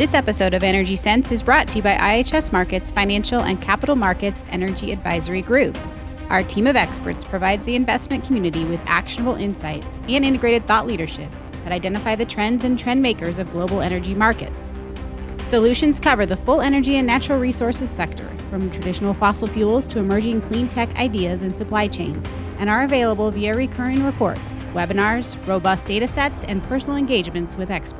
This 0.00 0.14
episode 0.14 0.54
of 0.54 0.62
Energy 0.62 0.96
Sense 0.96 1.30
is 1.30 1.42
brought 1.42 1.68
to 1.68 1.76
you 1.76 1.82
by 1.82 1.94
IHS 1.94 2.52
Markit's 2.52 2.90
Financial 2.90 3.42
and 3.42 3.60
Capital 3.60 3.94
Markets 3.94 4.46
Energy 4.48 4.92
Advisory 4.92 5.42
Group. 5.42 5.76
Our 6.30 6.42
team 6.42 6.66
of 6.66 6.74
experts 6.74 7.22
provides 7.22 7.66
the 7.66 7.74
investment 7.74 8.24
community 8.24 8.64
with 8.64 8.80
actionable 8.86 9.34
insight 9.34 9.84
and 10.08 10.24
integrated 10.24 10.66
thought 10.66 10.86
leadership 10.86 11.30
that 11.64 11.72
identify 11.72 12.16
the 12.16 12.24
trends 12.24 12.64
and 12.64 12.78
trend 12.78 13.02
makers 13.02 13.38
of 13.38 13.52
global 13.52 13.82
energy 13.82 14.14
markets. 14.14 14.72
Solutions 15.44 16.00
cover 16.00 16.24
the 16.24 16.34
full 16.34 16.62
energy 16.62 16.96
and 16.96 17.06
natural 17.06 17.38
resources 17.38 17.90
sector, 17.90 18.26
from 18.48 18.70
traditional 18.70 19.12
fossil 19.12 19.48
fuels 19.48 19.86
to 19.88 19.98
emerging 19.98 20.40
clean 20.40 20.66
tech 20.66 20.96
ideas 20.96 21.42
and 21.42 21.54
supply 21.54 21.86
chains, 21.86 22.32
and 22.58 22.70
are 22.70 22.84
available 22.84 23.30
via 23.30 23.54
recurring 23.54 24.02
reports, 24.02 24.60
webinars, 24.72 25.36
robust 25.46 25.86
data 25.86 26.08
sets, 26.08 26.44
and 26.44 26.62
personal 26.62 26.96
engagements 26.96 27.54
with 27.54 27.70
experts. 27.70 27.99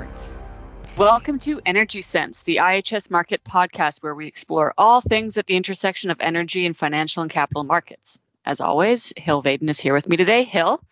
Welcome 0.96 1.38
to 1.40 1.60
Energy 1.64 2.02
Sense, 2.02 2.42
the 2.42 2.56
IHS 2.56 3.08
Markit 3.08 3.42
podcast, 3.44 4.02
where 4.02 4.14
we 4.14 4.26
explore 4.26 4.74
all 4.76 5.00
things 5.00 5.38
at 5.38 5.46
the 5.46 5.56
intersection 5.56 6.10
of 6.10 6.20
energy 6.20 6.66
and 6.66 6.76
financial 6.76 7.22
and 7.22 7.30
capital 7.30 7.64
markets. 7.64 8.18
As 8.44 8.60
always, 8.60 9.12
Hill 9.16 9.42
Vaden 9.42 9.70
is 9.70 9.80
here 9.80 9.94
with 9.94 10.08
me 10.08 10.16
today. 10.16 10.42
Hill, 10.42 10.82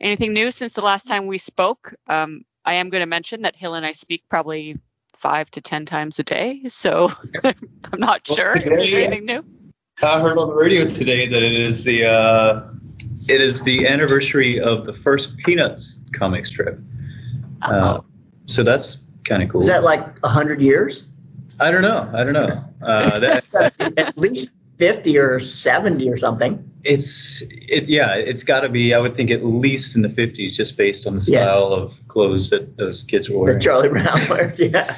anything 0.00 0.32
new 0.32 0.50
since 0.50 0.74
the 0.74 0.82
last 0.82 1.06
time 1.06 1.26
we 1.26 1.38
spoke? 1.38 1.94
Um, 2.06 2.44
I 2.64 2.74
am 2.74 2.90
going 2.90 3.00
to 3.00 3.06
mention 3.06 3.42
that 3.42 3.56
Hill 3.56 3.74
and 3.74 3.86
I 3.86 3.92
speak 3.92 4.22
probably 4.28 4.78
five 5.14 5.50
to 5.52 5.60
10 5.60 5.86
times 5.86 6.18
a 6.18 6.22
day, 6.22 6.62
so 6.68 7.10
I'm 7.44 7.98
not 7.98 8.26
sure. 8.26 8.56
anything 8.56 9.24
new? 9.24 9.44
I 10.02 10.20
heard 10.20 10.36
on 10.36 10.48
the 10.48 10.54
radio 10.54 10.86
today 10.86 11.26
that 11.26 11.42
it 11.42 11.54
is 11.54 11.84
the 11.84 12.04
uh, 12.06 12.68
it 13.28 13.40
is 13.40 13.62
the 13.62 13.88
anniversary 13.88 14.60
of 14.60 14.84
the 14.84 14.92
first 14.92 15.36
Peanuts 15.38 16.00
comic 16.12 16.44
strip. 16.44 16.78
Oh. 17.62 17.70
Uh, 17.70 18.00
so 18.44 18.62
that's 18.62 18.98
kind 19.26 19.42
of 19.42 19.48
cool. 19.48 19.60
Is 19.60 19.66
that 19.66 19.82
like 19.84 20.00
100 20.22 20.62
years? 20.62 21.08
I 21.60 21.70
don't 21.70 21.82
know. 21.82 22.10
I 22.14 22.24
don't 22.24 22.32
know. 22.34 22.64
Uh, 22.82 23.18
that, 23.20 23.74
At 23.96 24.16
least 24.18 24.62
50 24.78 25.16
or 25.18 25.40
70 25.40 26.08
or 26.10 26.16
something. 26.18 26.62
it's 26.84 27.42
it 27.50 27.84
yeah. 27.88 28.14
It's 28.14 28.44
got 28.44 28.60
to 28.60 28.68
be. 28.68 28.92
I 28.94 29.00
would 29.00 29.16
think 29.16 29.30
at 29.30 29.42
least 29.44 29.96
in 29.96 30.02
the 30.02 30.08
fifties, 30.10 30.56
just 30.56 30.76
based 30.76 31.06
on 31.06 31.14
the 31.16 31.24
Yeah. 31.26 31.44
style 31.46 31.72
of 31.72 31.98
clothes 32.08 32.50
that 32.50 32.76
those 32.76 33.02
kids 33.02 33.28
were 33.30 33.38
wearing. 33.38 33.58
Charlie 33.60 33.88
Brown 33.88 34.20
wears, 34.28 34.60
yeah. 34.60 34.96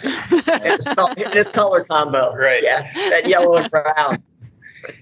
And 0.49 0.73
his, 0.75 1.33
his 1.33 1.51
color 1.51 1.85
combo. 1.85 2.35
Right. 2.35 2.63
Yeah, 2.63 2.93
that 3.11 3.27
yellow 3.29 3.55
and 3.57 3.71
brown. 3.71 4.23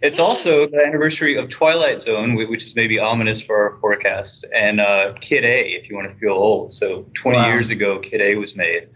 It's 0.03 0.19
also 0.19 0.67
the 0.67 0.85
anniversary 0.85 1.37
of 1.37 1.49
Twilight 1.49 2.03
Zone, 2.03 2.35
which 2.35 2.65
is 2.65 2.75
maybe 2.77 2.99
ominous 2.99 3.41
for 3.41 3.57
our 3.57 3.79
forecast, 3.81 4.45
and 4.55 4.81
uh, 4.81 5.13
Kid 5.21 5.45
A, 5.45 5.69
if 5.75 5.89
you 5.89 5.97
want 5.97 6.09
to 6.13 6.15
feel 6.19 6.33
old. 6.35 6.73
So 6.73 7.07
20 7.15 7.39
Wow. 7.39 7.49
years 7.49 7.71
ago, 7.71 7.99
Kid 8.01 8.21
A 8.21 8.35
was 8.37 8.55
made, 8.57 8.89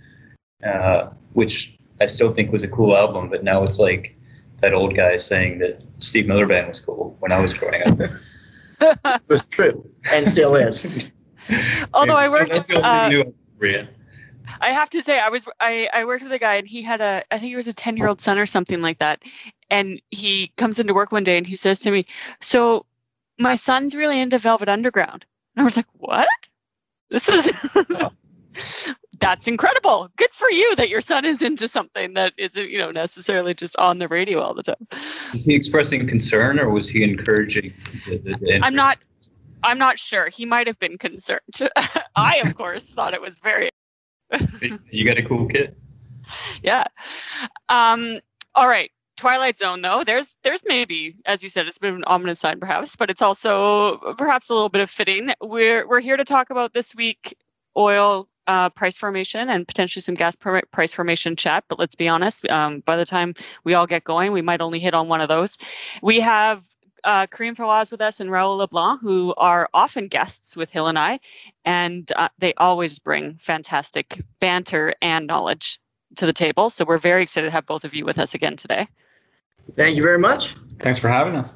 uh, 0.65 1.11
which 1.33 1.77
I 2.01 2.07
still 2.07 2.33
think 2.33 2.53
was 2.53 2.65
a 2.65 2.69
cool 2.69 2.97
album, 2.97 3.29
but 3.29 3.45
now 3.45 3.63
it's 3.65 3.79
like 3.79 4.17
that 4.61 4.75
old 4.75 4.95
guy 4.95 5.17
saying 5.17 5.59
that 5.59 5.83
Steve 5.99 6.27
Miller 6.27 6.47
Band 6.47 6.69
was 6.69 6.81
cool 6.81 7.17
when 7.21 7.33
I 7.33 7.41
was 7.41 7.55
growing 7.55 7.83
up. 7.83 8.11
It 9.05 9.21
was 9.29 9.45
true 9.45 9.87
and 10.11 10.27
still 10.27 10.57
is. 10.57 11.13
Although 11.95 12.17
I 12.17 12.29
So 12.29 12.33
worked, 12.33 12.51
that's 12.51 12.67
the 12.67 12.77
only 12.77 12.89
uh, 12.89 13.09
new. 13.11 13.35
I 14.61 14.71
have 14.71 14.89
to 14.91 15.03
say, 15.03 15.19
I 15.19 15.29
was 15.29 15.45
I, 15.61 15.89
I 15.93 16.05
worked 16.05 16.23
with 16.23 16.33
a 16.33 16.39
guy 16.39 16.55
and 16.55 16.67
he 16.67 16.83
had 16.83 17.01
a 17.01 17.23
I 17.31 17.39
think 17.39 17.51
he 17.51 17.57
was 17.57 17.67
a 17.67 17.75
ten 17.75 17.97
year 17.97 18.09
old 18.09 18.21
son 18.21 18.39
or 18.39 18.47
something 18.47 18.81
like 18.81 18.99
that, 18.99 19.23
and 19.69 20.01
he 20.11 20.53
comes 20.57 20.79
into 20.79 20.95
work 20.95 21.13
one 21.13 21.25
day 21.25 21.37
and 21.37 21.47
he 21.47 21.57
says 21.57 21.79
to 21.81 21.91
me, 21.91 22.07
"So, 22.41 22.87
my 23.39 23.55
son's 23.55 23.95
really 23.95 24.19
into 24.19 24.39
Velvet 24.39 24.69
Underground," 24.69 25.27
and 25.55 25.63
I 25.63 25.65
was 25.65 25.77
like, 25.77 25.87
"What? 25.93 26.29
This 27.11 27.29
is." 27.29 27.51
That's 29.21 29.47
incredible. 29.47 30.09
Good 30.17 30.33
for 30.33 30.51
you 30.51 30.75
that 30.77 30.89
your 30.89 31.03
son 31.03 31.25
is 31.27 31.43
into 31.43 31.69
something 31.69 32.15
that 32.15 32.33
isn't, 32.39 32.71
you 32.71 32.79
know, 32.79 32.91
necessarily 32.91 33.53
just 33.53 33.77
on 33.77 33.99
the 33.99 34.09
radio 34.09 34.41
all 34.41 34.55
the 34.55 34.63
time. 34.63 34.89
Was 35.33 35.45
he 35.45 35.55
expressing 35.55 36.07
concern 36.07 36.59
or 36.59 36.71
was 36.71 36.89
he 36.89 37.05
encouraging 37.05 37.75
the, 38.07 38.17
the, 38.19 38.37
the 38.41 38.61
I'm 38.63 38.75
not? 38.75 38.99
I'm 39.63 39.79
not 39.79 39.99
sure. 39.99 40.31
He 40.31 40.47
might 40.47 40.67
have 40.67 40.79
been 40.79 40.97
concerned. 40.97 41.41
I, 42.17 42.41
of 42.45 42.55
course, 42.55 42.93
thought 42.93 43.13
it 43.13 43.21
was 43.21 43.39
very 43.39 43.69
You 44.91 45.05
got 45.05 45.19
a 45.19 45.23
cool 45.23 45.47
kid. 45.47 45.77
yeah. 46.63 46.85
Um, 47.69 48.21
all 48.55 48.69
right. 48.69 48.91
Twilight 49.17 49.59
Zone, 49.59 49.83
though, 49.83 50.03
there's 50.03 50.39
there's 50.45 50.63
maybe, 50.65 51.15
as 51.27 51.43
you 51.43 51.51
said, 51.51 51.67
it's 51.67 51.77
a 51.77 51.81
bit 51.81 51.91
of 51.91 51.97
an 51.97 52.05
ominous 52.05 52.41
sign, 52.41 52.59
perhaps, 52.59 52.97
but 52.97 53.11
it's 53.11 53.21
also 53.21 53.99
perhaps 54.17 54.49
a 54.49 54.55
little 54.55 54.71
bit 54.71 54.81
of 54.81 54.89
fitting. 54.89 55.35
We're 55.43 55.87
we're 55.87 56.01
here 56.01 56.17
to 56.17 56.25
talk 56.25 56.49
about 56.49 56.73
this 56.73 56.95
week 56.95 57.37
oil 57.77 58.30
uh, 58.51 58.69
price 58.71 58.97
formation 58.97 59.49
and 59.49 59.69
potentially 59.69 60.01
some 60.01 60.17
gas 60.17 60.35
per- 60.35 60.63
price 60.73 60.93
formation 60.93 61.37
chat. 61.37 61.63
But 61.69 61.79
let's 61.79 61.95
be 61.95 62.09
honest, 62.09 62.49
um, 62.49 62.81
by 62.81 62.97
the 62.97 63.05
time 63.05 63.35
we 63.63 63.75
all 63.75 63.87
get 63.87 64.03
going, 64.03 64.33
we 64.33 64.43
might 64.43 64.61
only 64.61 64.81
hit 64.81 64.93
on 64.93 65.07
one 65.07 65.21
of 65.21 65.29
those. 65.29 65.57
We 66.03 66.19
have 66.19 66.65
uh, 67.05 67.29
Kareem 67.29 67.55
Fawaz 67.55 67.93
with 67.93 68.01
us 68.01 68.19
and 68.19 68.31
Raoul 68.31 68.57
LeBlanc, 68.57 69.01
who 69.01 69.35
are 69.37 69.69
often 69.73 70.09
guests 70.09 70.57
with 70.57 70.69
Hill 70.71 70.89
and 70.89 70.99
I, 70.99 71.21
and 71.65 72.11
uh, 72.17 72.29
they 72.39 72.53
always 72.55 72.99
bring 72.99 73.37
fantastic 73.37 74.21
banter 74.41 74.95
and 75.01 75.29
knowledge 75.29 75.81
to 76.17 76.27
the 76.27 76.33
table. 76.33 76.71
So 76.71 76.85
we're 76.85 76.99
very 76.99 77.23
excited 77.23 77.47
to 77.47 77.53
have 77.53 77.67
both 77.67 77.85
of 77.85 77.95
you 77.95 78.05
with 78.05 78.19
us 78.19 78.35
again 78.35 78.57
today. 78.57 78.89
Thank 79.77 79.97
you 79.97 80.03
very 80.03 80.19
much. 80.19 80.57
Thanks 80.81 80.99
for 80.99 81.09
having 81.09 81.37
us. 81.37 81.55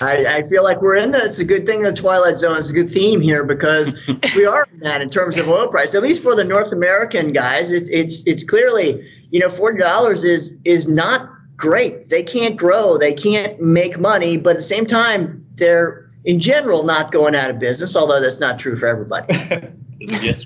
I, 0.00 0.38
I 0.38 0.42
feel 0.42 0.62
like 0.62 0.82
we're 0.82 0.96
in 0.96 1.12
the, 1.12 1.24
it's 1.24 1.38
a 1.38 1.44
good 1.44 1.66
thing 1.66 1.82
the 1.82 1.92
Twilight 1.92 2.38
Zone 2.38 2.56
is 2.56 2.70
a 2.70 2.72
good 2.74 2.90
theme 2.90 3.20
here 3.20 3.44
because 3.44 3.98
we 4.36 4.44
are 4.44 4.66
in 4.72 4.80
that 4.80 5.00
in 5.00 5.08
terms 5.08 5.38
of 5.38 5.48
oil 5.48 5.68
price, 5.68 5.94
at 5.94 6.02
least 6.02 6.22
for 6.22 6.34
the 6.34 6.44
North 6.44 6.72
American 6.72 7.32
guys. 7.32 7.70
It's, 7.70 7.88
it's, 7.88 8.26
it's 8.26 8.44
clearly, 8.44 9.08
you 9.30 9.40
know, 9.40 9.48
$40 9.48 10.24
is, 10.24 10.60
is 10.64 10.88
not 10.88 11.30
great. 11.56 12.08
They 12.08 12.22
can't 12.22 12.56
grow. 12.56 12.98
They 12.98 13.14
can't 13.14 13.58
make 13.60 13.98
money, 13.98 14.36
but 14.36 14.50
at 14.50 14.56
the 14.56 14.62
same 14.62 14.86
time, 14.86 15.44
they're 15.54 16.10
in 16.24 16.40
general 16.40 16.82
not 16.82 17.10
going 17.10 17.34
out 17.34 17.48
of 17.48 17.58
business, 17.58 17.96
although 17.96 18.20
that's 18.20 18.40
not 18.40 18.58
true 18.58 18.76
for 18.76 18.86
everybody. 18.86 19.34
yes. 19.98 20.44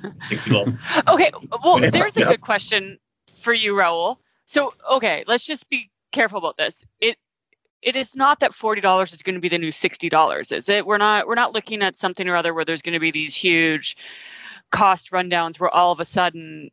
Okay, 1.08 1.30
well, 1.64 1.80
there's 1.80 2.16
a 2.16 2.24
good 2.24 2.42
question 2.42 2.98
for 3.34 3.52
you, 3.52 3.76
Raoul. 3.76 4.20
So, 4.46 4.72
okay, 4.90 5.24
let's 5.26 5.44
just 5.44 5.68
be 5.70 5.90
careful 6.12 6.38
about 6.38 6.56
this. 6.56 6.84
It 7.00 7.16
it 7.82 7.96
is 7.96 8.14
not 8.16 8.40
that 8.40 8.54
forty 8.54 8.80
dollars 8.80 9.12
is 9.12 9.22
going 9.22 9.34
to 9.34 9.40
be 9.40 9.48
the 9.48 9.58
new 9.58 9.72
sixty 9.72 10.08
dollars, 10.08 10.52
is 10.52 10.68
it? 10.68 10.86
We're 10.86 10.98
not 10.98 11.26
we're 11.26 11.34
not 11.34 11.54
looking 11.54 11.82
at 11.82 11.96
something 11.96 12.28
or 12.28 12.36
other 12.36 12.52
where 12.54 12.64
there's 12.64 12.82
going 12.82 12.94
to 12.94 13.00
be 13.00 13.10
these 13.10 13.34
huge 13.34 13.96
cost 14.70 15.10
rundowns 15.10 15.58
where 15.58 15.70
all 15.70 15.90
of 15.92 16.00
a 16.00 16.04
sudden, 16.04 16.70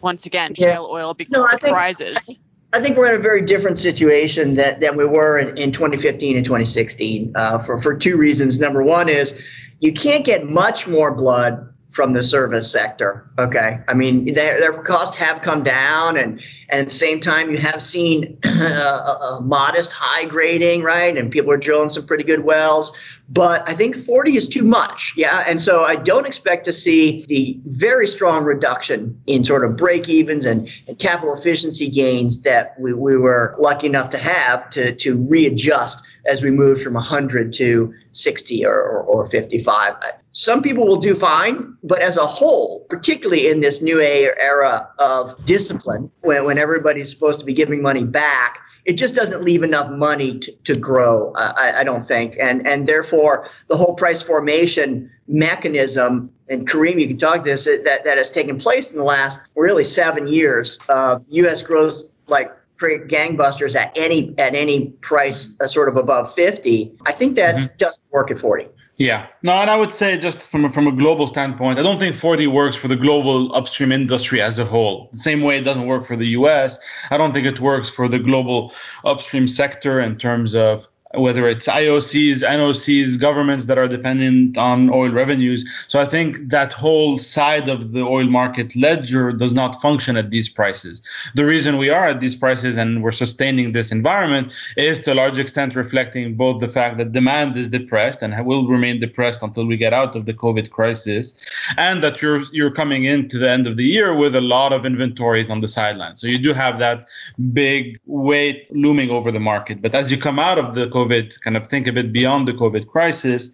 once 0.00 0.26
again, 0.26 0.52
Yeah. 0.56 0.72
shale 0.74 0.88
oil 0.90 1.14
becomes 1.14 1.34
No, 1.36 1.44
I 1.44 1.56
think- 1.56 1.72
prizes. 1.74 2.40
I 2.74 2.80
think 2.80 2.96
we're 2.96 3.10
in 3.12 3.20
a 3.20 3.22
very 3.22 3.42
different 3.42 3.78
situation 3.78 4.54
that, 4.54 4.80
than 4.80 4.96
we 4.96 5.04
were 5.04 5.38
in, 5.38 5.58
in 5.58 5.72
2015 5.72 6.36
and 6.36 6.44
2016 6.44 7.30
uh, 7.34 7.58
for, 7.58 7.78
for 7.78 7.94
two 7.94 8.16
reasons. 8.16 8.58
Number 8.58 8.82
one 8.82 9.10
is 9.10 9.38
you 9.80 9.92
can't 9.92 10.24
get 10.24 10.46
much 10.46 10.86
more 10.86 11.14
blood 11.14 11.68
from 11.92 12.14
the 12.14 12.22
service 12.22 12.72
sector. 12.72 13.30
Okay. 13.38 13.78
I 13.86 13.94
mean, 13.94 14.32
their, 14.32 14.58
their 14.58 14.72
costs 14.82 15.14
have 15.16 15.42
come 15.42 15.62
down, 15.62 16.16
and, 16.16 16.40
and 16.70 16.80
at 16.80 16.88
the 16.88 16.94
same 16.94 17.20
time, 17.20 17.50
you 17.50 17.58
have 17.58 17.82
seen 17.82 18.38
a, 18.44 18.48
a 18.48 19.40
modest 19.42 19.92
high 19.92 20.24
grading, 20.24 20.82
right? 20.82 21.16
And 21.16 21.30
people 21.30 21.52
are 21.52 21.58
drilling 21.58 21.90
some 21.90 22.06
pretty 22.06 22.24
good 22.24 22.44
wells. 22.44 22.96
But 23.28 23.66
I 23.68 23.74
think 23.74 23.96
40 23.96 24.36
is 24.36 24.48
too 24.48 24.64
much. 24.64 25.12
Yeah. 25.16 25.44
And 25.46 25.60
so 25.60 25.84
I 25.84 25.96
don't 25.96 26.26
expect 26.26 26.64
to 26.64 26.72
see 26.72 27.26
the 27.28 27.58
very 27.66 28.06
strong 28.06 28.44
reduction 28.44 29.18
in 29.26 29.44
sort 29.44 29.64
of 29.64 29.76
break 29.76 30.08
evens 30.08 30.46
and, 30.46 30.68
and 30.88 30.98
capital 30.98 31.34
efficiency 31.34 31.90
gains 31.90 32.40
that 32.42 32.74
we, 32.80 32.94
we 32.94 33.18
were 33.18 33.54
lucky 33.58 33.86
enough 33.86 34.08
to 34.10 34.18
have 34.18 34.68
to, 34.70 34.94
to 34.96 35.22
readjust 35.26 36.02
as 36.26 36.42
we 36.42 36.50
moved 36.50 36.82
from 36.82 36.94
100 36.94 37.52
to 37.54 37.92
60 38.12 38.64
or, 38.64 38.74
or, 38.74 39.02
or 39.02 39.26
55. 39.26 39.94
Some 40.32 40.62
people 40.62 40.86
will 40.86 41.00
do 41.00 41.14
fine, 41.14 41.76
but 41.82 42.00
as 42.00 42.16
a 42.16 42.26
whole, 42.26 42.86
particularly 42.88 43.48
in 43.48 43.60
this 43.60 43.82
new 43.82 44.00
era 44.00 44.88
of 44.98 45.44
discipline, 45.44 46.10
when, 46.20 46.44
when 46.44 46.58
everybody's 46.58 47.10
supposed 47.10 47.38
to 47.40 47.44
be 47.44 47.52
giving 47.52 47.82
money 47.82 48.04
back, 48.04 48.58
it 48.84 48.94
just 48.94 49.14
doesn't 49.14 49.42
leave 49.42 49.62
enough 49.62 49.90
money 49.90 50.38
to, 50.40 50.52
to 50.64 50.74
grow, 50.74 51.32
I, 51.36 51.74
I 51.78 51.84
don't 51.84 52.02
think. 52.02 52.36
And, 52.40 52.66
and 52.66 52.88
therefore, 52.88 53.48
the 53.68 53.76
whole 53.76 53.94
price 53.94 54.22
formation 54.22 55.10
mechanism, 55.28 56.30
and 56.48 56.68
Kareem, 56.68 57.00
you 57.00 57.06
can 57.06 57.18
talk 57.18 57.44
this, 57.44 57.64
that, 57.64 58.04
that 58.04 58.18
has 58.18 58.30
taken 58.30 58.58
place 58.58 58.90
in 58.90 58.98
the 58.98 59.04
last 59.04 59.40
really 59.54 59.84
seven 59.84 60.26
years. 60.26 60.78
Uh, 60.88 61.20
U.S. 61.28 61.62
grows 61.62 62.12
like 62.26 62.50
great 62.82 63.06
gangbusters 63.06 63.74
at 63.76 63.96
any 63.96 64.34
at 64.38 64.54
any 64.54 64.90
price 65.08 65.40
uh, 65.60 65.68
sort 65.68 65.88
of 65.88 65.96
above 65.96 66.34
50 66.34 66.92
i 67.06 67.12
think 67.12 67.36
that 67.36 67.54
doesn't 67.78 68.04
work 68.10 68.30
at 68.30 68.38
40 68.38 68.66
Yeah. 68.98 69.26
No, 69.42 69.52
and 69.62 69.70
I 69.70 69.76
would 69.80 69.90
say 69.90 70.18
just 70.18 70.46
from 70.52 70.64
a, 70.66 70.70
from 70.76 70.86
a 70.86 70.92
global 70.92 71.26
standpoint, 71.26 71.78
I 71.78 71.82
don't 71.82 71.98
think 71.98 72.14
40 72.14 72.46
works 72.46 72.76
for 72.76 72.88
the 72.88 73.00
global 73.06 73.36
upstream 73.58 73.90
industry 73.90 74.40
as 74.48 74.58
a 74.58 74.66
whole. 74.72 75.08
The 75.12 75.18
same 75.18 75.40
way 75.46 75.54
it 75.58 75.64
doesn't 75.64 75.86
work 75.86 76.04
for 76.04 76.16
the 76.22 76.28
US, 76.38 76.78
I 77.10 77.16
don't 77.16 77.32
think 77.32 77.46
it 77.46 77.58
works 77.58 77.88
for 77.96 78.06
the 78.06 78.18
global 78.18 78.58
upstream 79.04 79.48
sector 79.48 79.94
in 80.06 80.18
terms 80.18 80.54
of 80.54 80.86
whether 81.14 81.48
it's 81.48 81.66
IOCs, 81.68 82.42
NOCs, 82.42 83.20
governments 83.20 83.66
that 83.66 83.78
are 83.78 83.88
dependent 83.88 84.56
on 84.56 84.90
oil 84.90 85.10
revenues. 85.10 85.64
So 85.88 86.00
I 86.00 86.06
think 86.06 86.48
that 86.48 86.72
whole 86.72 87.18
side 87.18 87.68
of 87.68 87.92
the 87.92 88.00
oil 88.00 88.26
market 88.26 88.74
ledger 88.74 89.32
does 89.32 89.52
not 89.52 89.80
function 89.80 90.16
at 90.16 90.30
these 90.30 90.48
prices. 90.48 91.02
The 91.34 91.44
reason 91.44 91.76
we 91.76 91.90
are 91.90 92.08
at 92.08 92.20
these 92.20 92.34
prices 92.34 92.76
and 92.76 93.02
we're 93.02 93.12
sustaining 93.12 93.72
this 93.72 93.92
environment 93.92 94.52
is 94.76 95.00
to 95.00 95.12
a 95.12 95.14
large 95.14 95.38
extent 95.38 95.74
reflecting 95.74 96.34
both 96.34 96.60
the 96.60 96.68
fact 96.68 96.98
that 96.98 97.12
demand 97.12 97.56
is 97.56 97.68
depressed 97.68 98.22
and 98.22 98.34
will 98.46 98.66
remain 98.66 99.00
depressed 99.00 99.42
until 99.42 99.66
we 99.66 99.76
get 99.76 99.92
out 99.92 100.16
of 100.16 100.26
the 100.26 100.34
COVID 100.34 100.70
crisis, 100.70 101.34
and 101.76 102.02
that 102.02 102.22
you're 102.22 102.42
you're 102.52 102.70
coming 102.70 103.04
into 103.04 103.38
the 103.38 103.50
end 103.50 103.66
of 103.66 103.76
the 103.76 103.84
year 103.84 104.14
with 104.14 104.34
a 104.34 104.40
lot 104.40 104.72
of 104.72 104.86
inventories 104.86 105.50
on 105.50 105.60
the 105.60 105.68
sidelines. 105.68 106.20
So 106.20 106.26
you 106.26 106.38
do 106.38 106.52
have 106.52 106.78
that 106.78 107.06
big 107.52 108.00
weight 108.06 108.66
looming 108.74 109.10
over 109.10 109.30
the 109.30 109.40
market. 109.40 109.82
But 109.82 109.94
as 109.94 110.10
you 110.10 110.18
come 110.18 110.38
out 110.38 110.58
of 110.58 110.74
the 110.74 110.86
COVID 110.86 111.01
COVID, 111.02 111.40
kind 111.40 111.56
of 111.56 111.66
think 111.66 111.86
a 111.86 111.92
bit 111.92 112.12
beyond 112.12 112.48
the 112.48 112.52
COVID 112.52 112.86
crisis, 112.86 113.50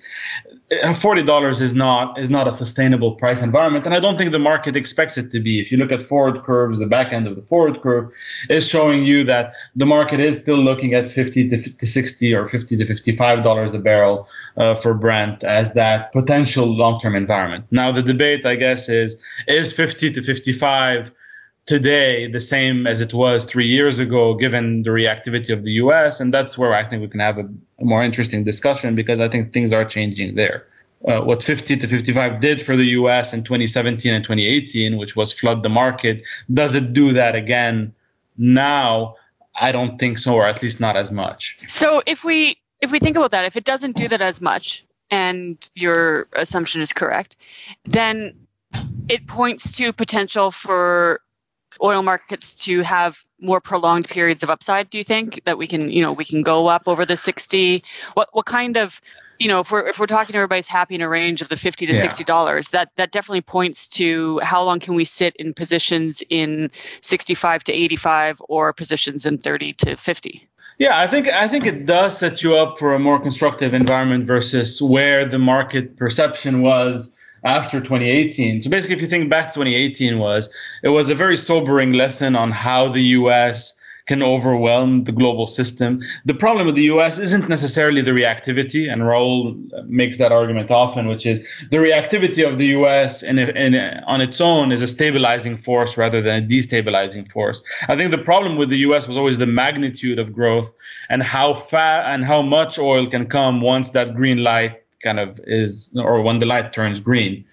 uh, 0.83 0.95
forty 0.95 1.23
dollars 1.23 1.61
is 1.61 1.73
not 1.73 2.19
is 2.19 2.31
not 2.31 2.47
a 2.47 2.53
sustainable 2.53 3.13
price 3.13 3.43
environment, 3.43 3.87
and 3.87 3.95
I 3.95 4.01
don't 4.01 4.19
think 4.19 4.33
the 4.33 4.39
market 4.39 4.77
expects 4.77 5.17
it 5.17 5.31
to 5.33 5.41
be. 5.41 5.61
If 5.61 5.73
you 5.73 5.79
look 5.79 5.93
at 5.93 6.03
forward 6.03 6.45
curves, 6.45 6.79
the 6.79 6.87
back 6.87 7.13
end 7.13 7.27
of 7.27 7.37
the 7.37 7.43
forward 7.43 7.81
curve 7.81 8.11
is 8.51 8.69
showing 8.69 9.05
you 9.05 9.25
that 9.25 9.53
the 9.77 9.87
market 9.87 10.21
is 10.21 10.41
still 10.41 10.59
looking 10.59 10.95
at 10.95 11.09
fifty 11.09 11.49
to, 11.49 11.57
to 11.81 11.87
sixty 11.87 12.35
or 12.35 12.49
fifty 12.49 12.77
to 12.77 12.85
fifty-five 12.85 13.43
dollars 13.43 13.73
a 13.75 13.79
barrel 13.79 14.29
uh, 14.57 14.75
for 14.75 14.93
Brent 14.95 15.43
as 15.45 15.75
that 15.75 16.13
potential 16.13 16.67
long-term 16.67 17.15
environment. 17.17 17.65
Now 17.71 17.91
the 17.93 18.03
debate, 18.03 18.45
I 18.45 18.57
guess, 18.57 18.89
is 18.89 19.17
is 19.47 19.73
fifty 19.73 20.11
to 20.11 20.23
fifty-five 20.23 21.11
today 21.69 22.27
the 22.27 22.41
same 22.41 22.87
as 22.87 23.03
it 23.03 23.13
was 23.13 23.45
three 23.45 23.67
years 23.67 23.99
ago, 23.99 24.35
given 24.35 24.83
the 24.85 24.91
reactivity 24.91 25.53
of 25.53 25.65
the 25.65 25.73
US. 25.85 26.19
And 26.19 26.33
that's 26.33 26.57
where 26.57 26.75
I 26.75 26.83
think 26.83 27.03
we 27.03 27.09
can 27.09 27.21
have 27.21 27.37
a, 27.37 27.47
a 27.79 27.85
more 27.85 28.03
interesting 28.03 28.43
discussion 28.43 28.95
because 28.95 29.21
I 29.21 29.29
think 29.29 29.53
things 29.53 29.71
are 29.73 29.85
changing 29.85 30.35
there. 30.35 30.67
Uh, 31.07 31.21
what 31.21 31.43
50 31.43 31.77
to 31.77 31.87
55 31.87 32.41
did 32.41 32.63
for 32.63 32.75
the 32.75 32.87
US 32.99 33.35
in 33.35 33.45
2017 33.45 34.15
and 34.15 34.25
2018, 34.25 34.97
which 34.97 35.15
was 35.15 35.31
flood 35.31 35.63
the 35.63 35.69
market, 35.69 36.23
does 36.55 36.75
it 36.75 36.95
do 36.95 37.13
that 37.13 37.35
again 37.37 37.95
now? 38.39 39.15
I 39.61 39.71
don't 39.71 39.99
think 39.99 40.19
so, 40.19 40.35
or 40.37 40.47
at 40.47 40.63
least 40.63 40.81
not 40.81 40.97
as 40.97 41.11
much. 41.11 41.59
So 41.69 42.03
if 42.07 42.25
we 42.25 42.57
if 42.81 42.93
we 42.93 42.99
think 42.99 43.17
about 43.17 43.33
that, 43.33 43.45
if 43.45 43.57
it 43.57 43.65
doesn't 43.65 43.97
do 43.97 44.09
that 44.09 44.23
as 44.23 44.41
much, 44.41 44.87
and 45.11 45.69
your 45.75 46.29
assumption 46.35 46.81
is 46.81 46.93
correct, 46.93 47.37
then 47.85 48.33
it 49.09 49.27
points 49.27 49.77
to 49.77 49.93
potential 49.93 50.51
for 50.51 51.21
oil 51.83 52.03
markets 52.03 52.55
to 52.55 52.83
have 52.83 53.23
more 53.41 53.61
prolonged 53.61 54.09
periods 54.09 54.43
of 54.43 54.51
upside 54.51 54.91
do 54.91 54.99
you 54.99 55.05
think 55.05 55.43
that 55.45 55.59
we 55.59 55.67
can 55.67 55.91
you 55.91 56.03
know 56.03 56.13
we 56.13 56.25
can 56.25 56.43
go 56.43 56.69
up 56.69 56.83
over 56.87 57.05
the 57.05 57.17
60 57.17 57.83
what 58.15 58.29
what 58.33 58.47
kind 58.47 58.77
of 58.77 59.01
you 59.39 59.49
know 59.49 59.61
if 59.61 59.71
we're 59.71 59.87
if 59.87 59.99
we're 59.99 60.07
talking 60.07 60.33
to 60.33 60.39
everybody's 60.39 60.67
happy 60.67 60.95
in 60.95 61.01
a 61.01 61.09
range 61.09 61.41
of 61.41 61.49
the 61.49 61.57
50 61.57 61.87
to 61.87 61.95
60 61.95 62.25
dollars 62.25 62.71
that 62.71 62.91
that 62.97 63.13
definitely 63.13 63.41
points 63.41 63.87
to 63.87 64.41
how 64.41 64.63
long 64.63 64.81
can 64.81 64.95
we 64.95 65.05
sit 65.05 65.37
in 65.37 65.55
positions 65.55 66.23
in 66.31 66.71
65 67.03 67.65
to 67.65 67.73
85 67.73 68.43
or 68.49 68.73
positions 68.73 69.25
in 69.25 69.39
30 69.39 69.73
to 69.75 69.97
50 69.97 70.49
yeah, 70.79 71.01
I 71.01 71.09
think 71.09 71.27
I 71.27 71.49
think 71.49 71.67
it 71.67 71.87
does 71.87 72.17
set 72.17 72.41
you 72.41 72.57
up 72.57 72.79
for 72.79 72.95
a 72.95 73.01
more 73.01 73.19
constructive 73.19 73.75
environment 73.75 74.27
versus 74.27 74.81
where 74.81 75.25
the 75.25 75.39
market 75.39 75.97
perception 75.97 76.63
was 76.63 77.17
after 77.45 77.81
2018. 77.81 78.63
So 78.63 78.71
basically, 78.71 78.97
if 78.97 79.03
you 79.03 79.09
think 79.09 79.31
back 79.31 79.49
to 79.49 79.55
2018, 79.55 80.19
was 80.19 80.51
it 80.83 80.89
was 80.89 81.11
a 81.11 81.15
very 81.15 81.37
sobering 81.37 81.93
lesson 81.93 82.37
on 82.37 82.51
how 82.51 82.89
the 82.89 83.03
U.S. 83.03 83.81
can 84.07 84.23
overwhelm 84.23 85.01
the 85.01 85.13
global 85.13 85.47
system. 85.47 86.01
The 86.25 86.35
problem 86.35 86.67
with 86.67 86.75
the 86.75 86.85
U.S. 86.85 87.19
isn't 87.19 87.49
necessarily 87.49 88.01
the 88.01 88.13
reactivity, 88.13 88.91
and 88.91 89.07
Raoul 89.07 89.55
makes 89.85 90.19
that 90.19 90.33
argument 90.33 90.71
often, 90.71 91.09
which 91.09 91.27
is 91.27 91.41
the 91.71 91.77
reactivity 91.77 92.47
of 92.51 92.59
the 92.59 92.67
U.S. 92.79 93.23
In, 93.23 93.39
on 94.07 94.21
its 94.21 94.41
own 94.41 94.73
is 94.73 94.83
a 94.83 94.89
stabilizing 94.89 95.57
force 95.57 95.97
rather 95.97 96.23
than 96.23 96.43
a 96.43 96.47
destabilizing 96.47 97.31
force. 97.31 97.63
I 97.89 97.97
think 97.97 98.11
the 98.11 98.19
problem 98.19 98.57
with 98.57 98.71
the 98.71 98.79
U.S. 98.79 99.07
was 99.07 99.17
always 99.17 99.39
the 99.39 99.47
magnitude 99.47 100.19
of 100.19 100.33
growth 100.33 100.73
and 101.11 101.23
how 101.23 101.55
fast 101.55 102.09
and 102.13 102.25
how 102.25 102.43
much 102.43 102.79
oil 102.79 103.09
can 103.09 103.27
come 103.27 103.61
once 103.61 103.91
that 103.91 104.15
green 104.15 104.39
light 104.39 104.83
kind 105.03 105.19
of 105.19 105.41
is, 105.45 105.93
or 105.97 106.23
when 106.23 106.39
the 106.39 106.47
light 106.47 106.73
turns 106.73 107.01
green. 107.01 107.45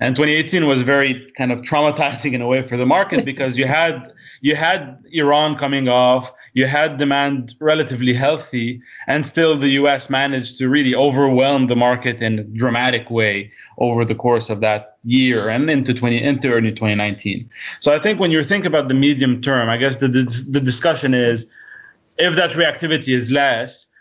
And 0.00 0.16
2018 0.16 0.66
was 0.66 0.82
very 0.82 1.30
kind 1.36 1.52
of 1.52 1.62
traumatizing 1.62 2.32
in 2.36 2.42
a 2.42 2.46
way 2.46 2.62
for 2.62 2.76
the 2.76 2.86
market 2.86 3.24
because 3.32 3.58
you 3.58 3.66
had 3.66 4.12
you 4.42 4.56
had 4.56 4.98
Iran 5.12 5.54
coming 5.56 5.88
off, 5.88 6.32
you 6.54 6.66
had 6.66 6.96
demand 6.96 7.54
relatively 7.60 8.12
healthy, 8.12 8.82
and 9.06 9.24
still 9.24 9.56
the 9.56 9.68
U.S. 9.82 10.10
managed 10.10 10.58
to 10.58 10.68
really 10.68 10.96
overwhelm 10.96 11.68
the 11.68 11.76
market 11.76 12.20
in 12.20 12.40
a 12.40 12.42
dramatic 12.42 13.08
way 13.08 13.52
over 13.78 14.04
the 14.04 14.16
course 14.16 14.50
of 14.50 14.58
that 14.58 14.96
year 15.04 15.48
and 15.48 15.70
into 15.70 15.94
20 15.94 16.20
into 16.20 16.52
early 16.52 16.72
2019. 16.72 17.48
So 17.78 17.92
I 17.92 18.00
think 18.00 18.18
when 18.18 18.32
you 18.32 18.42
think 18.42 18.64
about 18.64 18.88
the 18.88 18.94
medium 18.94 19.40
term, 19.40 19.68
I 19.68 19.76
guess 19.76 19.98
the 19.98 20.08
the, 20.08 20.24
the 20.50 20.60
discussion 20.60 21.14
is 21.14 21.46
if 22.18 22.34
that 22.34 22.50
reactivity 22.50 23.14
is 23.14 23.30
less 23.30 23.91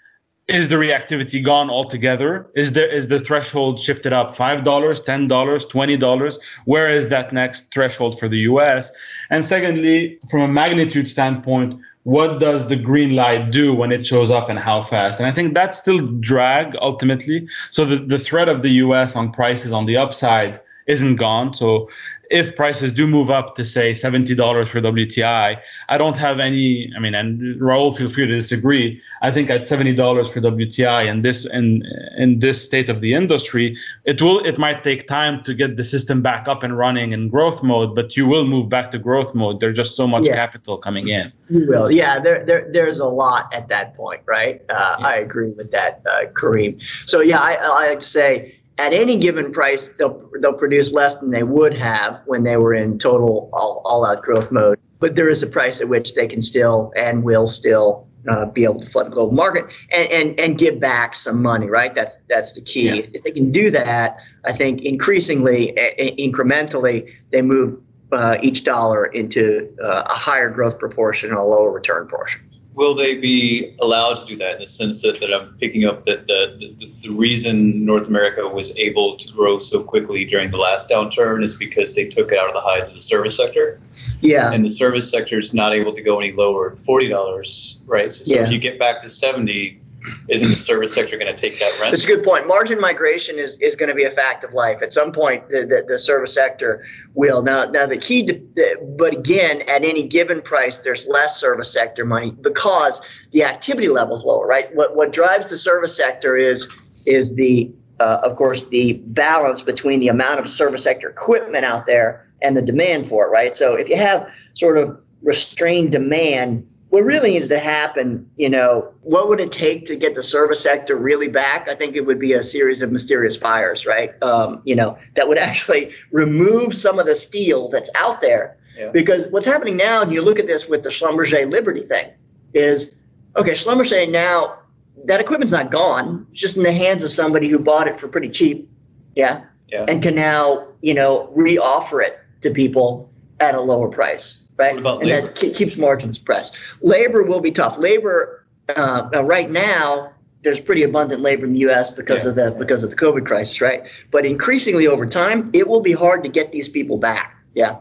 is 0.51 0.69
the 0.69 0.75
reactivity 0.75 1.43
gone 1.43 1.69
altogether? 1.69 2.49
Is 2.55 2.73
there 2.73 2.89
is 2.89 3.07
the 3.07 3.19
threshold 3.19 3.79
shifted 3.79 4.13
up 4.13 4.35
five 4.35 4.63
dollars, 4.63 5.01
ten 5.01 5.27
dollars, 5.27 5.65
twenty 5.65 5.97
dollars? 5.97 6.39
Where 6.65 6.89
is 6.89 7.07
that 7.07 7.31
next 7.31 7.73
threshold 7.73 8.19
for 8.19 8.27
the 8.27 8.39
U.S.? 8.39 8.91
And 9.29 9.45
secondly, 9.45 10.19
from 10.29 10.41
a 10.41 10.47
magnitude 10.47 11.09
standpoint, 11.09 11.79
what 12.03 12.39
does 12.39 12.67
the 12.67 12.75
green 12.75 13.15
light 13.15 13.51
do 13.51 13.73
when 13.73 13.91
it 13.91 14.05
shows 14.05 14.31
up 14.31 14.49
and 14.49 14.59
how 14.59 14.83
fast? 14.83 15.19
And 15.19 15.27
I 15.27 15.31
think 15.31 15.53
that's 15.53 15.77
still 15.77 15.99
drag 16.19 16.75
ultimately. 16.81 17.47
So 17.69 17.85
the, 17.85 17.97
the 17.97 18.19
threat 18.19 18.49
of 18.49 18.61
the 18.61 18.71
U.S. 18.85 19.15
on 19.15 19.31
prices 19.31 19.71
on 19.71 19.85
the 19.85 19.97
upside 19.97 20.59
isn't 20.87 21.15
gone. 21.17 21.53
So 21.53 21.89
if 22.31 22.55
prices 22.55 22.93
do 22.93 23.05
move 23.05 23.29
up 23.29 23.55
to 23.55 23.65
say 23.65 23.91
$70 23.91 24.67
for 24.67 24.79
WTI, 24.79 25.59
I 25.89 25.97
don't 25.97 26.15
have 26.15 26.39
any, 26.39 26.89
I 26.95 26.99
mean, 26.99 27.13
and 27.13 27.61
Raoul, 27.61 27.91
feel 27.91 28.09
free 28.09 28.25
to 28.25 28.35
disagree. 28.35 29.01
I 29.21 29.31
think 29.31 29.49
at 29.49 29.63
$70 29.63 30.31
for 30.31 30.39
WTI 30.39 31.09
and 31.09 31.23
this 31.23 31.45
in 31.53 31.81
in 32.17 32.39
this 32.39 32.63
state 32.63 32.87
of 32.87 33.01
the 33.01 33.13
industry, 33.13 33.77
it 34.05 34.21
will 34.21 34.39
it 34.45 34.57
might 34.57 34.83
take 34.83 35.07
time 35.07 35.43
to 35.43 35.53
get 35.53 35.75
the 35.75 35.83
system 35.83 36.21
back 36.21 36.47
up 36.47 36.63
and 36.63 36.77
running 36.77 37.11
in 37.11 37.27
growth 37.27 37.61
mode, 37.61 37.93
but 37.95 38.15
you 38.15 38.25
will 38.25 38.45
move 38.45 38.69
back 38.69 38.91
to 38.91 38.97
growth 38.97 39.35
mode. 39.35 39.59
There's 39.59 39.75
just 39.75 39.95
so 39.95 40.07
much 40.07 40.27
yeah. 40.27 40.35
capital 40.35 40.77
coming 40.77 41.09
in. 41.09 41.33
You 41.49 41.67
will. 41.67 41.91
Yeah, 41.91 42.17
there, 42.19 42.43
there 42.45 42.65
there's 42.71 42.99
a 42.99 43.07
lot 43.07 43.53
at 43.53 43.67
that 43.67 43.93
point, 43.93 44.21
right? 44.25 44.61
Uh, 44.69 44.95
yeah. 44.99 45.05
I 45.05 45.15
agree 45.17 45.51
with 45.51 45.71
that, 45.71 46.01
uh, 46.09 46.31
Kareem. 46.31 46.81
So 47.07 47.19
yeah, 47.19 47.39
I, 47.39 47.55
I 47.55 47.67
like 47.89 47.99
to 47.99 48.05
say 48.05 48.60
at 48.81 48.93
any 48.93 49.15
given 49.15 49.51
price, 49.51 49.89
they'll 49.93 50.27
they'll 50.41 50.53
produce 50.53 50.91
less 50.91 51.19
than 51.19 51.29
they 51.29 51.43
would 51.43 51.75
have 51.75 52.19
when 52.25 52.43
they 52.43 52.57
were 52.57 52.73
in 52.73 52.97
total 52.97 53.49
all, 53.53 53.81
all 53.85 54.05
out 54.05 54.23
growth 54.23 54.51
mode. 54.51 54.79
But 54.99 55.15
there 55.15 55.29
is 55.29 55.43
a 55.43 55.47
price 55.47 55.79
at 55.81 55.87
which 55.87 56.15
they 56.15 56.27
can 56.27 56.41
still 56.41 56.91
and 56.95 57.23
will 57.23 57.47
still 57.47 58.07
uh, 58.27 58.45
be 58.47 58.63
able 58.63 58.79
to 58.79 58.89
flood 58.89 59.07
the 59.07 59.11
global 59.11 59.33
market 59.33 59.65
and, 59.91 60.11
and 60.11 60.39
and 60.39 60.57
give 60.57 60.79
back 60.79 61.15
some 61.15 61.43
money, 61.43 61.67
right? 61.67 61.93
That's 61.93 62.17
that's 62.27 62.53
the 62.53 62.61
key. 62.61 62.87
Yeah. 62.87 62.95
If, 62.95 63.13
if, 63.13 63.23
they 63.23 63.31
can 63.31 63.51
do 63.51 63.69
that, 63.69 64.17
I 64.45 64.51
think 64.51 64.81
increasingly, 64.81 65.73
a- 65.77 66.15
incrementally, 66.17 67.13
they 67.31 67.43
move 67.43 67.79
uh, 68.11 68.37
each 68.41 68.63
dollar 68.63 69.05
into 69.05 69.71
uh, 69.83 70.03
a 70.07 70.13
higher 70.13 70.49
growth 70.49 70.79
proportion 70.79 71.29
and 71.29 71.37
a 71.37 71.43
lower 71.43 71.71
return 71.71 72.07
portion 72.07 72.41
will 72.73 72.95
they 72.95 73.15
be 73.15 73.75
allowed 73.81 74.15
to 74.15 74.25
do 74.25 74.35
that 74.37 74.55
in 74.55 74.61
the 74.61 74.67
sense 74.67 75.01
that, 75.01 75.19
that 75.19 75.33
I'm 75.33 75.53
picking 75.59 75.85
up 75.85 76.03
that 76.05 76.27
the, 76.27 76.55
the, 76.57 76.93
the 77.03 77.09
reason 77.09 77.85
North 77.85 78.07
America 78.07 78.47
was 78.47 78.75
able 78.77 79.17
to 79.17 79.33
grow 79.33 79.59
so 79.59 79.83
quickly 79.83 80.23
during 80.23 80.51
the 80.51 80.57
last 80.57 80.89
downturn 80.89 81.43
is 81.43 81.53
because 81.53 81.95
they 81.95 82.05
took 82.05 82.31
it 82.31 82.37
out 82.37 82.47
of 82.47 82.53
the 82.53 82.61
highs 82.61 82.87
of 82.87 82.93
the 82.93 83.01
service 83.01 83.35
sector. 83.35 83.81
Yeah. 84.21 84.53
And 84.53 84.63
the 84.63 84.69
service 84.69 85.09
sector 85.09 85.37
is 85.37 85.53
not 85.53 85.73
able 85.73 85.93
to 85.93 86.01
go 86.01 86.19
any 86.19 86.31
lower 86.31 86.71
at 86.71 86.77
$40, 86.77 87.79
right? 87.87 88.13
So, 88.13 88.23
so 88.23 88.35
yeah. 88.35 88.43
if 88.43 88.51
you 88.51 88.57
get 88.57 88.79
back 88.79 89.01
to 89.01 89.09
70, 89.09 89.80
isn't 90.29 90.49
the 90.49 90.55
service 90.55 90.93
sector 90.93 91.17
going 91.17 91.33
to 91.33 91.39
take 91.39 91.59
that 91.59 91.71
rent? 91.79 91.91
That's 91.91 92.05
a 92.05 92.07
good 92.07 92.23
point. 92.23 92.47
Margin 92.47 92.79
migration 92.79 93.37
is, 93.37 93.59
is 93.59 93.75
going 93.75 93.89
to 93.89 93.95
be 93.95 94.03
a 94.03 94.09
fact 94.09 94.43
of 94.43 94.53
life. 94.53 94.81
At 94.81 94.91
some 94.91 95.11
point, 95.11 95.47
the, 95.49 95.65
the, 95.67 95.85
the 95.87 95.99
service 95.99 96.33
sector 96.33 96.83
will. 97.13 97.41
Now, 97.41 97.65
now 97.65 97.85
the 97.85 97.97
key, 97.97 98.25
to, 98.25 98.85
but 98.97 99.13
again, 99.13 99.61
at 99.63 99.83
any 99.83 100.03
given 100.03 100.41
price, 100.41 100.77
there's 100.77 101.07
less 101.07 101.39
service 101.39 101.71
sector 101.71 102.05
money 102.05 102.31
because 102.31 103.01
the 103.31 103.43
activity 103.43 103.87
level 103.89 104.15
is 104.15 104.23
lower, 104.23 104.47
right? 104.47 104.73
What, 104.75 104.95
what 104.95 105.11
drives 105.11 105.49
the 105.49 105.57
service 105.57 105.95
sector 105.95 106.35
is, 106.35 106.73
is 107.05 107.35
the, 107.35 107.71
uh, 107.99 108.21
of 108.23 108.35
course, 108.35 108.69
the 108.69 108.93
balance 109.07 109.61
between 109.61 109.99
the 109.99 110.07
amount 110.07 110.39
of 110.39 110.49
service 110.49 110.83
sector 110.83 111.09
equipment 111.09 111.65
out 111.65 111.85
there 111.85 112.27
and 112.41 112.57
the 112.57 112.61
demand 112.61 113.07
for 113.07 113.27
it, 113.27 113.29
right? 113.29 113.55
So 113.55 113.75
if 113.75 113.87
you 113.89 113.97
have 113.97 114.27
sort 114.53 114.77
of 114.77 114.99
restrained 115.21 115.91
demand, 115.91 116.67
what 116.91 117.05
really 117.05 117.31
needs 117.31 117.47
to 117.47 117.57
happen, 117.57 118.29
you 118.35 118.49
know, 118.49 118.93
what 119.01 119.29
would 119.29 119.39
it 119.39 119.49
take 119.49 119.85
to 119.85 119.95
get 119.95 120.13
the 120.13 120.21
service 120.21 120.59
sector 120.59 120.97
really 120.97 121.29
back? 121.29 121.69
I 121.69 121.73
think 121.73 121.95
it 121.95 122.05
would 122.05 122.19
be 122.19 122.33
a 122.33 122.43
series 122.43 122.81
of 122.81 122.91
mysterious 122.91 123.37
fires, 123.37 123.85
right? 123.85 124.21
Um, 124.21 124.61
you 124.65 124.75
know, 124.75 124.97
that 125.15 125.29
would 125.29 125.37
actually 125.49 125.93
remove 126.11 126.75
some 126.75 126.99
of 126.99 127.05
the 127.05 127.15
steel 127.15 127.69
that's 127.69 127.89
out 127.97 128.19
there. 128.19 128.57
Yeah. 128.77 128.89
Because 128.89 129.27
what's 129.27 129.45
happening 129.45 129.77
now, 129.77 130.01
and 130.01 130.11
you 130.11 130.21
look 130.21 130.37
at 130.37 130.47
this 130.47 130.67
with 130.67 130.83
the 130.83 130.89
Schlumberger 130.89 131.49
Liberty 131.49 131.85
thing, 131.85 132.11
is 132.53 132.99
okay, 133.37 133.51
Schlumberger 133.51 134.11
now 134.11 134.59
that 135.05 135.21
equipment's 135.21 135.53
not 135.53 135.71
gone. 135.71 136.27
It's 136.31 136.41
just 136.41 136.57
in 136.57 136.63
the 136.63 136.73
hands 136.73 137.05
of 137.05 137.11
somebody 137.11 137.47
who 137.47 137.57
bought 137.57 137.87
it 137.87 137.95
for 137.95 138.09
pretty 138.09 138.29
cheap. 138.29 138.69
Yeah. 139.15 139.45
Yeah. 139.69 139.85
And 139.87 140.03
can 140.03 140.15
now, 140.15 140.67
you 140.81 140.93
know, 140.93 141.29
re-offer 141.33 142.01
it 142.01 142.19
to 142.41 142.51
people 142.51 143.09
at 143.39 143.55
a 143.55 143.61
lower 143.61 143.87
price, 143.87 144.40
right? 144.61 144.75
And 144.75 144.85
labor? 144.85 145.27
that 145.27 145.53
keeps 145.55 145.77
margins 145.77 146.17
pressed. 146.17 146.55
Labor 146.81 147.23
will 147.23 147.41
be 147.41 147.51
tough. 147.51 147.77
Labor 147.77 148.45
uh, 148.77 149.09
right 149.23 149.49
now, 149.49 150.11
there's 150.43 150.59
pretty 150.61 150.83
abundant 150.83 151.21
labor 151.21 151.45
in 151.45 151.53
the 151.53 151.59
U.S. 151.59 151.91
because 151.91 152.23
Yeah. 152.23 152.29
of 152.29 152.35
the 152.35 152.51
because 152.57 152.83
of 152.83 152.89
the 152.89 152.95
COVID 152.95 153.25
crisis, 153.25 153.59
right? 153.61 153.83
But 154.11 154.25
increasingly 154.25 154.87
over 154.87 155.05
time, 155.05 155.49
it 155.53 155.67
will 155.67 155.81
be 155.81 155.91
hard 155.93 156.23
to 156.23 156.29
get 156.29 156.51
these 156.51 156.69
people 156.69 156.97
back. 156.97 157.35
Yeah. 157.53 157.77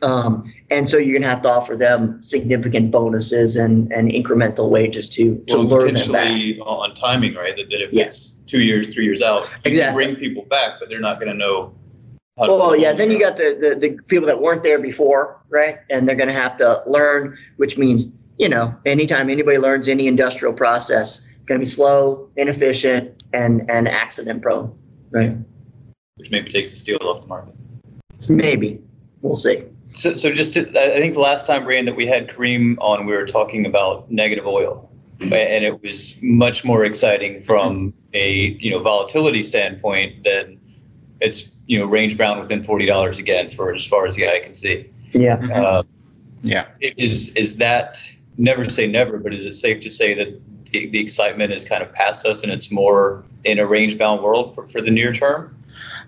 Um, 0.00 0.52
and 0.70 0.88
so 0.88 0.96
you're 0.96 1.12
going 1.18 1.22
to 1.22 1.28
have 1.28 1.42
to 1.42 1.48
offer 1.50 1.74
them 1.74 2.22
significant 2.22 2.92
bonuses 2.92 3.56
and, 3.56 3.92
and 3.92 4.08
incremental 4.12 4.70
wages 4.70 5.08
to, 5.08 5.42
to 5.48 5.56
lure 5.58 5.90
them 5.90 6.12
back. 6.12 6.30
on 6.64 6.94
timing, 6.94 7.34
right? 7.34 7.56
That, 7.56 7.68
that 7.70 7.82
if 7.82 7.92
Yes. 7.92 8.06
it's 8.06 8.30
two 8.46 8.60
years, 8.60 8.86
three 8.94 9.04
years 9.04 9.22
out, 9.22 9.42
you 9.64 9.72
Exactly. 9.72 9.80
can 9.80 9.94
bring 9.94 10.14
people 10.14 10.44
back, 10.44 10.74
but 10.78 10.88
they're 10.88 11.00
not 11.00 11.18
going 11.18 11.32
to 11.32 11.38
know. 11.38 11.74
How 12.38 12.46
to 12.46 12.54
Well, 12.54 12.76
yeah, 12.76 12.92
then 12.92 13.10
you 13.10 13.18
got 13.18 13.36
the, 13.36 13.56
the, 13.60 13.74
the 13.74 14.02
people 14.04 14.26
that 14.26 14.40
weren't 14.40 14.62
there 14.62 14.78
before, 14.78 15.40
right? 15.48 15.78
And 15.90 16.08
they're 16.08 16.16
going 16.16 16.28
to 16.28 16.34
have 16.34 16.56
to 16.58 16.82
learn, 16.86 17.36
which 17.56 17.78
means, 17.78 18.06
you 18.38 18.48
know, 18.48 18.74
anytime 18.86 19.28
anybody 19.30 19.58
learns 19.58 19.88
any 19.88 20.06
industrial 20.06 20.54
process, 20.54 21.26
going 21.46 21.58
to 21.58 21.64
be 21.64 21.70
slow, 21.70 22.28
inefficient, 22.36 23.22
and, 23.32 23.68
and 23.70 23.88
accident 23.88 24.42
prone, 24.42 24.76
right? 25.10 25.36
which 26.18 26.30
maybe 26.30 26.50
takes 26.50 26.70
the 26.70 26.76
steel 26.76 26.98
off 27.02 27.22
the 27.22 27.28
market. 27.28 27.54
Maybe. 28.28 28.80
We'll 29.22 29.36
see. 29.36 29.64
So, 29.92 30.14
so 30.14 30.32
just 30.32 30.54
to, 30.54 30.68
I 30.68 30.98
think 30.98 31.14
the 31.14 31.20
last 31.20 31.46
time, 31.46 31.64
Brian, 31.64 31.86
that 31.86 31.96
we 31.96 32.06
had 32.06 32.28
Kareem 32.28 32.76
on, 32.80 33.06
we 33.06 33.14
were 33.14 33.26
talking 33.26 33.64
about 33.64 34.10
negative 34.10 34.46
oil, 34.46 34.90
and 35.20 35.32
it 35.32 35.82
was 35.82 36.18
much 36.22 36.64
more 36.64 36.84
exciting 36.84 37.42
from 37.42 37.94
a 38.14 38.56
you 38.60 38.70
know 38.70 38.80
volatility 38.80 39.42
standpoint 39.42 40.24
than 40.24 40.60
it's 41.20 41.50
you 41.68 41.78
know 41.78 41.86
range 41.86 42.18
bound 42.18 42.40
within 42.40 42.64
forty 42.64 42.86
dollars 42.86 43.18
again 43.20 43.50
for 43.50 43.72
as 43.72 43.86
far 43.86 44.06
as 44.06 44.16
the 44.16 44.26
eye 44.28 44.40
can 44.42 44.54
see. 44.54 44.90
Yeah. 45.12 45.34
Uh, 45.54 45.82
Yeah. 46.42 46.66
is 46.80 47.28
is 47.34 47.56
that 47.58 48.02
never 48.38 48.64
say 48.68 48.86
never, 48.86 49.18
but 49.18 49.32
is 49.34 49.44
it 49.46 49.54
safe 49.54 49.80
to 49.80 49.90
say 49.90 50.14
that 50.14 50.28
the, 50.72 50.86
the 50.88 50.98
excitement 50.98 51.52
is 51.52 51.64
kind 51.64 51.82
of 51.82 51.92
past 51.92 52.26
us 52.26 52.42
and 52.42 52.52
it's 52.52 52.70
more 52.70 53.24
in 53.44 53.58
a 53.58 53.66
range 53.66 53.98
bound 53.98 54.22
world 54.22 54.54
for, 54.54 54.68
for 54.68 54.80
the 54.80 54.90
near 54.90 55.12
term? 55.12 55.54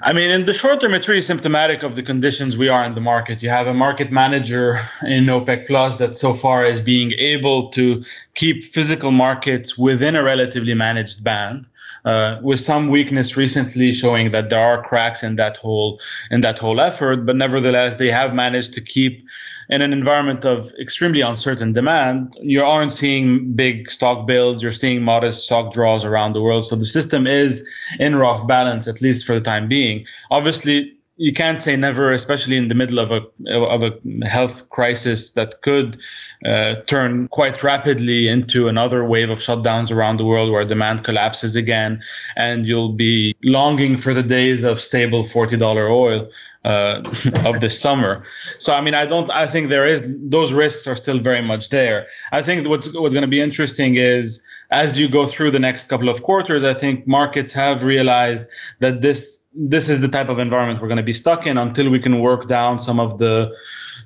I 0.03 0.13
mean, 0.13 0.31
in 0.31 0.47
the 0.47 0.55
short 0.55 0.81
term, 0.81 0.95
it's 0.95 1.09
really 1.09 1.23
symptomatic 1.23 1.83
of 1.83 1.95
the 1.95 2.03
conditions 2.03 2.57
we 2.57 2.69
are 2.69 2.83
in 2.85 2.95
the 2.95 3.01
market. 3.01 3.43
You 3.43 3.51
have 3.51 3.67
a 3.67 3.75
market 3.75 4.11
manager 4.11 4.81
in 5.03 5.27
OPEC 5.27 5.67
Plus 5.67 5.99
that 5.99 6.17
so 6.17 6.33
far 6.33 6.65
is 6.65 6.81
being 6.81 7.13
able 7.19 7.69
to 7.73 8.03
keep 8.35 8.65
physical 8.65 9.11
markets 9.11 9.77
within 9.77 10.17
a 10.17 10.23
relatively 10.23 10.75
managed 10.75 11.23
band. 11.23 11.69
Uh, 12.05 12.39
with 12.43 12.59
some 12.59 12.89
weakness 12.89 13.37
recently 13.37 13.93
showing 13.93 14.31
that 14.31 14.49
there 14.49 14.59
are 14.61 14.83
cracks 14.83 15.23
in 15.23 15.37
that 15.37 15.57
whole 15.59 16.01
in 16.31 16.41
that 16.41 16.59
whole 16.59 16.81
effort, 16.81 17.27
but 17.27 17.37
nevertheless 17.37 17.97
they 17.97 18.11
have 18.11 18.33
managed 18.33 18.73
to 18.73 18.81
keep 18.81 19.23
in 19.71 19.83
an 19.83 19.93
environment 19.93 20.45
of 20.45 20.73
extremely 20.81 21.21
uncertain 21.21 21.73
demand, 21.73 22.35
you 22.41 22.63
aren't 22.63 22.91
seeing 22.91 23.53
big 23.53 23.89
stock 23.89 24.27
builds, 24.27 24.63
you're 24.63 24.73
seeing 24.73 25.03
modest 25.03 25.45
stock 25.45 25.73
draws 25.73 26.05
around 26.05 26.33
the 26.33 26.43
world. 26.43 26.67
So 26.67 26.75
the 26.75 26.85
system 26.85 27.27
is 27.27 27.67
in 28.01 28.17
rough 28.17 28.47
balance, 28.49 28.89
at 28.89 29.01
least 29.01 29.25
for 29.25 29.35
the 29.35 29.41
time 29.41 29.69
being. 29.69 30.05
Obviously, 30.31 30.93
you 31.21 31.35
can't 31.35 31.61
say 31.61 31.77
never, 31.77 32.11
especially 32.13 32.57
in 32.57 32.69
the 32.69 32.75
middle 32.75 32.99
of 32.99 33.11
a 33.11 33.21
of 33.55 33.83
a 33.83 34.27
health 34.27 34.69
crisis 34.71 35.33
that 35.33 35.61
could 35.61 35.99
uh, 36.47 36.77
turn 36.87 37.29
quite 37.29 37.63
rapidly 37.63 38.27
into 38.27 38.69
another 38.69 39.05
wave 39.05 39.29
of 39.29 39.39
shutdowns 39.39 39.93
around 39.93 40.17
the 40.17 40.25
world 40.25 40.51
where 40.51 40.65
demand 40.65 41.05
collapses 41.05 41.57
again, 41.57 42.03
and 42.37 42.67
you'll 42.67 42.95
be 42.95 43.37
longing 43.45 43.99
for 43.99 44.15
the 44.15 44.23
days 44.23 44.65
of 44.65 44.81
stable 44.81 45.29
forty 45.29 45.59
dollar 45.59 45.91
oil 45.91 46.27
uh, 46.65 47.03
of 47.45 47.61
this 47.61 47.79
summer. 47.79 48.25
So 48.59 48.73
I 48.73 48.81
mean, 48.81 48.95
I 48.95 49.05
don't. 49.05 49.31
I 49.31 49.47
think 49.47 49.69
there 49.69 49.87
is 49.87 50.03
those 50.07 50.55
risks 50.55 50.87
are 50.87 50.97
still 50.97 51.19
very 51.19 51.43
much 51.43 51.69
there. 51.69 52.07
I 52.33 52.41
think 52.41 52.67
what's 52.67 52.87
what's 52.95 53.15
going 53.15 53.29
to 53.31 53.37
be 53.37 53.43
interesting 53.43 53.97
is 53.97 54.43
as 54.71 54.99
you 54.99 55.07
go 55.07 55.27
through 55.27 55.51
the 55.51 55.59
next 55.59 55.91
couple 55.91 56.09
of 56.09 56.23
quarters. 56.23 56.65
I 56.65 56.73
think 56.73 57.07
markets 57.07 57.53
have 57.53 57.83
realized 57.83 58.47
that 58.79 59.03
this 59.03 59.40
this 59.53 59.89
is 59.89 60.01
the 60.01 60.09
type 60.09 60.29
of 60.29 60.39
environment 60.39 60.81
we're 60.81 60.89
going 60.89 60.97
to 60.97 61.03
be 61.03 61.13
stuck 61.13 61.47
in 61.47 61.59
until 61.59 61.91
we 61.91 61.99
can 61.99 62.21
work 62.21 62.49
down 62.49 62.79
some 62.79 63.01
of 63.01 63.19
the 63.19 63.53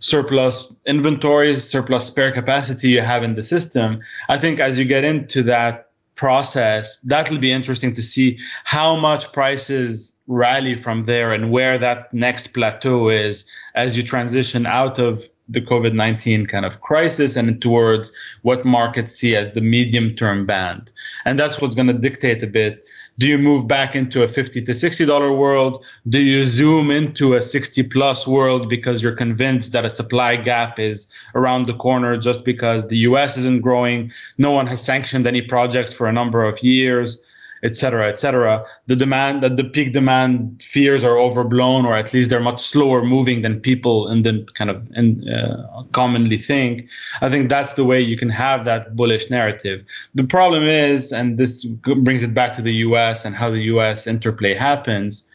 surplus 0.00 0.74
inventories, 0.86 1.64
surplus 1.64 2.06
spare 2.06 2.32
capacity 2.32 2.88
you 2.88 3.00
have 3.00 3.22
in 3.22 3.34
the 3.34 3.42
system. 3.42 4.00
I 4.28 4.38
think 4.38 4.60
as 4.60 4.78
you 4.78 4.84
get 4.84 5.04
into 5.04 5.42
that 5.44 5.90
process, 6.14 6.98
that'll 7.00 7.38
be 7.38 7.52
interesting 7.52 7.94
to 7.94 8.02
see 8.02 8.38
how 8.64 8.96
much 8.96 9.32
prices 9.32 10.16
rally 10.26 10.74
from 10.76 11.04
there 11.04 11.32
and 11.32 11.50
where 11.50 11.78
that 11.78 12.12
next 12.14 12.48
plateau 12.48 13.08
is 13.08 13.44
as 13.74 13.96
you 13.96 14.02
transition 14.02 14.66
out 14.66 14.98
of 14.98 15.28
the 15.48 15.60
COVID 15.60 15.92
19 15.92 16.46
kind 16.46 16.64
of 16.64 16.80
crisis 16.80 17.36
and 17.36 17.60
towards 17.60 18.10
what 18.42 18.64
markets 18.64 19.12
see 19.12 19.36
as 19.36 19.52
the 19.52 19.60
medium 19.60 20.16
term 20.16 20.46
band. 20.46 20.90
And 21.26 21.38
that's 21.38 21.60
what's 21.60 21.74
going 21.74 21.88
to 21.88 21.92
dictate 21.92 22.42
a 22.42 22.46
bit. 22.46 22.86
Do 23.18 23.28
you 23.28 23.38
move 23.38 23.68
back 23.68 23.94
into 23.94 24.24
a 24.24 24.28
50 24.28 24.62
to 24.62 24.72
$60 24.72 25.38
world? 25.38 25.84
Do 26.08 26.18
you 26.18 26.44
zoom 26.44 26.90
into 26.90 27.34
a 27.34 27.42
60 27.42 27.84
plus 27.84 28.26
world 28.26 28.68
because 28.68 29.02
you're 29.02 29.14
convinced 29.14 29.72
that 29.72 29.84
a 29.84 29.90
supply 29.90 30.34
gap 30.34 30.80
is 30.80 31.06
around 31.36 31.66
the 31.66 31.74
corner 31.74 32.16
just 32.16 32.44
because 32.44 32.88
the 32.88 32.98
US 32.98 33.36
isn't 33.36 33.62
growing? 33.62 34.10
No 34.38 34.50
one 34.50 34.66
has 34.66 34.82
sanctioned 34.82 35.28
any 35.28 35.42
projects 35.42 35.92
for 35.92 36.08
a 36.08 36.12
number 36.12 36.44
of 36.44 36.60
years 36.62 37.20
et 37.64 37.74
cetera, 37.74 38.08
et 38.08 38.18
cetera. 38.18 38.64
The 38.86 38.94
demand 38.94 39.42
that 39.42 39.56
the 39.56 39.64
peak 39.64 39.92
demand 39.92 40.62
fears 40.62 41.02
are 41.02 41.18
overblown, 41.18 41.86
or 41.86 41.96
at 41.96 42.12
least 42.12 42.28
they're 42.28 42.38
much 42.38 42.60
slower 42.60 43.02
moving 43.02 43.40
than 43.42 43.58
people 43.58 44.06
and 44.06 44.24
then 44.24 44.44
kind 44.54 44.70
of 44.70 44.88
in, 44.94 45.26
uh, 45.28 45.82
commonly 45.92 46.36
think. 46.36 46.86
I 47.22 47.30
think 47.30 47.48
that's 47.48 47.74
the 47.74 47.84
way 47.84 48.00
you 48.00 48.18
can 48.18 48.28
have 48.28 48.66
that 48.66 48.94
bullish 48.94 49.30
narrative. 49.30 49.82
The 50.14 50.24
problem 50.24 50.64
is, 50.64 51.10
and 51.10 51.38
this 51.38 51.64
brings 51.64 52.22
it 52.22 52.34
back 52.34 52.52
to 52.54 52.62
the 52.62 52.74
U.S. 52.88 53.24
and 53.24 53.34
how 53.34 53.50
the 53.50 53.62
U.S. 53.74 54.06
interplay 54.06 54.54
happens. 54.54 55.28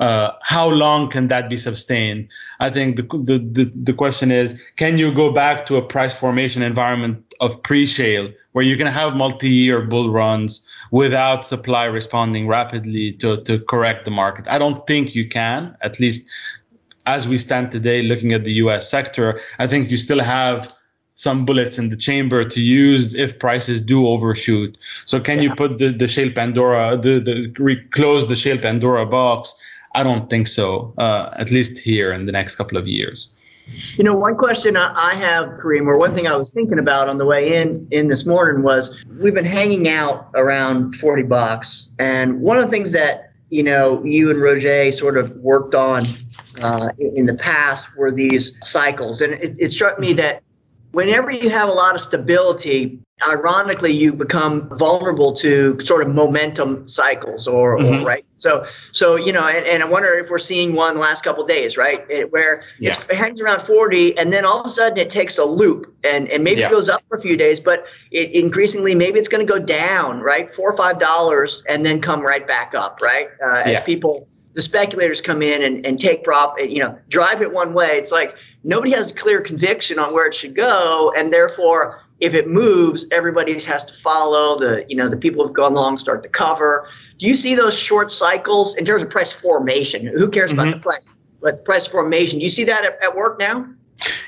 Uh, 0.00 0.30
how 0.42 0.68
long 0.68 1.08
can 1.08 1.28
that 1.28 1.48
be 1.48 1.56
sustained? 1.56 2.28
I 2.58 2.70
think 2.70 2.96
the, 2.96 3.02
the, 3.02 3.38
the, 3.38 3.72
the 3.74 3.92
question 3.92 4.32
is, 4.32 4.60
can 4.76 4.98
you 4.98 5.14
go 5.14 5.32
back 5.32 5.66
to 5.66 5.76
a 5.76 5.82
price 5.82 6.14
formation 6.14 6.62
environment 6.62 7.34
of 7.40 7.62
pre-shale 7.62 8.28
where 8.52 8.64
you 8.64 8.76
can 8.76 8.88
have 8.88 9.14
multi-year 9.14 9.82
bull 9.82 10.10
runs 10.10 10.66
without 10.94 11.44
supply 11.44 11.84
responding 11.86 12.46
rapidly 12.46 13.10
to, 13.14 13.42
to 13.42 13.58
correct 13.72 14.04
the 14.04 14.12
market? 14.12 14.46
I 14.46 14.58
don't 14.60 14.86
think 14.86 15.12
you 15.12 15.28
can, 15.28 15.76
at 15.82 15.98
least 15.98 16.30
as 17.06 17.26
we 17.26 17.36
stand 17.36 17.72
today, 17.72 18.02
looking 18.02 18.32
at 18.32 18.44
the 18.44 18.52
US 18.64 18.88
sector, 18.88 19.40
I 19.58 19.66
think 19.66 19.90
you 19.90 19.96
still 19.96 20.20
have 20.20 20.72
some 21.16 21.44
bullets 21.44 21.78
in 21.78 21.88
the 21.90 21.96
chamber 21.96 22.48
to 22.48 22.60
use 22.60 23.12
if 23.14 23.40
prices 23.40 23.82
do 23.82 24.06
overshoot. 24.06 24.78
So 25.04 25.20
can 25.20 25.42
you 25.42 25.52
put 25.56 25.78
the, 25.78 25.90
the 25.90 26.06
shale 26.06 26.30
Pandora, 26.32 26.96
the, 26.96 27.18
the 27.18 27.52
re- 27.58 27.84
close 27.90 28.28
the 28.28 28.36
shale 28.36 28.58
Pandora 28.58 29.04
box? 29.04 29.52
I 29.96 30.04
don't 30.04 30.30
think 30.30 30.46
so, 30.46 30.94
uh, 30.98 31.34
at 31.36 31.50
least 31.50 31.76
here 31.78 32.12
in 32.12 32.26
the 32.26 32.32
next 32.32 32.54
couple 32.54 32.78
of 32.78 32.86
years. 32.86 33.34
You 33.96 34.04
know, 34.04 34.14
one 34.14 34.36
question 34.36 34.76
I 34.76 35.14
have, 35.14 35.48
Kareem, 35.58 35.86
or 35.86 35.98
one 35.98 36.14
thing 36.14 36.26
I 36.26 36.36
was 36.36 36.52
thinking 36.52 36.78
about 36.78 37.08
on 37.08 37.18
the 37.18 37.24
way 37.24 37.56
in 37.56 37.88
in 37.90 38.08
this 38.08 38.26
morning 38.26 38.62
was 38.62 39.04
we've 39.20 39.34
been 39.34 39.44
hanging 39.44 39.88
out 39.88 40.30
around 40.34 40.94
40 40.96 41.22
bucks. 41.24 41.92
And 41.98 42.40
one 42.40 42.58
of 42.58 42.64
the 42.64 42.70
things 42.70 42.92
that, 42.92 43.32
you 43.48 43.62
know, 43.62 44.04
you 44.04 44.30
and 44.30 44.40
Roger 44.40 44.92
sort 44.92 45.16
of 45.16 45.30
worked 45.36 45.74
on 45.74 46.04
uh, 46.62 46.88
in 46.98 47.18
in 47.18 47.26
the 47.26 47.34
past 47.34 47.96
were 47.96 48.12
these 48.12 48.56
cycles. 48.64 49.20
And 49.20 49.34
it, 49.34 49.56
it 49.58 49.72
struck 49.72 49.98
me 49.98 50.12
that 50.12 50.42
whenever 50.94 51.30
you 51.30 51.50
have 51.50 51.68
a 51.68 51.72
lot 51.72 51.94
of 51.94 52.00
stability, 52.00 52.98
ironically, 53.28 53.92
you 53.92 54.12
become 54.12 54.68
vulnerable 54.78 55.32
to 55.32 55.78
sort 55.80 56.02
of 56.06 56.08
momentum 56.14 56.86
cycles 56.86 57.46
or, 57.46 57.78
Mhm. 57.78 58.02
or 58.02 58.04
right. 58.04 58.24
So, 58.36 58.64
so, 58.92 59.16
you 59.16 59.32
know, 59.32 59.46
and, 59.46 59.66
and 59.66 59.82
I 59.82 59.86
wonder 59.88 60.08
if 60.18 60.30
we're 60.30 60.38
seeing 60.38 60.74
one 60.74 60.94
the 60.94 61.00
last 61.00 61.22
couple 61.24 61.42
of 61.42 61.48
days, 61.48 61.76
right? 61.76 62.04
It, 62.08 62.32
where 62.32 62.62
it's, 62.80 62.98
it 63.08 63.16
hangs 63.16 63.40
around 63.40 63.62
40 63.62 64.16
and 64.18 64.32
then 64.32 64.44
all 64.44 64.60
of 64.60 64.66
a 64.66 64.70
sudden 64.70 64.98
it 64.98 65.10
takes 65.10 65.38
a 65.38 65.44
loop 65.44 65.92
and, 66.04 66.28
and 66.30 66.42
maybe 66.44 66.60
Yeah. 66.60 66.68
it 66.68 66.70
goes 66.70 66.88
up 66.88 67.02
for 67.08 67.16
a 67.18 67.20
few 67.20 67.36
days, 67.36 67.60
but 67.60 67.86
it 68.10 68.32
increasingly, 68.32 68.94
maybe 68.94 69.18
it's 69.18 69.28
going 69.28 69.44
to 69.46 69.52
go 69.52 69.58
down, 69.58 70.20
right? 70.20 70.50
Four 70.50 70.72
or 70.72 70.76
five 70.76 70.98
dollars 70.98 71.62
and 71.68 71.84
then 71.84 72.00
come 72.00 72.20
right 72.20 72.46
back 72.46 72.74
up, 72.74 73.00
right? 73.02 73.28
Uh, 73.44 73.62
as 73.66 73.80
people, 73.80 74.28
the 74.54 74.62
speculators 74.62 75.20
come 75.20 75.42
in 75.42 75.62
and, 75.62 75.84
and 75.86 75.98
take 75.98 76.22
profit, 76.22 76.70
you 76.70 76.78
know, 76.80 76.96
drive 77.08 77.42
it 77.42 77.52
one 77.52 77.74
way. 77.74 77.96
It's 77.98 78.12
like 78.12 78.34
nobody 78.64 78.90
has 78.92 79.10
a 79.10 79.14
clear 79.14 79.40
conviction 79.40 79.98
on 79.98 80.12
where 80.12 80.26
it 80.26 80.34
should 80.34 80.54
go. 80.54 81.12
And 81.16 81.32
therefore, 81.32 82.00
if 82.20 82.34
it 82.34 82.48
moves, 82.48 83.06
everybody 83.12 83.58
has 83.60 83.84
to 83.84 83.94
follow 83.94 84.58
the, 84.58 84.84
you 84.88 84.96
know, 84.96 85.08
the 85.08 85.16
people 85.16 85.44
who've 85.44 85.54
gone 85.54 85.74
long 85.74 85.98
start 85.98 86.22
to 86.22 86.28
cover. 86.28 86.88
Do 87.18 87.26
you 87.26 87.34
see 87.34 87.54
those 87.54 87.78
short 87.78 88.10
cycles 88.10 88.76
in 88.76 88.84
terms 88.84 89.02
of 89.02 89.10
price 89.10 89.32
formation? 89.32 90.06
Who 90.06 90.28
cares 90.30 90.50
about 90.50 90.66
Mhm. 90.66 90.72
the 90.74 90.80
price? 90.80 91.10
But 91.40 91.64
price 91.64 91.86
formation, 91.86 92.38
do 92.38 92.44
you 92.44 92.50
see 92.50 92.64
that 92.64 92.84
at, 92.84 92.98
at 93.02 93.14
work 93.14 93.38
now? 93.38 93.66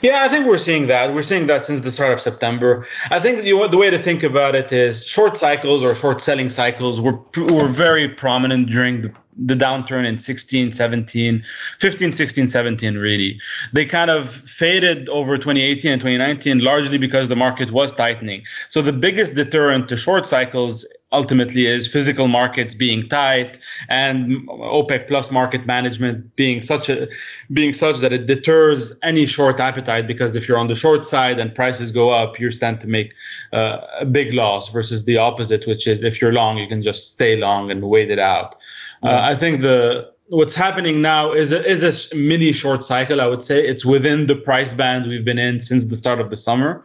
Yeah, 0.01 0.23
I 0.23 0.29
think 0.29 0.47
we're 0.47 0.59
seeing 0.59 0.87
that. 0.87 1.13
We're 1.13 1.23
seeing 1.23 1.47
that 1.49 1.65
since 1.65 1.81
the 1.81 1.91
start 1.91 2.13
of 2.13 2.21
September. 2.21 2.87
I 3.11 3.19
think 3.19 3.43
the, 3.43 3.69
the 3.69 3.77
way 3.77 3.91
to 3.91 4.01
think 4.01 4.23
about 4.23 4.55
it 4.55 4.71
is 4.73 5.05
short 5.05 5.37
cycles 5.37 5.83
or 5.83 5.93
short 5.95 6.21
selling 6.21 6.51
cycles 6.51 7.01
were 7.01 7.19
were 7.51 7.67
very 7.67 8.09
prominent 8.09 8.71
during 8.71 9.03
the 9.03 9.11
the 9.39 9.55
downturn 9.55 10.07
in 10.07 10.19
16 10.19 10.73
17 10.73 11.45
15 11.79 12.13
16 12.13 12.49
17 12.49 12.95
really. 12.97 13.41
They 13.73 13.85
kind 13.85 14.11
of 14.11 14.29
faded 14.31 15.09
over 15.09 15.37
2018 15.37 15.93
and 15.93 16.01
2019 16.01 16.61
largely 16.61 16.99
because 16.99 17.29
the 17.29 17.37
market 17.37 17.73
was 17.73 17.93
tightening. 17.93 18.43
So 18.69 18.83
the 18.83 18.93
biggest 18.93 19.35
deterrent 19.35 19.89
to 19.89 19.97
short 19.97 20.27
cycles 20.27 20.87
ultimately 21.13 21.67
is 21.67 21.87
physical 21.87 22.27
markets 22.27 22.75
being 22.75 23.09
tight 23.09 23.59
and 23.89 24.47
OPEC 24.49 25.07
plus 25.07 25.31
market 25.31 25.65
management 25.65 26.35
being 26.35 26.61
such 26.63 26.89
a 26.89 27.07
being 27.53 27.73
such 27.73 27.99
that 27.99 28.13
it 28.13 28.27
deters 28.27 28.93
any 29.05 29.25
short 29.25 29.61
appetite 29.61 30.09
because 30.09 30.35
if 30.35 30.49
you're 30.49 30.59
on 30.59 30.67
the 30.67 30.75
short 30.75 31.07
side 31.07 31.39
and 31.39 31.55
prices 31.55 31.93
go 31.93 32.11
up 32.11 32.41
you 32.41 32.51
stand 32.51 32.81
to 32.81 32.89
make 32.89 33.13
uh, 33.53 33.79
a 34.01 34.05
big 34.05 34.35
loss 34.35 34.69
versus 34.71 35.05
the 35.05 35.17
opposite 35.17 35.65
which 35.69 35.87
is 35.87 36.03
if 36.03 36.21
you're 36.21 36.33
long 36.33 36.59
you 36.59 36.67
can 36.67 36.83
just 36.83 37.13
stay 37.15 37.37
long 37.37 37.71
and 37.71 37.89
wait 37.89 38.11
it 38.11 38.19
out 38.19 38.57
uh, 39.03 39.21
I 39.23 39.35
think 39.35 39.61
the 39.63 40.11
what's 40.29 40.55
happening 40.55 41.01
now 41.01 41.33
is 41.33 41.53
a, 41.53 41.65
is 41.65 41.85
a 41.85 42.17
mini 42.17 42.53
short 42.53 42.85
cycle. 42.85 43.21
I 43.21 43.27
would 43.27 43.43
say 43.43 43.67
it's 43.67 43.85
within 43.85 44.27
the 44.27 44.35
price 44.35 44.75
band 44.75 45.09
we've 45.09 45.25
been 45.25 45.39
in 45.39 45.61
since 45.61 45.85
the 45.85 45.97
start 45.97 46.21
of 46.21 46.31
the 46.31 46.37
summer, 46.37 46.85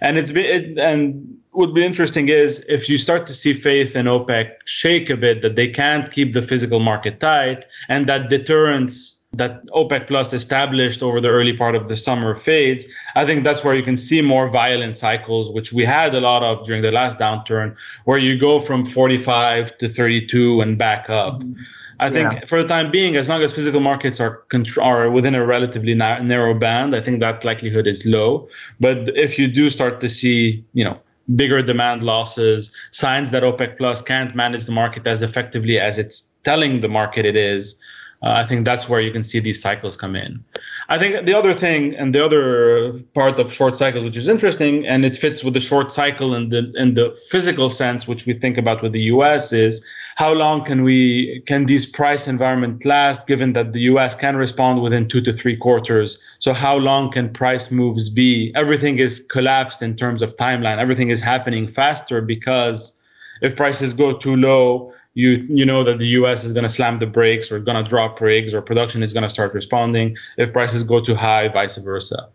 and 0.00 0.18
it's 0.18 0.32
been 0.32 0.44
it, 0.44 0.78
and 0.78 1.38
would 1.54 1.74
be 1.74 1.84
interesting 1.84 2.28
is 2.28 2.64
if 2.68 2.88
you 2.88 2.96
start 2.96 3.26
to 3.26 3.34
see 3.34 3.52
faith 3.52 3.94
in 3.94 4.06
OPEC 4.06 4.50
shake 4.64 5.10
a 5.10 5.16
bit 5.16 5.42
that 5.42 5.54
they 5.54 5.68
can't 5.68 6.10
keep 6.10 6.32
the 6.32 6.42
physical 6.42 6.80
market 6.80 7.20
tight 7.20 7.64
and 7.88 8.08
that 8.08 8.30
deterrence 8.30 9.21
that 9.34 9.66
OPEC 9.68 10.06
Plus 10.06 10.32
established 10.32 11.02
over 11.02 11.20
the 11.20 11.28
early 11.28 11.56
part 11.56 11.74
of 11.74 11.88
the 11.88 11.96
summer 11.96 12.36
fades, 12.36 12.84
I 13.16 13.24
think 13.24 13.44
that's 13.44 13.64
where 13.64 13.74
you 13.74 13.82
can 13.82 13.96
see 13.96 14.20
more 14.20 14.48
violent 14.48 14.96
cycles, 14.96 15.50
which 15.50 15.72
we 15.72 15.84
had 15.84 16.14
a 16.14 16.20
lot 16.20 16.42
of 16.42 16.66
during 16.66 16.82
the 16.82 16.90
last 16.90 17.18
downturn, 17.18 17.74
where 18.04 18.18
you 18.18 18.38
go 18.38 18.60
from 18.60 18.84
45 18.84 19.78
to 19.78 19.88
32 19.88 20.60
and 20.60 20.76
back 20.76 21.08
up. 21.08 21.34
Mm-hmm. 21.34 21.62
I 22.00 22.10
think 22.10 22.32
yeah. 22.32 22.44
for 22.46 22.60
the 22.60 22.68
time 22.68 22.90
being, 22.90 23.16
as 23.16 23.28
long 23.28 23.42
as 23.42 23.52
physical 23.52 23.80
markets 23.80 24.18
are 24.20 24.42
contr- 24.50 24.82
are 24.82 25.08
within 25.08 25.34
a 25.34 25.46
relatively 25.46 25.94
na- 25.94 26.18
narrow 26.18 26.52
band, 26.52 26.96
I 26.96 27.00
think 27.00 27.20
that 27.20 27.44
likelihood 27.44 27.86
is 27.86 28.04
low. 28.04 28.48
But 28.80 29.16
if 29.16 29.38
you 29.38 29.46
do 29.46 29.70
start 29.70 30.00
to 30.00 30.10
see, 30.10 30.64
you 30.74 30.84
know, 30.84 30.98
bigger 31.36 31.62
demand 31.62 32.02
losses, 32.02 32.74
signs 32.90 33.30
that 33.30 33.44
OPEC 33.44 33.78
Plus 33.78 34.02
can't 34.02 34.34
manage 34.34 34.66
the 34.66 34.72
market 34.72 35.06
as 35.06 35.22
effectively 35.22 35.78
as 35.78 35.96
it's 35.96 36.34
telling 36.42 36.80
the 36.80 36.88
market 36.88 37.24
it 37.24 37.36
is, 37.36 37.80
uh, 38.22 38.30
I 38.30 38.44
think 38.44 38.64
that's 38.64 38.88
where 38.88 39.00
you 39.00 39.10
can 39.10 39.24
see 39.24 39.40
these 39.40 39.60
cycles 39.60 39.96
come 39.96 40.14
in. 40.14 40.44
I 40.88 40.98
think 40.98 41.26
the 41.26 41.34
other 41.34 41.52
thing 41.52 41.94
and 41.96 42.14
the 42.14 42.24
other 42.24 43.00
part 43.14 43.38
of 43.40 43.52
short 43.52 43.76
cycles, 43.76 44.04
which 44.04 44.16
is 44.16 44.28
interesting, 44.28 44.86
and 44.86 45.04
it 45.04 45.16
fits 45.16 45.42
with 45.42 45.54
the 45.54 45.60
short 45.60 45.90
cycle 45.90 46.34
in 46.34 46.50
the 46.50 46.72
in 46.76 46.94
the 46.94 47.18
physical 47.30 47.68
sense, 47.68 48.06
which 48.06 48.24
we 48.26 48.34
think 48.34 48.58
about 48.58 48.82
with 48.82 48.92
the 48.92 49.02
U.S. 49.14 49.52
is 49.52 49.84
how 50.14 50.32
long 50.32 50.64
can 50.64 50.84
we 50.84 51.42
can 51.46 51.66
these 51.66 51.84
price 51.84 52.28
environment 52.28 52.84
last, 52.84 53.26
given 53.26 53.54
that 53.54 53.72
the 53.72 53.80
U.S. 53.92 54.14
can 54.14 54.36
respond 54.36 54.82
within 54.82 55.08
two 55.08 55.20
to 55.22 55.32
three 55.32 55.56
quarters. 55.56 56.20
So 56.38 56.52
how 56.52 56.76
long 56.76 57.10
can 57.10 57.32
price 57.32 57.72
moves 57.72 58.08
be? 58.08 58.52
Everything 58.54 58.98
is 59.00 59.26
collapsed 59.32 59.82
in 59.82 59.96
terms 59.96 60.22
of 60.22 60.36
timeline. 60.36 60.78
Everything 60.78 61.10
is 61.10 61.20
happening 61.20 61.66
faster 61.66 62.20
because 62.20 62.92
if 63.40 63.56
prices 63.56 63.92
go 63.92 64.16
too 64.16 64.36
low 64.36 64.94
you 65.14 65.30
you 65.48 65.64
know 65.64 65.84
that 65.84 65.98
the 65.98 66.06
U.S. 66.08 66.44
is 66.44 66.52
going 66.52 66.62
to 66.62 66.68
slam 66.68 66.98
the 66.98 67.06
brakes 67.06 67.52
or 67.52 67.58
going 67.58 67.82
to 67.82 67.88
drop 67.88 68.20
rigs 68.20 68.54
or 68.54 68.62
production 68.62 69.02
is 69.02 69.12
going 69.12 69.24
to 69.24 69.30
start 69.30 69.52
responding. 69.54 70.16
If 70.38 70.52
prices 70.52 70.82
go 70.82 71.00
too 71.00 71.14
high, 71.14 71.48
vice 71.48 71.76
versa. 71.76 72.28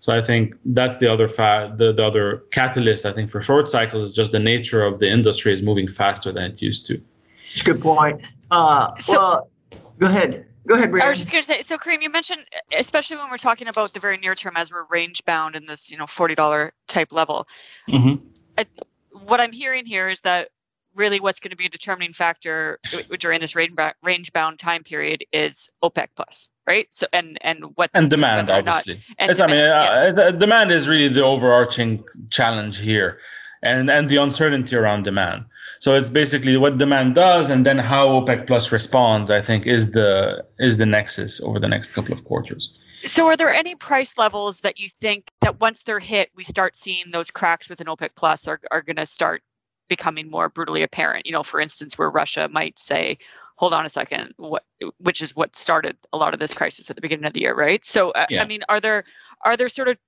So 0.00 0.12
I 0.12 0.20
think 0.20 0.54
that's 0.64 0.96
the 0.96 1.12
other 1.12 1.28
fa- 1.28 1.72
the, 1.76 1.92
the 1.92 2.04
other 2.04 2.42
catalyst. 2.50 3.06
I 3.06 3.12
think 3.12 3.30
for 3.30 3.40
short 3.40 3.68
cycles 3.68 4.10
is 4.10 4.16
just 4.16 4.32
the 4.32 4.40
nature 4.40 4.82
of 4.84 4.98
the 4.98 5.08
industry 5.08 5.54
is 5.54 5.62
moving 5.62 5.86
faster 5.86 6.32
than 6.32 6.50
it 6.50 6.62
used 6.62 6.86
to. 6.86 7.00
It's 7.44 7.60
a 7.60 7.64
good 7.64 7.80
point. 7.80 8.34
Uh, 8.50 8.96
so, 8.98 9.12
well, 9.12 9.50
go 9.98 10.06
ahead. 10.08 10.46
Go 10.66 10.74
ahead, 10.74 10.90
Brianna. 10.90 11.02
I 11.02 11.08
was 11.08 11.18
just 11.18 11.30
going 11.30 11.42
to 11.42 11.46
say, 11.46 11.62
so 11.62 11.76
Kareem, 11.76 12.02
you 12.02 12.10
mentioned, 12.10 12.44
especially 12.76 13.16
when 13.16 13.30
we're 13.30 13.36
talking 13.36 13.68
about 13.68 13.94
the 13.94 14.00
very 14.00 14.16
near 14.16 14.34
term, 14.34 14.56
as 14.56 14.72
we're 14.72 14.86
range 14.90 15.24
bound 15.24 15.54
in 15.54 15.66
this, 15.66 15.90
you 15.90 15.96
know, 15.96 16.06
forty 16.06 16.34
dollar 16.34 16.72
type 16.88 17.12
level. 17.12 17.46
Mm-hmm. 17.88 18.24
I, 18.58 18.66
what 19.24 19.40
I'm 19.40 19.52
hearing 19.52 19.86
here 19.86 20.08
is 20.08 20.20
that 20.22 20.48
really 20.96 21.20
what's 21.20 21.40
going 21.40 21.50
to 21.50 21.56
be 21.56 21.66
a 21.66 21.70
determining 21.70 22.12
factor 22.12 22.78
during 23.18 23.40
this 23.40 23.54
range 23.54 24.32
bound 24.32 24.58
time 24.58 24.82
period 24.82 25.24
is 25.32 25.70
OPEC 25.82 26.08
plus, 26.16 26.48
right? 26.66 26.86
So 26.90 27.06
and 27.12 27.38
and 27.42 27.64
what 27.76 27.90
and 27.94 28.10
demand 28.10 28.50
obviously. 28.50 28.94
Not, 28.94 29.02
and 29.18 29.36
demand, 29.36 29.52
I 29.52 29.56
mean, 29.56 29.64
uh, 29.64 30.22
yeah. 30.24 30.30
demand 30.30 30.70
is 30.70 30.88
really 30.88 31.08
the 31.08 31.22
overarching 31.22 32.04
challenge 32.30 32.78
here, 32.78 33.18
and 33.62 33.90
and 33.90 34.08
the 34.08 34.16
uncertainty 34.16 34.76
around 34.76 35.04
demand. 35.04 35.44
So 35.80 35.94
it's 35.94 36.10
basically 36.10 36.56
what 36.56 36.78
demand 36.78 37.14
does, 37.14 37.50
and 37.50 37.66
then 37.66 37.78
how 37.78 38.08
OPEC 38.08 38.46
plus 38.46 38.72
responds. 38.72 39.30
I 39.30 39.40
think 39.40 39.66
is 39.66 39.92
the 39.92 40.44
is 40.58 40.78
the 40.78 40.86
nexus 40.86 41.40
over 41.40 41.58
the 41.58 41.68
next 41.68 41.92
couple 41.92 42.12
of 42.12 42.24
quarters. 42.24 42.76
So, 43.04 43.26
are 43.26 43.36
there 43.36 43.52
any 43.52 43.74
price 43.74 44.16
levels 44.16 44.60
that 44.60 44.78
you 44.78 44.88
think 44.88 45.32
that 45.40 45.58
once 45.58 45.82
they're 45.82 45.98
hit, 45.98 46.30
we 46.36 46.44
start 46.44 46.76
seeing 46.76 47.10
those 47.10 47.32
cracks 47.32 47.68
within 47.68 47.88
OPEC 47.88 48.10
Plus 48.14 48.46
are, 48.46 48.60
are 48.70 48.80
going 48.80 48.96
to 48.96 49.06
start 49.06 49.42
becoming 49.96 50.30
more 50.30 50.48
brutally 50.48 50.82
apparent. 50.82 51.26
You 51.26 51.32
know, 51.32 51.42
for 51.42 51.60
instance, 51.60 51.98
where 51.98 52.10
Russia 52.10 52.48
might 52.48 52.78
say, 52.78 53.18
"Hold 53.56 53.74
on 53.74 53.84
a 53.84 53.90
second, 53.90 54.32
what?" 54.36 54.64
Which 54.98 55.20
is 55.20 55.36
what 55.36 55.54
started 55.56 55.96
a 56.12 56.16
lot 56.16 56.32
of 56.34 56.40
this 56.40 56.54
crisis 56.54 56.88
at 56.90 56.96
the 56.96 57.02
beginning 57.02 57.26
of 57.26 57.34
the 57.34 57.42
year, 57.42 57.54
right? 57.54 57.84
So, 57.84 58.10
uh, 58.12 58.26
yeah. 58.30 58.42
I 58.42 58.46
mean, 58.46 58.62
are 58.68 58.80
there 58.80 59.04
are 59.42 59.56
there 59.56 59.68
sort 59.68 59.88
of 59.88 59.98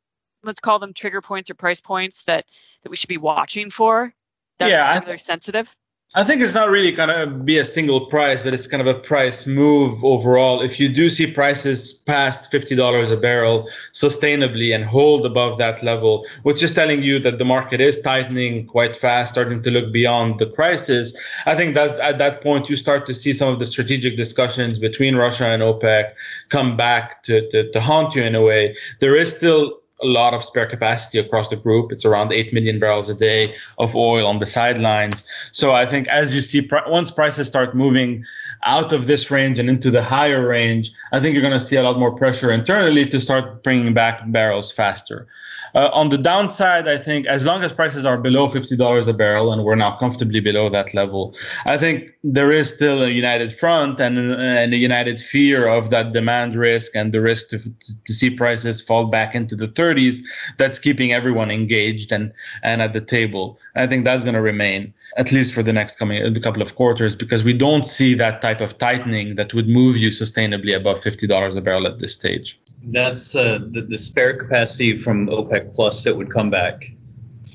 let's 0.42 0.61
call 0.61 0.79
them 0.79 0.92
trigger 0.92 1.20
points 1.20 1.51
or 1.51 1.55
price 1.55 1.81
points 1.81 2.25
that 2.25 2.47
that 2.83 2.90
we 2.90 2.97
should 2.97 3.09
be 3.09 3.18
watching 3.18 3.70
for? 3.70 4.14
That 4.59 4.70
yeah, 4.70 5.12
are 5.12 5.18
sensitive. 5.18 5.75
I 6.16 6.22
think 6.22 6.42
it's 6.42 6.55
not 6.55 6.70
really 6.70 6.92
going 6.92 7.09
to 7.09 7.27
be 7.27 7.59
a 7.59 7.64
single 7.64 8.07
price, 8.07 8.40
but 8.40 8.55
it's 8.55 8.68
kind 8.68 8.81
of 8.81 8.87
a 8.87 8.94
price 8.94 9.48
move 9.48 10.05
overall. 10.05 10.62
If 10.62 10.79
you 10.79 10.88
do 10.88 11.11
see 11.11 11.27
prices 11.27 11.92
past 11.92 12.53
$50 12.53 13.11
a 13.11 13.16
barrel 13.16 13.68
sustainably 13.92 14.72
and 14.72 14.85
hold 14.85 15.27
above 15.27 15.59
that 15.59 15.83
level, 15.83 16.24
which 16.44 16.62
is 16.62 16.70
telling 16.70 17.03
you 17.03 17.18
that 17.18 17.38
the 17.38 17.44
market 17.44 17.81
is 17.81 18.00
tightening 18.00 18.68
quite 18.68 18.94
fast, 18.94 19.35
starting 19.35 19.61
to 19.64 19.72
look 19.72 19.92
beyond 19.92 20.38
the 20.38 20.46
crisis, 20.46 21.18
I 21.46 21.57
think 21.57 21.74
that 21.74 21.98
at 21.98 22.18
that 22.18 22.42
point 22.44 22.70
you 22.70 22.77
start 22.77 23.07
to 23.07 23.14
see 23.14 23.33
some 23.33 23.53
of 23.53 23.59
the 23.59 23.66
strategic 23.66 24.16
discussions 24.16 24.79
between 24.79 25.16
Russia 25.16 25.46
and 25.46 25.64
OPEC 25.64 26.12
come 26.48 26.77
back 26.77 27.24
to, 27.24 27.50
to, 27.50 27.72
to 27.72 27.81
haunt 27.81 28.14
you 28.14 28.22
in 28.22 28.37
a 28.37 28.42
way. 28.42 28.77
There 29.00 29.16
is 29.16 29.37
still 29.37 29.81
a 30.05 30.07
lot 30.07 30.35
of 30.35 30.45
spare 30.45 30.67
capacity 30.67 31.19
across 31.19 31.49
the 31.49 31.57
group. 31.57 31.90
It's 31.90 32.05
around 32.05 32.33
8 32.33 32.53
million 32.53 32.79
barrels 32.79 33.09
a 33.09 33.14
day 33.14 33.55
of 33.79 33.97
oil 33.97 34.27
on 34.27 34.38
the 34.38 34.47
sidelines. 34.47 35.25
So 35.53 35.75
I 35.75 35.87
think 35.87 36.07
as 36.09 36.35
you 36.35 36.40
see, 36.40 36.69
once 36.87 37.11
prices 37.11 37.47
start 37.47 37.75
moving 37.75 38.25
out 38.64 38.93
of 38.93 39.07
this 39.07 39.31
range 39.31 39.59
and 39.59 39.69
into 39.69 39.90
the 39.90 40.03
higher 40.03 40.47
range, 40.47 40.93
I 41.12 41.21
think 41.21 41.35
you're 41.35 41.43
going 41.43 41.59
to 41.59 41.64
see 41.64 41.77
a 41.77 41.83
lot 41.83 41.99
more 41.99 42.14
pressure 42.14 42.53
internally 42.53 43.07
to 43.07 43.21
start 43.21 43.62
bringing 43.62 43.95
back 43.95 44.23
barrels 44.31 44.71
faster. 44.71 45.27
Uh, 45.75 45.91
on 45.93 46.09
the 46.09 46.19
downside, 46.19 46.87
I 46.87 46.99
think 46.99 47.27
as 47.27 47.45
long 47.45 47.65
as 47.65 47.73
prices 47.73 48.07
are 48.07 48.17
below 48.17 48.49
$50 48.49 49.09
a 49.09 49.13
barrel, 49.13 49.53
and 49.53 49.65
we're 49.65 49.75
now 49.75 49.97
comfortably 49.97 50.39
below 50.39 50.69
that 50.71 50.95
level, 50.95 51.35
I 51.67 51.79
think 51.79 52.11
there 52.23 52.53
is 52.53 52.73
still 52.73 53.03
a 53.03 53.09
united 53.09 53.53
front 53.53 53.99
and, 53.99 54.17
and 54.19 54.73
a 54.73 54.77
united 54.77 55.19
fear 55.19 55.67
of 55.67 55.91
that 55.91 56.13
demand 56.13 56.55
risk 56.55 56.95
and 56.95 57.13
the 57.13 57.21
risk 57.21 57.49
to, 57.49 57.59
to 57.59 58.13
see 58.15 58.31
prices 58.31 58.81
fall 58.81 59.07
back 59.07 59.35
into 59.35 59.57
the 59.57 59.67
30s 59.67 60.19
that's 60.59 60.79
keeping 60.79 61.13
everyone 61.13 61.51
engaged 61.51 62.13
and, 62.13 62.33
and 62.63 62.81
at 62.81 62.93
the 62.93 63.01
table. 63.01 63.59
I 63.75 63.89
think 63.89 64.05
that's 64.05 64.23
going 64.23 64.35
to 64.35 64.43
remain 64.43 64.95
at 65.17 65.33
least 65.33 65.55
for 65.55 65.63
the 65.63 65.73
next 65.73 65.99
coming 65.99 66.23
a 66.23 66.41
couple 66.41 66.63
of 66.63 66.77
quarters 66.77 67.17
because 67.17 67.43
we 67.43 67.53
don't 67.53 67.85
see 67.85 68.15
that 68.15 68.41
type 68.41 68.61
of 68.61 68.79
tightening 68.79 69.35
that 69.37 69.53
would 69.55 69.69
move 69.69 69.97
you 69.97 70.11
sustainably 70.11 70.77
above 70.77 71.01
$50 71.01 71.57
a 71.57 71.61
barrel 71.61 71.87
at 71.87 71.99
this 71.99 72.15
stage 72.15 72.61
that's 72.89 73.35
uh, 73.35 73.59
the, 73.71 73.83
the 73.83 73.97
spare 73.97 74.37
capacity 74.37 74.97
from 74.99 75.29
OPEC 75.29 75.63
Plus 75.72 76.05
that 76.05 76.16
would 76.16 76.31
come 76.31 76.50
back 76.50 76.90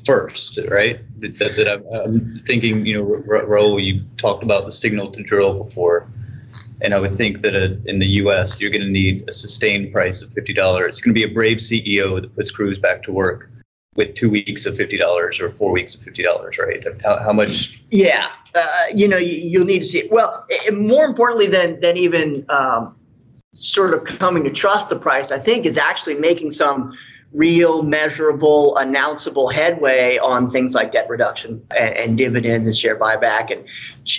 first, 0.05 0.59
right? 0.69 0.99
That, 1.21 1.37
that, 1.39 1.55
that 1.55 1.67
I'm, 1.67 1.83
I'm, 1.93 2.39
thinking, 2.39 2.85
you 2.85 2.97
know, 2.97 3.03
Raoul, 3.03 3.79
you 3.79 4.03
talked 4.17 4.43
about 4.43 4.65
the 4.65 4.71
signal 4.71 5.11
to 5.11 5.23
drill 5.23 5.63
before. 5.63 6.09
And 6.81 6.93
I 6.93 6.99
would 6.99 7.13
think 7.13 7.41
that 7.41 7.55
uh, 7.55 7.75
in 7.85 7.99
the 7.99 8.07
U.S., 8.23 8.59
you're 8.59 8.71
going 8.71 8.81
to 8.81 8.89
need 8.89 9.25
a 9.27 9.31
sustained 9.31 9.91
price 9.91 10.21
of 10.21 10.29
$50. 10.31 10.87
It's 10.87 11.01
going 11.01 11.13
to 11.13 11.19
be 11.19 11.23
a 11.23 11.33
brave 11.33 11.57
CEO 11.57 12.21
that 12.21 12.35
puts 12.35 12.51
crews 12.51 12.79
back 12.79 13.03
to 13.03 13.11
work 13.11 13.49
with 13.95 14.15
two 14.15 14.29
weeks 14.29 14.65
of 14.65 14.75
$50 14.75 15.41
or 15.41 15.51
four 15.51 15.71
weeks 15.73 15.93
of 15.93 16.01
$50, 16.01 16.57
right? 16.57 16.83
How, 17.03 17.19
how 17.19 17.33
much? 17.33 17.81
Yeah. 17.91 18.29
Uh, 18.55 18.83
you 18.95 19.07
know, 19.07 19.17
you, 19.17 19.59
will 19.59 19.65
need 19.65 19.81
to 19.81 19.85
see 19.85 19.99
it. 19.99 20.11
Well, 20.11 20.47
more 20.71 21.05
importantly 21.05 21.47
than, 21.47 21.79
than 21.81 21.97
even 21.97 22.45
um, 22.49 22.95
sort 23.53 23.93
of 23.93 24.05
coming 24.05 24.43
to 24.43 24.51
trust 24.51 24.89
the 24.89 24.95
price, 24.95 25.31
I 25.31 25.39
think, 25.39 25.65
is 25.65 25.77
actually 25.77 26.15
making 26.15 26.51
some 26.51 26.93
real, 27.33 27.83
measurable, 27.83 28.75
announceable 28.79 29.53
headway 29.53 30.17
on 30.17 30.49
things 30.49 30.73
like 30.73 30.91
debt 30.91 31.07
reduction 31.09 31.63
and, 31.77 31.95
and, 31.95 32.17
dividends 32.17 32.65
and 32.65 32.75
share 32.75 32.97
buyback 32.97 33.51
and 33.51 33.63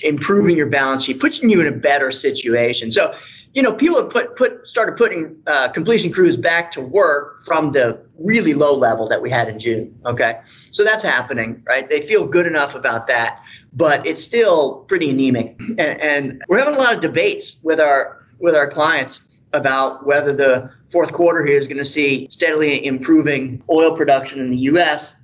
improving 0.04 0.56
your 0.56 0.68
balance 0.68 1.04
sheet, 1.04 1.18
putting 1.18 1.50
you 1.50 1.60
in 1.60 1.66
a 1.66 1.76
better 1.76 2.12
situation. 2.12 2.92
So, 2.92 3.12
you 3.52 3.62
know, 3.62 3.72
people 3.72 3.96
have 3.96 4.10
put 4.10 4.36
put 4.36 4.64
started 4.66 4.96
putting 4.96 5.36
uh, 5.48 5.68
completion 5.70 6.12
crews 6.12 6.36
back 6.36 6.70
to 6.72 6.80
work 6.80 7.44
from 7.44 7.72
the 7.72 8.00
really 8.18 8.54
low 8.54 8.76
level 8.76 9.08
that 9.08 9.20
we 9.20 9.28
had 9.28 9.48
in 9.48 9.58
June. 9.58 9.92
Okay, 10.06 10.38
so 10.70 10.84
that's 10.84 11.02
happening, 11.02 11.60
right? 11.68 11.88
They 11.88 12.06
feel 12.06 12.28
good 12.28 12.46
enough 12.46 12.76
about 12.76 13.08
that, 13.08 13.40
but 13.72 14.06
it's 14.06 14.22
still 14.22 14.84
pretty 14.84 15.10
anemic, 15.10 15.56
and, 15.58 15.80
and 15.80 16.42
we're 16.48 16.58
having 16.58 16.76
a 16.76 16.78
lot 16.78 16.94
of 16.94 17.00
debates 17.00 17.60
with 17.64 17.80
our 17.80 18.24
with 18.38 18.54
our 18.54 18.70
clients 18.70 19.29
about 19.52 20.06
whether 20.06 20.34
the 20.34 20.70
fourth 20.90 21.12
quarter 21.12 21.44
here 21.44 21.58
is 21.58 21.66
going 21.66 21.78
to 21.78 21.84
see 21.84 22.28
steadily 22.30 22.84
improving 22.84 23.62
oil 23.70 23.96
production 23.96 24.40
in 24.40 24.50
the 24.50 24.56
U.S. 24.58 25.14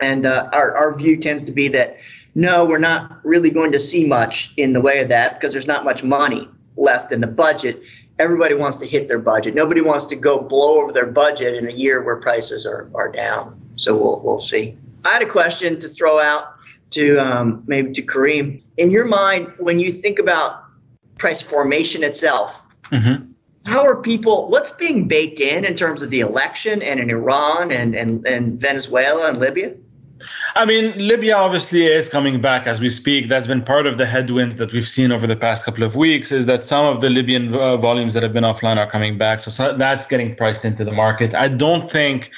And 0.00 0.26
uh, 0.26 0.48
our, 0.52 0.76
our 0.76 0.96
view 0.96 1.16
tends 1.16 1.42
to 1.44 1.52
be 1.52 1.68
that 1.68 1.96
no, 2.34 2.66
we're 2.66 2.78
not 2.78 3.24
really 3.24 3.50
going 3.50 3.72
to 3.72 3.78
see 3.78 4.06
much 4.06 4.52
in 4.56 4.72
the 4.74 4.80
way 4.80 5.00
of 5.00 5.08
that 5.08 5.34
because 5.34 5.52
there's 5.52 5.66
not 5.66 5.84
much 5.84 6.02
money 6.02 6.48
left 6.76 7.10
in 7.10 7.20
the 7.20 7.26
budget. 7.26 7.82
Everybody 8.18 8.54
wants 8.54 8.76
to 8.78 8.86
hit 8.86 9.08
their 9.08 9.18
budget. 9.18 9.54
Nobody 9.54 9.80
wants 9.80 10.04
to 10.04 10.16
go 10.16 10.38
blow 10.38 10.82
over 10.82 10.92
their 10.92 11.06
budget 11.06 11.54
in 11.54 11.66
a 11.66 11.72
year 11.72 12.02
where 12.02 12.16
prices 12.16 12.66
are, 12.66 12.90
are 12.94 13.10
down. 13.10 13.58
So 13.76 13.96
we'll, 13.96 14.20
we'll 14.20 14.38
see. 14.38 14.76
I 15.04 15.14
had 15.14 15.22
a 15.22 15.26
question 15.26 15.80
to 15.80 15.88
throw 15.88 16.18
out 16.18 16.54
to 16.90 17.16
um, 17.16 17.62
maybe 17.66 17.92
to 17.92 18.02
Kareem. 18.02 18.62
In 18.76 18.90
your 18.90 19.06
mind, 19.06 19.52
when 19.58 19.78
you 19.78 19.90
think 19.90 20.18
about 20.18 20.64
price 21.18 21.40
formation 21.40 22.04
itself, 22.04 22.62
mm-hmm 22.84 23.32
how 23.66 23.84
are 23.84 23.96
people 23.96 24.48
what's 24.48 24.72
being 24.72 25.08
baked 25.08 25.40
in 25.40 25.64
in 25.64 25.74
terms 25.74 26.02
of 26.02 26.10
the 26.10 26.20
election 26.20 26.82
and 26.82 27.00
in 27.00 27.10
iran 27.10 27.70
and, 27.70 27.94
and, 27.94 28.26
and 28.26 28.60
venezuela 28.60 29.28
and 29.28 29.38
libya 29.38 29.74
I 30.54 30.64
mean, 30.64 30.94
Libya 30.96 31.36
obviously 31.36 31.84
is 31.84 32.08
coming 32.08 32.40
back 32.40 32.66
as 32.66 32.80
we 32.80 32.88
speak. 32.88 33.28
That's 33.28 33.46
been 33.46 33.62
part 33.62 33.86
of 33.86 33.98
the 33.98 34.06
headwinds 34.06 34.56
that 34.56 34.72
we've 34.72 34.88
seen 34.88 35.12
over 35.12 35.26
the 35.26 35.36
past 35.36 35.66
couple 35.66 35.82
of 35.82 35.96
weeks. 35.96 36.32
Is 36.32 36.46
that 36.46 36.64
some 36.64 36.86
of 36.86 37.02
the 37.02 37.10
Libyan 37.10 37.54
uh, 37.54 37.76
volumes 37.76 38.14
that 38.14 38.22
have 38.22 38.32
been 38.32 38.44
offline 38.44 38.78
are 38.78 38.90
coming 38.90 39.18
back? 39.18 39.40
So, 39.40 39.50
so 39.50 39.76
that's 39.76 40.06
getting 40.06 40.34
priced 40.34 40.64
into 40.64 40.84
the 40.84 40.92
market. 40.92 41.34
I 41.34 41.48
don't 41.48 41.90
think 41.90 42.30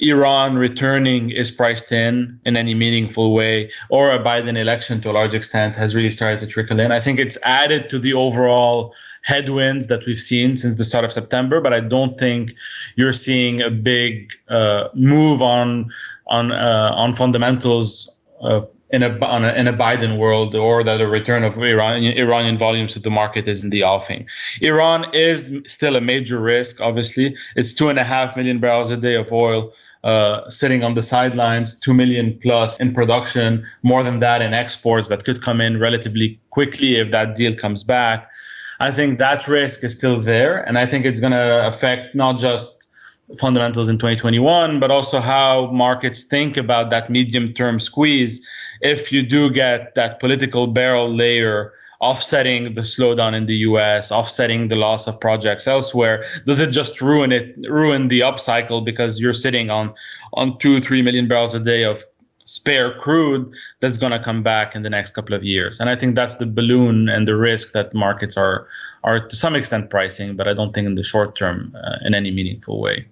Iran 0.00 0.56
returning 0.56 1.30
is 1.30 1.50
priced 1.50 1.92
in 1.92 2.40
in 2.46 2.56
any 2.56 2.74
meaningful 2.74 3.34
way, 3.34 3.70
or 3.90 4.12
a 4.12 4.18
Biden 4.18 4.56
election 4.56 5.00
to 5.02 5.10
a 5.10 5.12
large 5.12 5.34
extent 5.34 5.74
has 5.74 5.94
really 5.94 6.10
started 6.10 6.40
to 6.40 6.46
trickle 6.46 6.80
in. 6.80 6.92
I 6.92 7.00
think 7.00 7.18
it's 7.18 7.36
added 7.42 7.90
to 7.90 7.98
the 7.98 8.14
overall 8.14 8.94
headwinds 9.22 9.86
that 9.88 10.04
we've 10.06 10.18
seen 10.18 10.56
since 10.56 10.76
the 10.76 10.84
start 10.84 11.04
of 11.04 11.12
September, 11.12 11.60
but 11.60 11.72
I 11.72 11.80
don't 11.80 12.18
think 12.18 12.54
you're 12.96 13.12
seeing 13.12 13.60
a 13.60 13.70
big 13.70 14.32
uh, 14.48 14.88
move 14.94 15.42
on 15.42 15.90
on 16.26 16.52
uh, 16.52 16.92
on 16.94 17.14
fundamentals 17.14 18.10
uh, 18.42 18.62
in 18.90 19.02
a, 19.02 19.10
a, 19.20 19.54
in 19.54 19.68
a 19.68 19.72
Biden 19.72 20.16
world, 20.18 20.54
or 20.54 20.82
that 20.82 21.00
a 21.00 21.06
return 21.06 21.44
of 21.44 21.58
Iran, 21.58 22.02
Iranian 22.04 22.56
volumes 22.56 22.94
to 22.94 22.98
the 22.98 23.10
market 23.10 23.46
is 23.46 23.62
in 23.62 23.70
the 23.70 23.82
offing. 23.82 24.26
Iran 24.62 25.04
is 25.12 25.60
still 25.66 25.96
a 25.96 26.00
major 26.00 26.40
risk. 26.40 26.80
Obviously, 26.80 27.36
it's 27.54 27.72
two 27.72 27.90
and 27.90 27.98
a 27.98 28.04
half 28.04 28.36
million 28.36 28.60
barrels 28.60 28.90
a 28.90 28.96
day 28.96 29.14
of 29.14 29.30
oil. 29.30 29.72
Uh, 30.04 30.48
sitting 30.48 30.84
on 30.84 30.94
the 30.94 31.02
sidelines, 31.02 31.76
2 31.80 31.92
million 31.92 32.38
plus 32.40 32.78
in 32.78 32.94
production, 32.94 33.66
more 33.82 34.04
than 34.04 34.20
that 34.20 34.40
in 34.40 34.54
exports 34.54 35.08
that 35.08 35.24
could 35.24 35.42
come 35.42 35.60
in 35.60 35.80
relatively 35.80 36.38
quickly 36.50 36.96
if 36.96 37.10
that 37.10 37.34
deal 37.34 37.52
comes 37.52 37.82
back. 37.82 38.30
I 38.80 38.92
think 38.92 39.18
that 39.18 39.48
risk 39.48 39.82
is 39.82 39.96
still 39.96 40.20
there, 40.20 40.62
and 40.62 40.78
I 40.78 40.86
think 40.86 41.04
it's 41.04 41.20
going 41.20 41.32
to 41.32 41.66
affect 41.66 42.14
not 42.14 42.38
just 42.38 42.86
fundamentals 43.38 43.88
in 43.88 43.98
2021, 43.98 44.80
but 44.80 44.90
also 44.90 45.20
how 45.20 45.70
markets 45.72 46.24
think 46.24 46.56
about 46.56 46.90
that 46.90 47.10
medium-term 47.10 47.80
squeeze. 47.80 48.40
If 48.80 49.12
you 49.12 49.22
do 49.22 49.50
get 49.50 49.94
that 49.96 50.20
political 50.20 50.66
barrel 50.66 51.12
layer 51.14 51.72
offsetting 52.00 52.74
the 52.74 52.82
slowdown 52.82 53.34
in 53.34 53.46
the 53.46 53.56
US, 53.56 54.12
offsetting 54.12 54.68
the 54.68 54.76
loss 54.76 55.08
of 55.08 55.20
projects 55.20 55.66
elsewhere, 55.66 56.24
does 56.46 56.60
it 56.60 56.70
just 56.70 57.00
ruin 57.00 57.32
it, 57.32 57.56
ruin 57.68 58.08
the 58.08 58.20
upcycle 58.20 58.84
because 58.84 59.20
you're 59.20 59.34
sitting 59.34 59.68
on 59.68 59.92
on 60.34 60.58
two, 60.58 60.80
three 60.80 61.02
million 61.02 61.26
barrels 61.26 61.54
a 61.54 61.60
day 61.60 61.84
of 61.84 62.04
spare 62.48 62.98
crude 62.98 63.52
that's 63.80 63.98
going 63.98 64.10
to 64.10 64.18
come 64.18 64.42
back 64.42 64.74
in 64.74 64.82
the 64.82 64.88
next 64.88 65.12
couple 65.12 65.34
of 65.34 65.44
years. 65.44 65.80
And 65.80 65.90
I 65.90 65.94
think 65.94 66.16
that's 66.16 66.36
the 66.36 66.46
balloon 66.46 67.08
and 67.08 67.28
the 67.28 67.36
risk 67.36 67.72
that 67.72 67.92
markets 67.92 68.36
are 68.36 68.66
are 69.04 69.20
to 69.20 69.36
some 69.36 69.54
extent 69.54 69.90
pricing, 69.90 70.34
but 70.34 70.48
I 70.48 70.54
don't 70.54 70.72
think 70.72 70.86
in 70.86 70.94
the 70.94 71.04
short 71.04 71.36
term 71.36 71.76
uh, 71.76 71.98
in 72.06 72.14
any 72.14 72.30
meaningful 72.30 72.80
way 72.80 73.06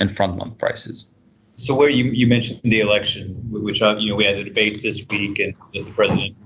in 0.00 0.08
front 0.08 0.36
month 0.36 0.58
prices. 0.58 1.08
So 1.54 1.74
where 1.74 1.88
you, 1.88 2.04
you 2.06 2.26
mentioned 2.26 2.60
the 2.64 2.80
election, 2.80 3.36
which 3.50 3.80
uh, 3.80 3.96
you 3.98 4.10
know 4.10 4.16
we 4.16 4.24
had 4.24 4.36
the 4.36 4.44
debates 4.44 4.82
this 4.82 5.06
week, 5.08 5.38
and 5.38 5.54
the 5.72 5.84
president 5.92 6.36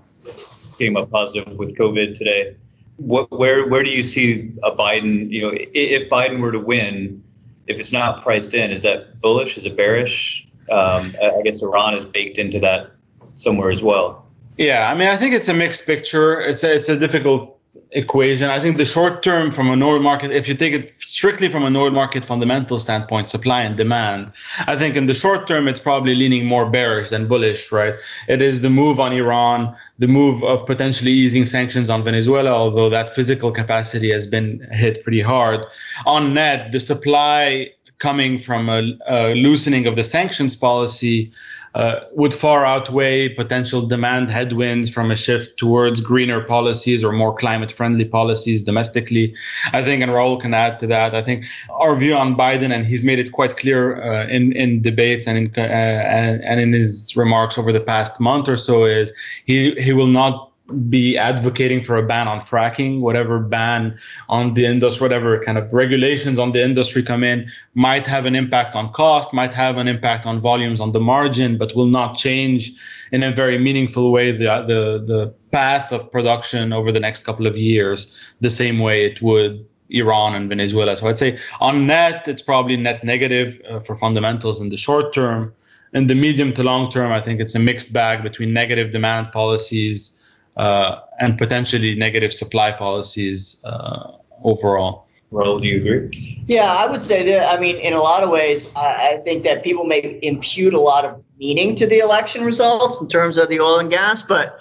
came 0.78 0.96
up 0.96 1.10
positive 1.10 1.56
with 1.56 1.76
COVID 1.78 2.14
today. 2.14 2.56
What 2.96 3.30
where 3.30 3.66
where 3.68 3.82
do 3.82 3.90
you 3.90 4.02
see 4.02 4.52
a 4.62 4.70
Biden? 4.70 5.30
You 5.30 5.42
know, 5.42 5.52
if 5.72 6.10
Biden 6.10 6.40
were 6.40 6.52
to 6.52 6.58
win, 6.58 7.22
if 7.68 7.78
it's 7.80 7.92
not 7.92 8.22
priced 8.22 8.52
in, 8.54 8.70
is 8.70 8.82
that 8.82 9.20
bullish? 9.20 9.56
Is 9.56 9.64
it 9.64 9.76
bearish? 9.76 10.46
Um, 10.70 11.14
I 11.22 11.42
guess 11.42 11.62
Iran 11.62 11.94
is 11.94 12.04
baked 12.04 12.38
into 12.38 12.58
that 12.60 12.90
somewhere 13.36 13.70
as 13.70 13.82
well. 13.82 14.24
Yeah, 14.56 14.90
I 14.90 14.94
mean, 14.94 15.08
I 15.08 15.16
think 15.16 15.34
it's 15.34 15.48
a 15.48 15.54
mixed 15.54 15.86
picture. 15.86 16.40
It's 16.40 16.62
a, 16.62 16.74
it's 16.74 16.88
a 16.88 16.96
difficult 16.96 17.54
equation. 17.94 18.50
I 18.50 18.60
think 18.60 18.76
the 18.76 18.84
short 18.84 19.22
term 19.22 19.50
from 19.50 19.68
a 19.68 19.86
oil 19.86 20.00
market, 20.00 20.32
if 20.32 20.46
you 20.48 20.54
take 20.54 20.74
it 20.74 20.92
strictly 21.06 21.48
from 21.48 21.64
an 21.64 21.74
oil 21.76 21.90
market 21.90 22.24
fundamental 22.24 22.78
standpoint, 22.78 23.28
supply 23.28 23.62
and 23.62 23.76
demand, 23.76 24.32
I 24.66 24.76
think 24.76 24.96
in 24.96 25.06
the 25.06 25.14
short 25.14 25.46
term, 25.46 25.68
it's 25.68 25.80
probably 25.80 26.14
leaning 26.14 26.44
more 26.44 26.68
bearish 26.68 27.08
than 27.08 27.26
bullish, 27.28 27.70
right? 27.72 27.94
It 28.28 28.42
is 28.42 28.60
the 28.60 28.70
move 28.70 28.98
on 29.00 29.12
Iran, 29.12 29.74
the 29.98 30.08
move 30.08 30.42
of 30.44 30.66
potentially 30.66 31.12
easing 31.12 31.44
sanctions 31.44 31.88
on 31.88 32.02
Venezuela, 32.04 32.50
although 32.50 32.90
that 32.90 33.10
physical 33.10 33.52
capacity 33.52 34.10
has 34.10 34.26
been 34.26 34.66
hit 34.72 35.02
pretty 35.04 35.20
hard. 35.20 35.64
On 36.04 36.34
net, 36.34 36.72
the 36.72 36.80
supply 36.80 37.70
coming 37.98 38.40
from 38.40 38.68
a, 38.68 38.92
a 39.08 39.34
loosening 39.34 39.86
of 39.86 39.96
the 39.96 40.04
sanctions 40.04 40.54
policy 40.56 41.32
uh, 41.74 42.00
would 42.12 42.32
far 42.32 42.64
outweigh 42.64 43.28
potential 43.28 43.84
demand 43.84 44.30
headwinds 44.30 44.88
from 44.88 45.10
a 45.10 45.16
shift 45.16 45.56
towards 45.58 46.00
greener 46.00 46.40
policies 46.40 47.02
or 47.02 47.10
more 47.10 47.34
climate 47.34 47.72
friendly 47.72 48.04
policies 48.04 48.62
domestically. 48.62 49.34
I 49.72 49.82
think, 49.82 50.00
and 50.00 50.12
Raoul 50.12 50.40
can 50.40 50.54
add 50.54 50.78
to 50.80 50.86
that, 50.86 51.14
I 51.16 51.22
think 51.22 51.46
our 51.70 51.96
view 51.96 52.14
on 52.14 52.36
Biden, 52.36 52.72
and 52.72 52.86
he's 52.86 53.04
made 53.04 53.18
it 53.18 53.32
quite 53.32 53.56
clear 53.56 54.00
uh, 54.00 54.28
in, 54.28 54.52
in 54.52 54.82
debates 54.82 55.26
and 55.26 55.36
in, 55.36 55.52
uh, 55.56 55.66
and, 55.66 56.44
and 56.44 56.60
in 56.60 56.72
his 56.72 57.16
remarks 57.16 57.58
over 57.58 57.72
the 57.72 57.80
past 57.80 58.20
month 58.20 58.48
or 58.48 58.56
so, 58.56 58.84
is 58.84 59.12
he, 59.46 59.74
he 59.80 59.92
will 59.92 60.06
not 60.06 60.52
be 60.88 61.18
advocating 61.18 61.82
for 61.82 61.96
a 61.96 62.02
ban 62.02 62.26
on 62.26 62.40
fracking, 62.40 63.00
whatever 63.00 63.38
ban 63.38 63.98
on 64.30 64.54
the 64.54 64.64
industry, 64.64 65.04
whatever 65.04 65.38
kind 65.42 65.58
of 65.58 65.70
regulations 65.74 66.38
on 66.38 66.52
the 66.52 66.62
industry 66.62 67.02
come 67.02 67.22
in 67.22 67.50
might 67.74 68.06
have 68.06 68.24
an 68.24 68.34
impact 68.34 68.74
on 68.74 68.90
cost, 68.94 69.34
might 69.34 69.52
have 69.52 69.76
an 69.76 69.88
impact 69.88 70.24
on 70.24 70.40
volumes 70.40 70.80
on 70.80 70.92
the 70.92 71.00
margin, 71.00 71.58
but 71.58 71.76
will 71.76 71.86
not 71.86 72.16
change 72.16 72.72
in 73.12 73.22
a 73.22 73.30
very 73.30 73.58
meaningful 73.58 74.10
way 74.10 74.32
the 74.32 74.46
the 74.66 75.04
the 75.04 75.34
path 75.50 75.92
of 75.92 76.10
production 76.10 76.72
over 76.72 76.90
the 76.90 77.00
next 77.00 77.24
couple 77.24 77.46
of 77.46 77.58
years, 77.58 78.10
the 78.40 78.50
same 78.50 78.78
way 78.78 79.04
it 79.04 79.20
would 79.20 79.66
Iran 79.90 80.34
and 80.34 80.48
Venezuela. 80.48 80.96
So 80.96 81.08
I'd 81.08 81.18
say 81.18 81.38
on 81.60 81.86
net, 81.86 82.26
it's 82.26 82.42
probably 82.42 82.76
net 82.78 83.04
negative 83.04 83.60
uh, 83.68 83.80
for 83.80 83.94
fundamentals 83.96 84.62
in 84.62 84.70
the 84.70 84.78
short 84.78 85.12
term. 85.12 85.52
In 85.92 86.06
the 86.06 86.14
medium 86.14 86.52
to 86.54 86.62
long 86.62 86.90
term, 86.90 87.12
I 87.12 87.20
think 87.20 87.38
it's 87.38 87.54
a 87.54 87.60
mixed 87.60 87.92
bag 87.92 88.22
between 88.22 88.52
negative 88.52 88.92
demand 88.92 89.30
policies 89.30 90.18
and 90.56 91.36
potentially 91.38 91.94
negative 91.94 92.32
supply 92.32 92.72
policies 92.72 93.62
uh, 93.64 94.12
overall. 94.42 95.06
Raoul, 95.30 95.58
do 95.58 95.66
you 95.66 95.78
agree? 95.78 96.10
Yeah, 96.46 96.72
I 96.72 96.86
would 96.86 97.00
say 97.00 97.24
that. 97.24 97.52
I 97.52 97.60
mean, 97.60 97.76
in 97.76 97.92
a 97.92 97.98
lot 97.98 98.22
of 98.22 98.30
ways, 98.30 98.70
I, 98.76 99.14
I 99.14 99.20
think 99.24 99.42
that 99.42 99.64
people 99.64 99.84
may 99.84 100.18
impute 100.22 100.74
a 100.74 100.80
lot 100.80 101.04
of 101.04 101.22
meaning 101.38 101.74
to 101.76 101.86
the 101.86 101.98
election 101.98 102.44
results 102.44 103.00
in 103.00 103.08
terms 103.08 103.36
of 103.36 103.48
the 103.48 103.58
oil 103.58 103.80
and 103.80 103.90
gas, 103.90 104.22
but 104.22 104.58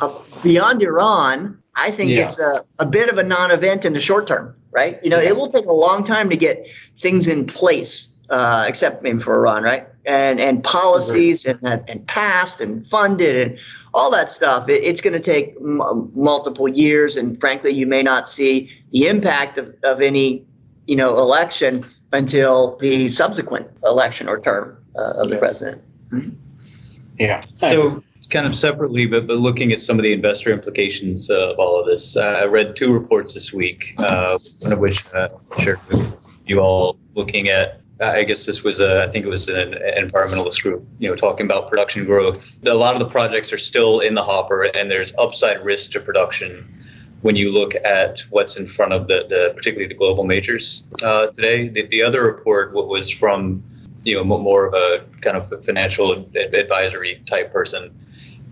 uh, 0.00 0.12
beyond 0.42 0.82
Iran, 0.82 1.58
I 1.74 1.90
think 1.90 2.10
yeah. 2.10 2.24
it's 2.24 2.38
a, 2.38 2.64
a 2.78 2.86
bit 2.86 3.10
of 3.10 3.18
a 3.18 3.22
non 3.22 3.50
event 3.50 3.84
in 3.84 3.92
the 3.92 4.00
short 4.00 4.26
term, 4.26 4.56
right? 4.70 4.98
You 5.02 5.10
know, 5.10 5.20
yeah. 5.20 5.30
it 5.30 5.36
will 5.36 5.48
take 5.48 5.66
a 5.66 5.72
long 5.72 6.02
time 6.02 6.30
to 6.30 6.36
get 6.36 6.66
things 6.96 7.28
in 7.28 7.46
place, 7.46 8.18
uh, 8.30 8.64
except 8.66 9.02
maybe 9.02 9.18
for 9.18 9.34
Iran, 9.34 9.62
right? 9.62 9.86
And 10.08 10.38
and 10.38 10.62
policies 10.62 11.44
and 11.44 11.58
and 11.88 12.06
passed 12.06 12.60
and 12.60 12.86
funded 12.86 13.34
and 13.44 13.58
all 13.92 14.08
that 14.12 14.30
stuff. 14.30 14.68
It, 14.68 14.84
it's 14.84 15.00
going 15.00 15.14
to 15.14 15.20
take 15.20 15.56
m- 15.60 16.12
multiple 16.14 16.68
years, 16.68 17.16
and 17.16 17.36
frankly, 17.40 17.72
you 17.72 17.88
may 17.88 18.04
not 18.04 18.28
see 18.28 18.70
the 18.92 19.08
impact 19.08 19.58
of, 19.58 19.74
of 19.82 20.00
any, 20.00 20.46
you 20.86 20.94
know, 20.94 21.18
election 21.18 21.82
until 22.12 22.76
the 22.76 23.08
subsequent 23.08 23.68
election 23.82 24.28
or 24.28 24.38
term 24.38 24.78
uh, 24.96 25.14
of 25.22 25.28
the 25.28 25.38
president. 25.38 25.82
Mm-hmm. 26.12 26.30
Yeah. 27.18 27.42
So 27.56 28.00
kind 28.30 28.46
of 28.46 28.54
separately, 28.54 29.06
but, 29.06 29.26
but 29.26 29.38
looking 29.38 29.72
at 29.72 29.80
some 29.80 29.98
of 29.98 30.04
the 30.04 30.12
investor 30.12 30.50
implications 30.52 31.30
uh, 31.30 31.50
of 31.50 31.58
all 31.58 31.80
of 31.80 31.86
this, 31.86 32.16
uh, 32.16 32.42
I 32.42 32.44
read 32.44 32.76
two 32.76 32.92
reports 32.92 33.34
this 33.34 33.52
week, 33.52 33.94
uh, 33.98 34.38
one 34.60 34.72
of 34.72 34.78
which 34.78 35.04
uh, 35.14 35.30
I 35.56 35.62
shared 35.64 35.80
with 35.88 36.12
you 36.46 36.60
all 36.60 36.96
looking 37.14 37.48
at 37.48 37.80
I 38.00 38.24
guess 38.24 38.44
this 38.44 38.62
was, 38.62 38.80
a, 38.80 39.04
I 39.04 39.10
think 39.10 39.24
it 39.24 39.28
was 39.28 39.48
an, 39.48 39.72
environmentalist 39.72 40.62
group, 40.62 40.86
you 40.98 41.08
know, 41.08 41.16
talking 41.16 41.46
about 41.46 41.68
production 41.68 42.04
growth. 42.04 42.60
A 42.66 42.74
lot 42.74 42.94
of 42.94 43.00
the 43.00 43.08
projects 43.08 43.52
are 43.52 43.58
still 43.58 44.00
in 44.00 44.14
the 44.14 44.22
hopper, 44.22 44.64
and 44.64 44.90
there's 44.90 45.14
upside 45.16 45.64
risk 45.64 45.92
to 45.92 46.00
production 46.00 46.66
when 47.22 47.36
you 47.36 47.50
look 47.50 47.74
at 47.76 48.20
what's 48.30 48.58
in 48.58 48.66
front 48.66 48.92
of 48.92 49.08
the, 49.08 49.26
the 49.28 49.52
particularly 49.56 49.88
the 49.88 49.94
global 49.94 50.24
majors 50.24 50.86
uh, 51.02 51.28
today. 51.28 51.68
The, 51.68 51.86
the 51.86 52.02
other 52.02 52.22
report 52.22 52.74
was 52.74 53.10
from 53.10 53.62
you 54.04 54.14
know 54.14 54.24
more 54.24 54.66
of 54.66 54.74
a 54.74 55.04
kind 55.20 55.36
of 55.36 55.64
financial 55.64 56.12
advisory 56.36 57.22
type 57.26 57.50
person 57.50 57.92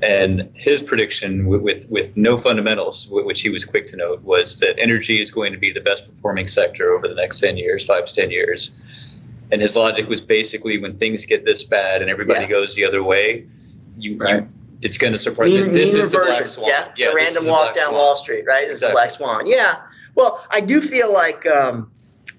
and 0.03 0.51
his 0.55 0.83
prediction 0.83 1.47
with, 1.47 1.63
with, 1.63 1.89
with 1.89 2.17
no 2.17 2.37
fundamentals 2.37 3.07
which 3.09 3.41
he 3.41 3.49
was 3.49 3.65
quick 3.65 3.87
to 3.87 3.97
note 3.97 4.21
was 4.23 4.59
that 4.59 4.79
energy 4.79 5.21
is 5.21 5.31
going 5.31 5.53
to 5.53 5.59
be 5.59 5.73
the 5.73 5.81
best 5.81 6.05
performing 6.07 6.49
sector 6.49 6.91
over 6.93 7.07
the 7.07 7.15
next 7.15 7.39
10 7.41 7.57
years 7.57 7.85
5 7.85 8.07
to 8.07 8.15
10 8.15 8.31
years 8.33 8.77
and 9.53 9.61
his 9.61 9.77
logic 9.77 10.09
was 10.09 10.21
basically 10.21 10.79
when 10.79 10.97
things 10.99 11.25
get 11.25 11.45
this 11.45 11.63
bad 11.63 12.03
and 12.03 12.11
everybody 12.11 12.41
yeah. 12.41 12.49
goes 12.49 12.75
the 12.75 12.85
other 12.85 13.03
way 13.03 13.47
you, 13.97 14.17
right. 14.17 14.43
you 14.43 14.49
it's 14.85 14.99
going 14.99 15.13
to 15.13 15.19
surprise 15.19 15.55
mean, 15.55 15.67
you. 15.67 15.73
This 15.73 15.95
is 15.95 16.13
the 16.13 16.19
black 16.19 16.47
swan. 16.47 16.69
Yeah, 16.69 16.89
it's 16.91 17.01
yeah, 17.01 17.09
a 17.09 17.15
random 17.15 17.47
walk 17.47 17.75
down 17.75 17.89
swan. 17.89 18.01
Wall 18.01 18.17
Street, 18.17 18.45
right? 18.47 18.65
It's 18.65 18.73
exactly. 18.73 18.89
the 18.89 18.93
black 18.93 19.11
swan. 19.11 19.47
Yeah. 19.47 19.81
Well, 20.15 20.47
I 20.51 20.61
do 20.61 20.81
feel 20.81 21.13
like 21.13 21.47
um, 21.47 21.91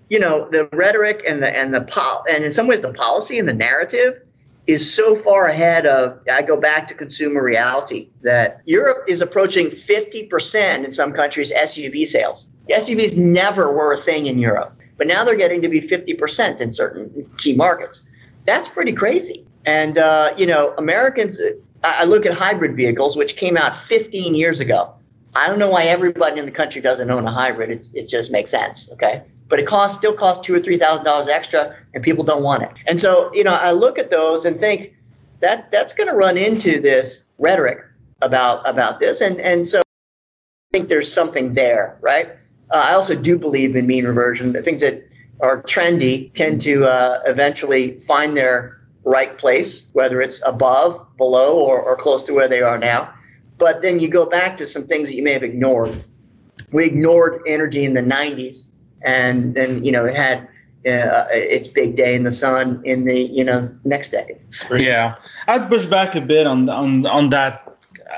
you 0.10 0.20
know 0.20 0.48
the 0.50 0.70
rhetoric 0.72 1.24
and 1.28 1.42
the 1.42 1.58
and 1.58 1.74
the 1.74 1.82
pol- 1.82 2.24
and 2.30 2.44
in 2.44 2.52
some 2.52 2.68
ways 2.68 2.82
the 2.82 2.94
policy 2.94 3.40
and 3.40 3.48
the 3.48 3.54
narrative 3.54 4.22
is 4.68 4.94
so 4.94 5.16
far 5.16 5.48
ahead 5.48 5.86
of 5.88 6.20
I 6.32 6.44
go 6.44 6.60
back 6.60 6.88
to 6.88 6.94
consumer 6.94 7.44
reality 7.44 8.10
that 8.22 8.62
Europe 8.66 9.06
is 9.08 9.22
approaching 9.22 9.68
50% 9.68 10.84
in 10.84 10.92
some 10.92 11.12
countries 11.12 11.54
SUV 11.54 12.08
sales. 12.08 12.48
SUVs 12.70 13.16
never 13.16 13.72
were 13.72 13.94
a 13.94 13.98
thing 13.98 14.26
in 14.26 14.40
Europe, 14.40 14.75
but 14.98 15.08
now 15.08 15.24
they're 15.24 15.36
getting 15.36 15.62
to 15.62 15.70
be 15.70 15.82
50% 15.82 16.62
in 16.62 16.72
certain 16.72 17.30
key 17.38 17.56
markets. 17.56 18.08
That's 18.46 18.68
pretty 18.68 18.94
crazy. 18.94 19.46
And 19.66 19.98
uh, 19.98 20.34
you 20.38 20.46
know, 20.46 20.74
Americans 20.78 21.42
I 21.84 22.06
look 22.06 22.26
at 22.26 22.34
hybrid 22.34 22.76
vehicles 22.76 23.18
which 23.18 23.36
came 23.36 23.58
out 23.58 23.76
15 23.76 24.36
years 24.36 24.60
ago. 24.60 24.94
I 25.36 25.48
don't 25.48 25.60
know 25.60 25.70
why 25.70 25.84
everybody 25.84 26.40
in 26.40 26.46
the 26.46 26.52
country 26.52 26.82
doesn't 26.82 27.10
own 27.12 27.28
a 27.28 27.32
hybrid. 27.32 27.70
It's, 27.70 27.94
it 27.94 28.08
just 28.08 28.32
makes 28.32 28.52
sense. 28.52 28.92
Okay 28.94 29.22
but 29.48 29.60
it 29.60 29.68
costs 29.68 29.98
still 29.98 30.14
costs 30.14 30.46
two 30.46 30.56
or 30.56 30.60
three 30.60 30.78
thousand 30.78 31.06
dollars 31.06 31.28
extra, 31.28 31.76
and 31.94 32.04
people 32.04 32.24
don't 32.24 32.44
want 32.44 32.64
it. 32.64 32.72
And 32.88 33.00
so, 33.00 33.34
you 33.34 33.44
know, 33.44 33.54
I 33.54 33.72
look 33.72 33.98
at 34.00 34.12
those 34.12 34.46
and 34.46 34.60
think 34.60 34.96
that 35.40 35.72
that's 35.72 35.94
going 35.94 36.10
to 36.10 36.16
run 36.16 36.38
into 36.38 36.80
this 36.80 37.28
rhetoric 37.38 37.80
about 38.22 38.68
about 38.68 39.00
this, 39.00 39.22
and 39.22 39.40
and 39.40 39.66
so 39.66 39.80
I 39.80 40.72
think 40.72 40.90
there's 40.90 41.12
something 41.12 41.54
there, 41.54 41.98
right? 42.02 42.30
Uh, 42.72 42.84
I 42.86 42.94
also 42.94 43.16
do 43.16 43.38
believe 43.38 43.76
in 43.76 43.88
mean 43.88 44.06
reversion. 44.06 44.54
The 44.54 44.62
things 44.62 44.82
that 44.82 45.08
are 45.42 45.62
trendy 45.64 46.34
tend 46.34 46.62
to 46.62 46.86
uh, 46.86 47.20
eventually 47.26 47.92
find 47.92 48.36
their 48.36 48.82
right 49.04 49.38
place, 49.38 49.92
whether 49.94 50.22
it's 50.22 50.46
above, 50.48 51.06
below, 51.18 51.60
or, 51.60 51.82
or 51.82 51.96
close 51.96 52.24
to 52.24 52.34
where 52.34 52.48
they 52.48 52.62
are 52.62 52.78
now. 52.78 53.14
But 53.58 53.82
then 53.82 54.00
you 54.00 54.08
go 54.08 54.26
back 54.26 54.58
to 54.58 54.68
some 54.68 54.84
things 54.84 55.10
that 55.10 55.16
you 55.16 55.24
may 55.24 55.34
have 55.34 55.44
ignored. 55.44 56.04
We 56.74 56.86
ignored 56.86 57.42
energy 57.46 57.86
in 57.86 57.94
the 57.94 58.02
90s 58.02 58.68
and 59.06 59.56
then 59.56 59.86
you 59.86 59.92
know 59.92 60.06
it 60.06 60.16
had 60.16 60.40
uh, 60.86 61.26
its 61.32 61.68
big 61.68 61.96
day 61.96 62.16
in 62.16 62.24
the 62.24 62.32
sun 62.32 62.82
in 62.84 63.06
the 63.06 63.22
you 63.22 63.44
know 63.44 63.70
next 63.86 64.10
day. 64.10 64.38
Yeah, 64.72 65.16
I'd 65.48 65.70
push 65.70 65.86
back 65.86 66.16
a 66.16 66.22
bit 66.22 66.46
on 66.48 66.68
on 66.70 67.06
on 67.06 67.30
that 67.30 67.65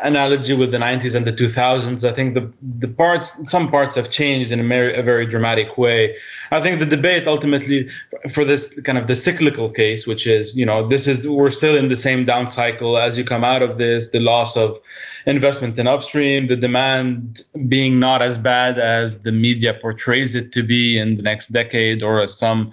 analogy 0.04 0.54
with 0.54 0.72
the 0.72 0.78
90s 0.78 1.16
and 1.16 1.26
the 1.26 1.32
2000s 1.32 2.04
i 2.04 2.12
think 2.12 2.34
the 2.34 2.52
the 2.80 2.88
parts 2.88 3.50
some 3.50 3.70
parts 3.70 3.96
have 3.96 4.10
changed 4.12 4.52
in 4.52 4.60
a 4.60 4.68
very, 4.68 4.98
a 4.98 5.02
very 5.02 5.26
dramatic 5.26 5.78
way. 5.78 6.14
I 6.52 6.62
think 6.62 6.80
the 6.80 6.86
debate 6.86 7.28
ultimately 7.28 7.90
for 8.30 8.44
this 8.44 8.80
kind 8.82 8.98
of 8.98 9.08
the 9.08 9.16
cyclical 9.16 9.70
case 9.70 10.06
which 10.06 10.28
is 10.28 10.56
you 10.56 10.66
know 10.66 10.88
this 10.88 11.08
is 11.08 11.28
we're 11.28 11.52
still 11.52 11.78
in 11.78 11.88
the 11.88 11.98
same 11.98 12.26
down 12.26 12.48
cycle 12.48 12.98
as 12.98 13.18
you 13.18 13.24
come 13.24 13.44
out 13.44 13.62
of 13.62 13.78
this 13.78 14.10
the 14.10 14.20
loss 14.20 14.58
of 14.58 14.78
investment 15.26 15.80
in 15.80 15.88
upstream 15.88 16.48
the 16.48 16.58
demand 16.58 17.42
being 17.68 18.00
not 18.00 18.22
as 18.22 18.38
bad 18.38 18.78
as 18.78 19.22
the 19.22 19.32
media 19.32 19.74
portrays 19.74 20.36
it 20.36 20.52
to 20.52 20.64
be 20.64 20.98
in 20.98 21.16
the 21.16 21.24
next 21.24 21.48
decade 21.50 22.04
or 22.04 22.22
as 22.22 22.38
some 22.38 22.72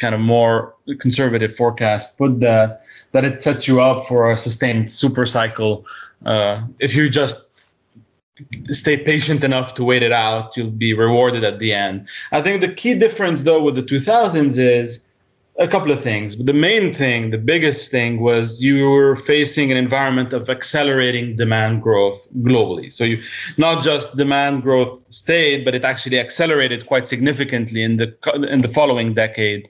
kind 0.00 0.14
of 0.14 0.20
more 0.20 0.74
conservative 0.98 1.54
forecast. 1.54 2.18
Put 2.18 2.40
that 2.40 2.70
uh, 2.70 2.76
that 3.12 3.24
it 3.24 3.42
sets 3.42 3.66
you 3.68 3.80
up 3.80 4.06
for 4.06 4.30
a 4.30 4.36
sustained 4.36 4.90
super 4.90 5.26
cycle 5.26 5.84
uh, 6.26 6.62
if 6.78 6.94
you 6.94 7.08
just 7.08 7.50
stay 8.70 8.96
patient 8.96 9.44
enough 9.44 9.74
to 9.74 9.84
wait 9.84 10.02
it 10.02 10.12
out, 10.12 10.56
you'll 10.56 10.70
be 10.70 10.94
rewarded 10.94 11.44
at 11.44 11.58
the 11.58 11.72
end. 11.72 12.06
I 12.32 12.42
think 12.42 12.60
the 12.60 12.72
key 12.72 12.94
difference, 12.94 13.42
though, 13.42 13.62
with 13.62 13.74
the 13.74 13.82
2000s 13.82 14.58
is 14.58 15.06
a 15.58 15.68
couple 15.68 15.92
of 15.92 16.02
things. 16.02 16.36
But 16.36 16.46
the 16.46 16.54
main 16.54 16.94
thing, 16.94 17.30
the 17.30 17.38
biggest 17.38 17.90
thing, 17.90 18.20
was 18.20 18.62
you 18.62 18.88
were 18.88 19.14
facing 19.14 19.70
an 19.70 19.76
environment 19.76 20.32
of 20.32 20.48
accelerating 20.48 21.36
demand 21.36 21.82
growth 21.82 22.26
globally. 22.38 22.92
So 22.92 23.04
you 23.04 23.22
not 23.58 23.82
just 23.82 24.16
demand 24.16 24.62
growth 24.62 25.04
stayed, 25.12 25.64
but 25.64 25.74
it 25.74 25.84
actually 25.84 26.18
accelerated 26.18 26.86
quite 26.86 27.06
significantly 27.06 27.82
in 27.82 27.96
the 27.96 28.16
in 28.50 28.62
the 28.62 28.68
following 28.68 29.12
decade 29.12 29.68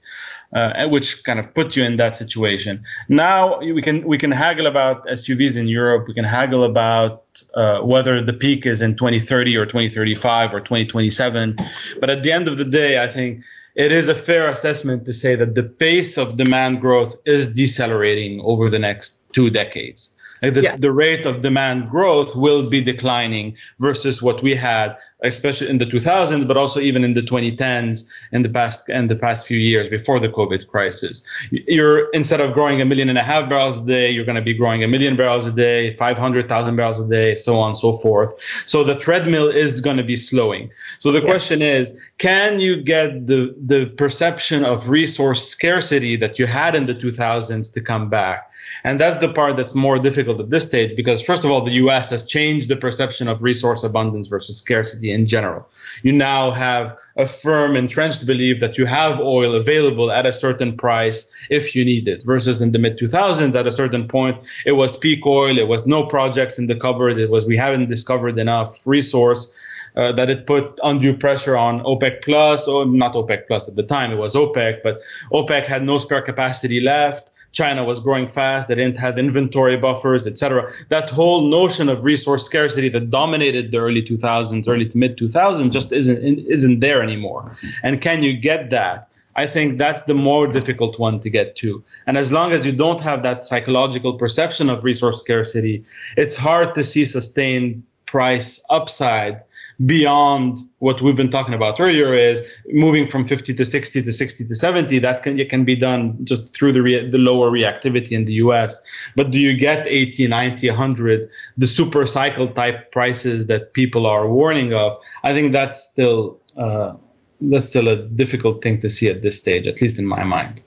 uh, 0.54 0.88
which 0.88 1.22
kind 1.24 1.38
of 1.38 1.52
put 1.54 1.76
you 1.76 1.84
in 1.84 1.96
that 1.96 2.16
situation. 2.16 2.82
Now 3.08 3.60
we 3.60 3.82
can 3.82 4.06
we 4.06 4.18
can 4.18 4.32
haggle 4.32 4.66
about 4.66 5.04
SUVs 5.06 5.56
in 5.56 5.68
Europe. 5.68 6.06
We 6.08 6.14
can 6.14 6.24
haggle 6.24 6.64
about 6.64 7.24
uh, 7.54 7.80
whether 7.80 8.22
the 8.24 8.32
peak 8.32 8.66
is 8.66 8.82
in 8.82 8.96
2030 8.96 9.56
or 9.56 9.64
2035 9.64 10.52
or 10.54 10.60
2027. 10.60 11.56
But 12.00 12.10
at 12.10 12.22
the 12.22 12.32
end 12.32 12.48
of 12.48 12.58
the 12.58 12.64
day, 12.64 13.02
I 13.02 13.08
think 13.08 13.42
it 13.76 13.92
is 13.92 14.08
a 14.08 14.14
fair 14.14 14.48
assessment 14.48 15.06
to 15.06 15.14
say 15.14 15.36
that 15.36 15.54
the 15.54 15.62
pace 15.62 16.18
of 16.18 16.36
demand 16.36 16.80
growth 16.80 17.14
is 17.26 17.54
decelerating 17.54 18.40
over 18.42 18.68
the 18.68 18.78
next 18.78 19.18
two 19.32 19.50
decades. 19.50 20.12
Like 20.42 20.54
the, 20.54 20.62
yeah. 20.62 20.76
the 20.76 20.90
rate 20.90 21.26
of 21.26 21.42
demand 21.42 21.90
growth 21.90 22.34
will 22.34 22.68
be 22.68 22.82
declining 22.82 23.56
versus 23.78 24.22
what 24.22 24.42
we 24.42 24.54
had 24.54 24.96
especially 25.24 25.68
in 25.68 25.78
the 25.78 25.86
2000s, 25.86 26.46
but 26.46 26.56
also 26.56 26.80
even 26.80 27.04
in 27.04 27.14
the 27.14 27.22
2010s 27.22 28.04
in 28.32 28.42
the 28.42 28.48
past 28.48 28.88
and 28.88 29.10
the 29.10 29.16
past 29.16 29.46
few 29.46 29.58
years 29.58 29.88
before 29.88 30.18
the 30.20 30.28
COVID 30.28 30.66
crisis. 30.68 31.22
You're 31.50 32.10
instead 32.10 32.40
of 32.40 32.52
growing 32.52 32.80
a 32.80 32.84
million 32.84 33.08
and 33.08 33.18
a 33.18 33.22
half 33.22 33.48
barrels 33.48 33.78
a 33.82 33.86
day, 33.86 34.10
you're 34.10 34.24
going 34.24 34.36
to 34.36 34.42
be 34.42 34.54
growing 34.54 34.82
a 34.82 34.88
million 34.88 35.16
barrels 35.16 35.46
a 35.46 35.52
day, 35.52 35.94
500,000 35.96 36.76
barrels 36.76 37.00
a 37.00 37.08
day, 37.08 37.34
so 37.36 37.58
on 37.58 37.70
and 37.70 37.78
so 37.78 37.92
forth. 37.94 38.34
So 38.66 38.84
the 38.84 38.94
treadmill 38.94 39.48
is 39.48 39.80
going 39.80 39.96
to 39.96 40.04
be 40.04 40.16
slowing. 40.16 40.70
So 40.98 41.12
the 41.12 41.20
yeah. 41.20 41.30
question 41.30 41.62
is, 41.62 41.96
can 42.18 42.60
you 42.60 42.82
get 42.82 43.26
the 43.26 43.54
the 43.58 43.86
perception 43.96 44.64
of 44.64 44.88
resource 44.88 45.46
scarcity 45.46 46.16
that 46.16 46.38
you 46.38 46.46
had 46.46 46.74
in 46.74 46.86
the 46.86 46.94
2000s 46.94 47.72
to 47.72 47.80
come 47.80 48.08
back? 48.08 48.49
And 48.84 48.98
that's 48.98 49.18
the 49.18 49.32
part 49.32 49.56
that's 49.56 49.74
more 49.74 49.98
difficult 49.98 50.40
at 50.40 50.50
this 50.50 50.64
stage 50.64 50.96
because, 50.96 51.20
first 51.22 51.44
of 51.44 51.50
all, 51.50 51.62
the 51.62 51.72
US 51.72 52.10
has 52.10 52.24
changed 52.24 52.68
the 52.68 52.76
perception 52.76 53.28
of 53.28 53.42
resource 53.42 53.84
abundance 53.84 54.26
versus 54.28 54.58
scarcity 54.58 55.12
in 55.12 55.26
general. 55.26 55.68
You 56.02 56.12
now 56.12 56.50
have 56.50 56.96
a 57.16 57.26
firm 57.26 57.76
entrenched 57.76 58.24
belief 58.26 58.60
that 58.60 58.78
you 58.78 58.86
have 58.86 59.20
oil 59.20 59.54
available 59.54 60.10
at 60.10 60.26
a 60.26 60.32
certain 60.32 60.76
price 60.76 61.30
if 61.50 61.74
you 61.74 61.84
need 61.84 62.08
it, 62.08 62.22
versus 62.24 62.60
in 62.60 62.72
the 62.72 62.78
mid 62.78 62.98
2000s, 62.98 63.54
at 63.54 63.66
a 63.66 63.72
certain 63.72 64.08
point, 64.08 64.42
it 64.64 64.72
was 64.72 64.96
peak 64.96 65.26
oil, 65.26 65.58
it 65.58 65.68
was 65.68 65.86
no 65.86 66.04
projects 66.06 66.58
in 66.58 66.66
the 66.66 66.76
cupboard, 66.76 67.18
it 67.18 67.30
was 67.30 67.46
we 67.46 67.56
haven't 67.56 67.86
discovered 67.86 68.38
enough 68.38 68.86
resource. 68.86 69.52
Uh, 69.96 70.12
that 70.12 70.30
it 70.30 70.46
put 70.46 70.78
undue 70.84 71.16
pressure 71.16 71.56
on 71.56 71.80
OPEC 71.80 72.22
plus, 72.22 72.68
or 72.68 72.86
not 72.86 73.12
OPEC 73.14 73.48
plus 73.48 73.68
at 73.68 73.74
the 73.74 73.82
time, 73.82 74.12
it 74.12 74.18
was 74.18 74.36
OPEC, 74.36 74.78
but 74.84 75.00
OPEC 75.32 75.64
had 75.64 75.82
no 75.82 75.98
spare 75.98 76.22
capacity 76.22 76.80
left. 76.80 77.32
China 77.52 77.84
was 77.84 77.98
growing 77.98 78.26
fast, 78.26 78.68
they 78.68 78.74
didn't 78.76 78.96
have 78.96 79.18
inventory 79.18 79.76
buffers, 79.76 80.26
etc. 80.26 80.70
That 80.88 81.10
whole 81.10 81.48
notion 81.48 81.88
of 81.88 82.04
resource 82.04 82.44
scarcity 82.44 82.88
that 82.90 83.10
dominated 83.10 83.72
the 83.72 83.78
early 83.78 84.02
2000s, 84.02 84.68
early 84.68 84.86
to 84.86 84.98
mid 84.98 85.16
2000s, 85.16 85.72
just 85.72 85.92
isn't 85.92 86.22
isn't 86.22 86.80
there 86.80 87.02
anymore. 87.02 87.56
And 87.82 88.00
can 88.00 88.22
you 88.22 88.36
get 88.36 88.70
that? 88.70 89.08
I 89.36 89.46
think 89.46 89.78
that's 89.78 90.02
the 90.02 90.14
more 90.14 90.46
difficult 90.46 90.98
one 90.98 91.20
to 91.20 91.30
get 91.30 91.56
to. 91.56 91.82
And 92.06 92.18
as 92.18 92.32
long 92.32 92.52
as 92.52 92.66
you 92.66 92.72
don't 92.72 93.00
have 93.00 93.22
that 93.22 93.44
psychological 93.44 94.14
perception 94.18 94.68
of 94.68 94.84
resource 94.84 95.18
scarcity, 95.20 95.84
it's 96.16 96.36
hard 96.36 96.74
to 96.74 96.84
see 96.84 97.04
sustained 97.04 97.82
price 98.06 98.62
upside 98.70 99.40
beyond 99.86 100.58
what 100.80 101.00
we've 101.00 101.16
been 101.16 101.30
talking 101.30 101.54
about 101.54 101.80
earlier 101.80 102.12
is 102.12 102.42
moving 102.68 103.08
from 103.08 103.26
50 103.26 103.54
to 103.54 103.64
60 103.64 104.02
to 104.02 104.12
60 104.12 104.46
to 104.46 104.54
70 104.54 104.98
that 104.98 105.22
can 105.22 105.38
it 105.38 105.48
can 105.48 105.64
be 105.64 105.74
done 105.74 106.18
just 106.24 106.54
through 106.54 106.72
the 106.72 107.08
the 107.10 107.18
lower 107.18 107.50
reactivity 107.50 108.12
in 108.12 108.26
the 108.26 108.34
US 108.34 108.80
but 109.16 109.30
do 109.30 109.38
you 109.38 109.56
get 109.56 109.86
80 109.86 110.28
90 110.28 110.68
100 110.68 111.30
the 111.56 111.66
super 111.66 112.04
cycle 112.06 112.48
type 112.48 112.92
prices 112.92 113.46
that 113.46 113.72
people 113.72 114.06
are 114.06 114.28
warning 114.28 114.74
of? 114.74 114.98
I 115.24 115.32
think 115.32 115.52
that's 115.52 115.82
still 115.82 116.38
uh, 116.56 116.92
that's 117.40 117.66
still 117.66 117.88
a 117.88 117.96
difficult 117.96 118.62
thing 118.62 118.80
to 118.80 118.90
see 118.90 119.08
at 119.08 119.22
this 119.22 119.40
stage 119.40 119.66
at 119.66 119.80
least 119.80 119.98
in 119.98 120.06
my 120.06 120.24
mind. 120.24 120.60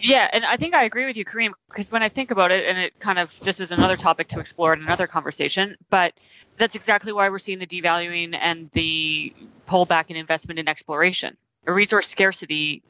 Yeah, 0.00 0.28
and 0.32 0.44
I 0.44 0.56
think 0.56 0.74
I 0.74 0.84
agree 0.84 1.06
with 1.06 1.16
you, 1.16 1.24
Kareem, 1.24 1.52
because 1.68 1.90
when 1.90 2.04
I 2.04 2.08
think 2.08 2.30
about 2.30 2.52
it, 2.52 2.64
and 2.64 2.78
it 2.78 2.98
kind 3.00 3.18
of 3.18 3.38
this 3.40 3.58
is 3.58 3.72
another 3.72 3.96
topic 3.96 4.28
to 4.28 4.38
explore 4.38 4.72
in 4.72 4.80
another 4.80 5.08
conversation, 5.08 5.76
but 5.90 6.12
that's 6.58 6.74
exactly 6.74 7.12
why 7.12 7.28
we're 7.28 7.38
seeing 7.38 7.58
the 7.58 7.66
devaluing 7.66 8.36
and 8.40 8.70
the 8.72 9.32
pullback 9.68 10.06
in 10.08 10.16
investment 10.16 10.58
in 10.58 10.68
exploration. 10.68 11.36
A 11.66 11.72
resource 11.72 12.08
scarcity 12.08 12.82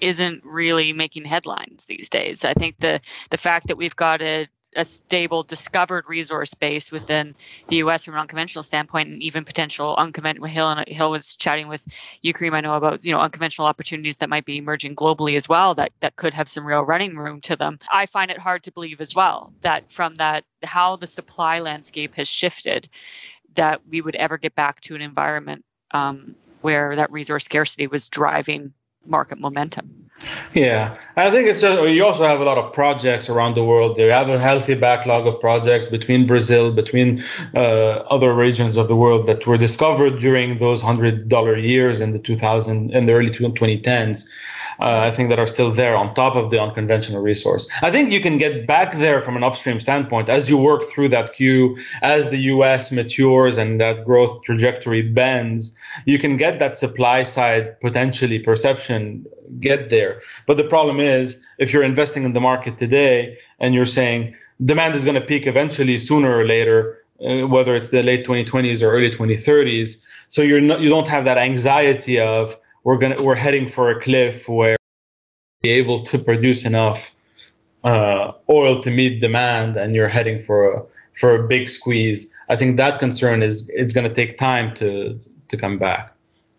isn't 0.00 0.44
really 0.44 0.92
making 0.92 1.24
headlines 1.24 1.86
these 1.86 2.08
days. 2.08 2.44
I 2.44 2.54
think 2.54 2.76
the 2.78 3.00
the 3.30 3.36
fact 3.36 3.66
that 3.66 3.76
we've 3.76 3.96
got 3.96 4.22
a 4.22 4.46
a 4.76 4.84
stable 4.84 5.42
discovered 5.42 6.04
resource 6.08 6.54
base 6.54 6.92
within 6.92 7.34
the 7.68 7.76
U.S. 7.76 8.04
from 8.04 8.14
an 8.14 8.20
unconventional 8.20 8.62
standpoint, 8.62 9.08
and 9.08 9.22
even 9.22 9.44
potential 9.44 9.94
unconventional. 9.96 10.48
Hill 10.48 10.68
and 10.68 10.88
Hill 10.88 11.10
was 11.10 11.36
chatting 11.36 11.68
with 11.68 11.86
Kareem. 12.24 12.54
I 12.54 12.60
know 12.60 12.74
about 12.74 13.04
you 13.04 13.12
know 13.12 13.20
unconventional 13.20 13.66
opportunities 13.66 14.16
that 14.18 14.28
might 14.28 14.44
be 14.44 14.58
emerging 14.58 14.96
globally 14.96 15.36
as 15.36 15.48
well 15.48 15.74
that 15.74 15.92
that 16.00 16.16
could 16.16 16.34
have 16.34 16.48
some 16.48 16.66
real 16.66 16.82
running 16.82 17.16
room 17.16 17.40
to 17.42 17.56
them. 17.56 17.78
I 17.90 18.06
find 18.06 18.30
it 18.30 18.38
hard 18.38 18.62
to 18.64 18.72
believe 18.72 19.00
as 19.00 19.14
well 19.14 19.52
that 19.62 19.90
from 19.90 20.14
that 20.16 20.44
how 20.62 20.96
the 20.96 21.06
supply 21.06 21.60
landscape 21.60 22.14
has 22.14 22.28
shifted, 22.28 22.88
that 23.54 23.80
we 23.88 24.00
would 24.00 24.16
ever 24.16 24.38
get 24.38 24.54
back 24.54 24.80
to 24.82 24.94
an 24.94 25.00
environment 25.00 25.64
um, 25.92 26.34
where 26.60 26.96
that 26.96 27.10
resource 27.10 27.44
scarcity 27.44 27.86
was 27.86 28.08
driving 28.08 28.72
market 29.06 29.38
momentum. 29.38 30.07
Yeah, 30.54 30.96
I 31.16 31.30
think 31.30 31.48
it's 31.48 31.60
just, 31.60 31.80
you 31.88 32.04
also 32.04 32.24
have 32.24 32.40
a 32.40 32.44
lot 32.44 32.58
of 32.58 32.72
projects 32.72 33.28
around 33.28 33.54
the 33.54 33.64
world. 33.64 33.96
You 33.98 34.10
have 34.10 34.28
a 34.28 34.38
healthy 34.38 34.74
backlog 34.74 35.26
of 35.26 35.40
projects 35.40 35.88
between 35.88 36.26
Brazil, 36.26 36.72
between 36.72 37.22
uh, 37.54 38.02
other 38.10 38.34
regions 38.34 38.76
of 38.76 38.88
the 38.88 38.96
world 38.96 39.26
that 39.26 39.46
were 39.46 39.56
discovered 39.56 40.18
during 40.18 40.58
those 40.58 40.82
hundred 40.82 41.28
dollar 41.28 41.56
years 41.56 42.00
in 42.00 42.12
the 42.12 42.18
2000 42.18 42.90
in 42.90 43.06
the 43.06 43.12
early 43.12 43.30
2010s 43.30 44.28
uh, 44.80 45.00
I 45.00 45.10
think 45.10 45.28
that 45.30 45.38
are 45.38 45.46
still 45.46 45.72
there 45.72 45.96
on 45.96 46.14
top 46.14 46.36
of 46.36 46.50
the 46.50 46.60
unconventional 46.60 47.20
resource. 47.20 47.68
I 47.82 47.90
think 47.90 48.12
you 48.12 48.20
can 48.20 48.38
get 48.38 48.66
back 48.66 48.94
there 48.94 49.22
from 49.22 49.36
an 49.36 49.42
upstream 49.42 49.80
standpoint 49.80 50.28
as 50.28 50.48
you 50.48 50.56
work 50.56 50.84
through 50.84 51.08
that 51.08 51.34
queue, 51.34 51.76
as 52.02 52.30
the 52.30 52.38
US 52.54 52.92
matures 52.92 53.58
and 53.58 53.80
that 53.80 54.04
growth 54.04 54.42
trajectory 54.44 55.02
bends, 55.02 55.76
you 56.04 56.18
can 56.18 56.36
get 56.36 56.58
that 56.60 56.76
supply 56.76 57.24
side 57.24 57.80
potentially 57.80 58.38
perception 58.38 59.26
get 59.60 59.90
there. 59.90 60.20
But 60.46 60.56
the 60.56 60.64
problem 60.64 61.00
is 61.00 61.42
if 61.58 61.72
you're 61.72 61.82
investing 61.82 62.24
in 62.24 62.32
the 62.32 62.40
market 62.40 62.78
today 62.78 63.38
and 63.60 63.74
you're 63.74 63.86
saying 63.86 64.34
demand 64.64 64.94
is 64.94 65.04
going 65.04 65.14
to 65.14 65.20
peak 65.20 65.46
eventually 65.46 65.98
sooner 65.98 66.36
or 66.36 66.46
later, 66.46 66.98
uh, 67.24 67.46
whether 67.46 67.74
it's 67.74 67.90
the 67.90 68.02
late 68.02 68.26
2020s 68.26 68.82
or 68.82 68.90
early 68.92 69.10
2030s, 69.10 69.96
so 70.28 70.42
you're 70.42 70.60
not 70.60 70.80
you 70.80 70.88
don't 70.88 71.08
have 71.08 71.24
that 71.24 71.38
anxiety 71.38 72.20
of 72.20 72.56
we're 72.84 72.98
gonna 72.98 73.20
we're 73.22 73.34
heading 73.34 73.66
for 73.66 73.90
a 73.90 74.00
cliff 74.00 74.48
where 74.48 74.76
be 75.62 75.70
able 75.70 76.02
to 76.02 76.18
produce 76.18 76.64
enough 76.64 77.12
uh, 77.84 78.32
oil 78.50 78.80
to 78.82 78.90
meet 78.90 79.20
demand, 79.20 79.76
and 79.76 79.94
you're 79.94 80.08
heading 80.08 80.40
for 80.40 80.72
a 80.72 80.82
for 81.14 81.34
a 81.34 81.48
big 81.48 81.68
squeeze. 81.68 82.32
I 82.48 82.56
think 82.56 82.76
that 82.76 82.98
concern 82.98 83.42
is 83.42 83.68
it's 83.74 83.92
going 83.92 84.08
to 84.08 84.14
take 84.14 84.38
time 84.38 84.74
to 84.74 85.18
to 85.48 85.56
come 85.56 85.78
back, 85.78 86.14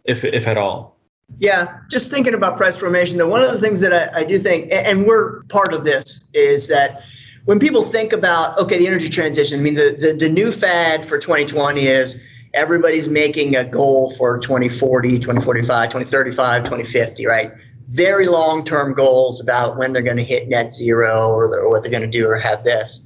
if 0.05 0.23
if 0.23 0.47
at 0.47 0.57
all. 0.57 0.98
Yeah, 1.37 1.77
just 1.89 2.11
thinking 2.11 2.33
about 2.33 2.57
price 2.57 2.75
formation. 2.75 3.17
Though 3.17 3.27
one 3.27 3.41
of 3.41 3.51
the 3.51 3.59
things 3.59 3.79
that 3.81 3.93
I, 3.93 4.21
I 4.21 4.25
do 4.25 4.39
think, 4.39 4.67
and 4.71 5.05
we're 5.05 5.43
part 5.43 5.73
of 5.73 5.83
this, 5.83 6.29
is 6.33 6.67
that 6.67 7.03
when 7.45 7.59
people 7.59 7.83
think 7.83 8.11
about 8.11 8.57
okay, 8.57 8.77
the 8.77 8.87
energy 8.87 9.09
transition. 9.09 9.59
I 9.59 9.63
mean, 9.63 9.75
the 9.75 9.95
the, 9.99 10.13
the 10.13 10.29
new 10.29 10.51
fad 10.51 11.05
for 11.05 11.17
2020 11.17 11.87
is 11.87 12.21
everybody's 12.53 13.07
making 13.07 13.55
a 13.55 13.63
goal 13.63 14.11
for 14.11 14.37
2040, 14.39 15.19
2045, 15.19 15.89
2035, 15.89 16.63
2050, 16.63 17.25
right? 17.25 17.51
Very 17.87 18.27
long 18.27 18.63
term 18.63 18.93
goals 18.93 19.41
about 19.41 19.77
when 19.77 19.93
they're 19.93 20.03
going 20.03 20.17
to 20.17 20.23
hit 20.23 20.47
net 20.47 20.71
zero 20.71 21.29
or, 21.29 21.45
or 21.57 21.69
what 21.69 21.81
they're 21.81 21.91
going 21.91 22.03
to 22.03 22.07
do 22.07 22.27
or 22.27 22.37
have 22.37 22.63
this. 22.63 23.05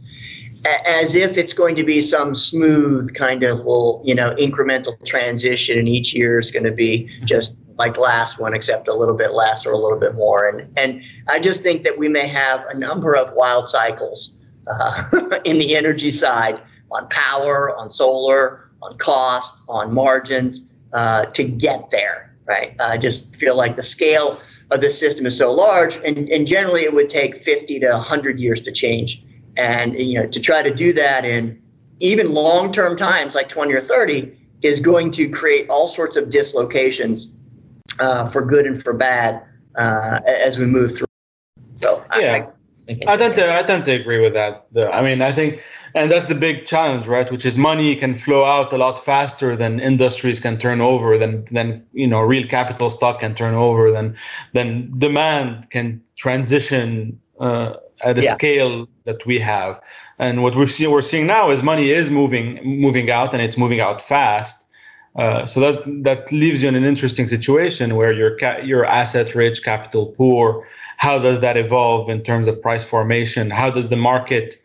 As 0.86 1.14
if 1.16 1.38
it's 1.38 1.54
going 1.54 1.76
to 1.76 1.84
be 1.84 2.00
some 2.00 2.36
smooth 2.36 3.14
kind 3.14 3.44
of 3.44 3.60
little, 3.60 4.02
you 4.06 4.16
know, 4.16 4.34
incremental 4.36 5.02
transition, 5.06 5.78
and 5.78 5.90
each 5.90 6.14
year 6.14 6.40
is 6.40 6.52
going 6.52 6.64
to 6.64 6.72
be 6.72 7.10
just 7.26 7.63
like 7.78 7.98
last 7.98 8.40
one, 8.40 8.54
except 8.54 8.88
a 8.88 8.94
little 8.94 9.16
bit 9.16 9.34
less 9.34 9.66
or 9.66 9.72
a 9.72 9.78
little 9.78 10.00
bit 10.00 10.16
more. 10.16 10.48
And 10.48 10.72
and 10.78 11.02
I 11.28 11.40
just 11.40 11.62
think 11.62 11.84
that 11.84 11.98
we 11.98 12.08
may 12.08 12.28
have 12.28 12.66
a 12.70 12.78
number 12.78 13.16
of 13.16 13.34
wild 13.34 13.68
cycles 13.68 14.40
uh, 14.68 15.04
in 15.46 15.58
the 15.58 15.76
energy 15.76 16.12
side 16.12 16.62
on 16.92 17.08
power, 17.10 17.76
on 17.76 17.90
solar, 17.90 18.70
on 18.82 18.96
cost, 18.96 19.64
on 19.68 19.94
margins 19.94 20.70
uh, 20.94 21.26
to 21.26 21.44
get 21.44 21.90
there, 21.90 22.36
right? 22.46 22.76
I 22.80 22.98
just 22.98 23.36
feel 23.36 23.56
like 23.56 23.76
the 23.76 23.84
scale 23.84 24.40
of 24.72 24.80
this 24.80 25.00
system 25.00 25.26
is 25.26 25.38
so 25.38 25.52
large, 25.52 25.96
and, 25.98 26.30
and 26.30 26.48
generally 26.48 26.84
it 26.84 26.94
would 26.94 27.10
take 27.10 27.38
50 27.38 27.80
to 27.80 27.90
100 27.90 28.40
years 28.40 28.62
to 28.62 28.72
change. 28.72 29.24
And 29.58 29.98
you 30.00 30.20
know, 30.20 30.28
to 30.28 30.40
try 30.40 30.64
to 30.64 30.74
do 30.74 30.94
that 30.94 31.26
in 31.26 31.62
even 32.00 32.34
long-term 32.34 32.98
times 32.98 33.36
like 33.36 33.50
20 33.50 33.74
or 33.74 33.80
30 33.80 34.36
is 34.62 34.80
going 34.80 35.12
to 35.12 35.30
create 35.30 35.70
all 35.70 35.88
sorts 35.88 36.16
of 36.16 36.30
dislocations 36.30 37.36
uh, 38.00 38.28
for 38.28 38.46
good 38.46 38.66
and 38.66 38.82
for 38.84 38.94
bad 38.94 39.42
uh, 39.76 40.20
as 40.26 40.58
we 40.58 40.66
move 40.66 40.98
through. 40.98 41.08
So 41.82 42.04
yeah. 42.18 42.48
I, 42.48 42.54
I 43.08 43.18
tend 43.18 43.36
to 43.36 43.58
I 43.58 43.64
tend 43.64 43.86
to 43.86 43.92
agree 43.92 44.20
with 44.20 44.34
that. 44.34 44.66
Though. 44.72 44.92
I 44.92 45.02
mean, 45.02 45.22
I 45.22 45.32
think, 45.32 45.62
and 45.96 46.12
that's 46.12 46.28
the 46.28 46.36
big 46.36 46.66
challenge, 46.66 47.08
right? 47.08 47.32
Which 47.32 47.46
is 47.46 47.58
money 47.58 47.96
can 47.96 48.16
flow 48.16 48.44
out 48.44 48.74
a 48.74 48.78
lot 48.78 49.04
faster 49.04 49.56
than 49.56 49.80
industries 49.80 50.40
can 50.40 50.58
turn 50.58 50.82
over, 50.82 51.18
than 51.18 51.46
than 51.52 51.86
you 51.94 52.08
know 52.08 52.20
real 52.20 52.46
capital 52.46 52.90
stock 52.90 53.22
can 53.22 53.36
turn 53.36 53.54
over, 53.54 53.90
than 53.92 54.18
than 54.54 54.92
demand 54.98 55.70
can 55.70 56.02
transition 56.18 57.20
uh, 57.40 57.76
at 58.02 58.18
a 58.18 58.24
yeah. 58.24 58.34
scale 58.34 58.86
that 59.06 59.26
we 59.26 59.40
have. 59.40 59.80
And 60.20 60.44
what 60.44 60.56
we've 60.56 60.72
seen 60.72 60.92
we're 60.92 61.02
seeing 61.02 61.26
now 61.26 61.52
is 61.52 61.64
money 61.64 61.92
is 61.92 62.10
moving 62.10 62.60
moving 62.64 63.10
out, 63.10 63.34
and 63.34 63.42
it's 63.42 63.58
moving 63.58 63.80
out 63.80 64.02
fast. 64.02 64.63
Uh, 65.16 65.46
so 65.46 65.60
that 65.60 65.84
that 66.04 66.32
leaves 66.32 66.64
you 66.64 66.68
in 66.68 66.76
an 66.76 66.84
interesting 66.84 67.28
situation 67.28 67.96
where 67.96 68.12
you're 68.12 68.36
ca- 68.38 68.62
you're 68.64 68.86
asset 68.86 69.36
rich, 69.36 69.64
capital 69.64 70.08
poor 70.08 70.66
how 71.04 71.20
does 71.20 71.42
that 71.42 71.58
evolve 71.58 72.10
in 72.10 72.24
terms 72.24 72.48
of 72.48 72.62
price 72.62 72.86
formation? 72.86 73.50
How 73.50 73.70
does 73.70 73.90
the 73.90 73.98
market 73.98 74.62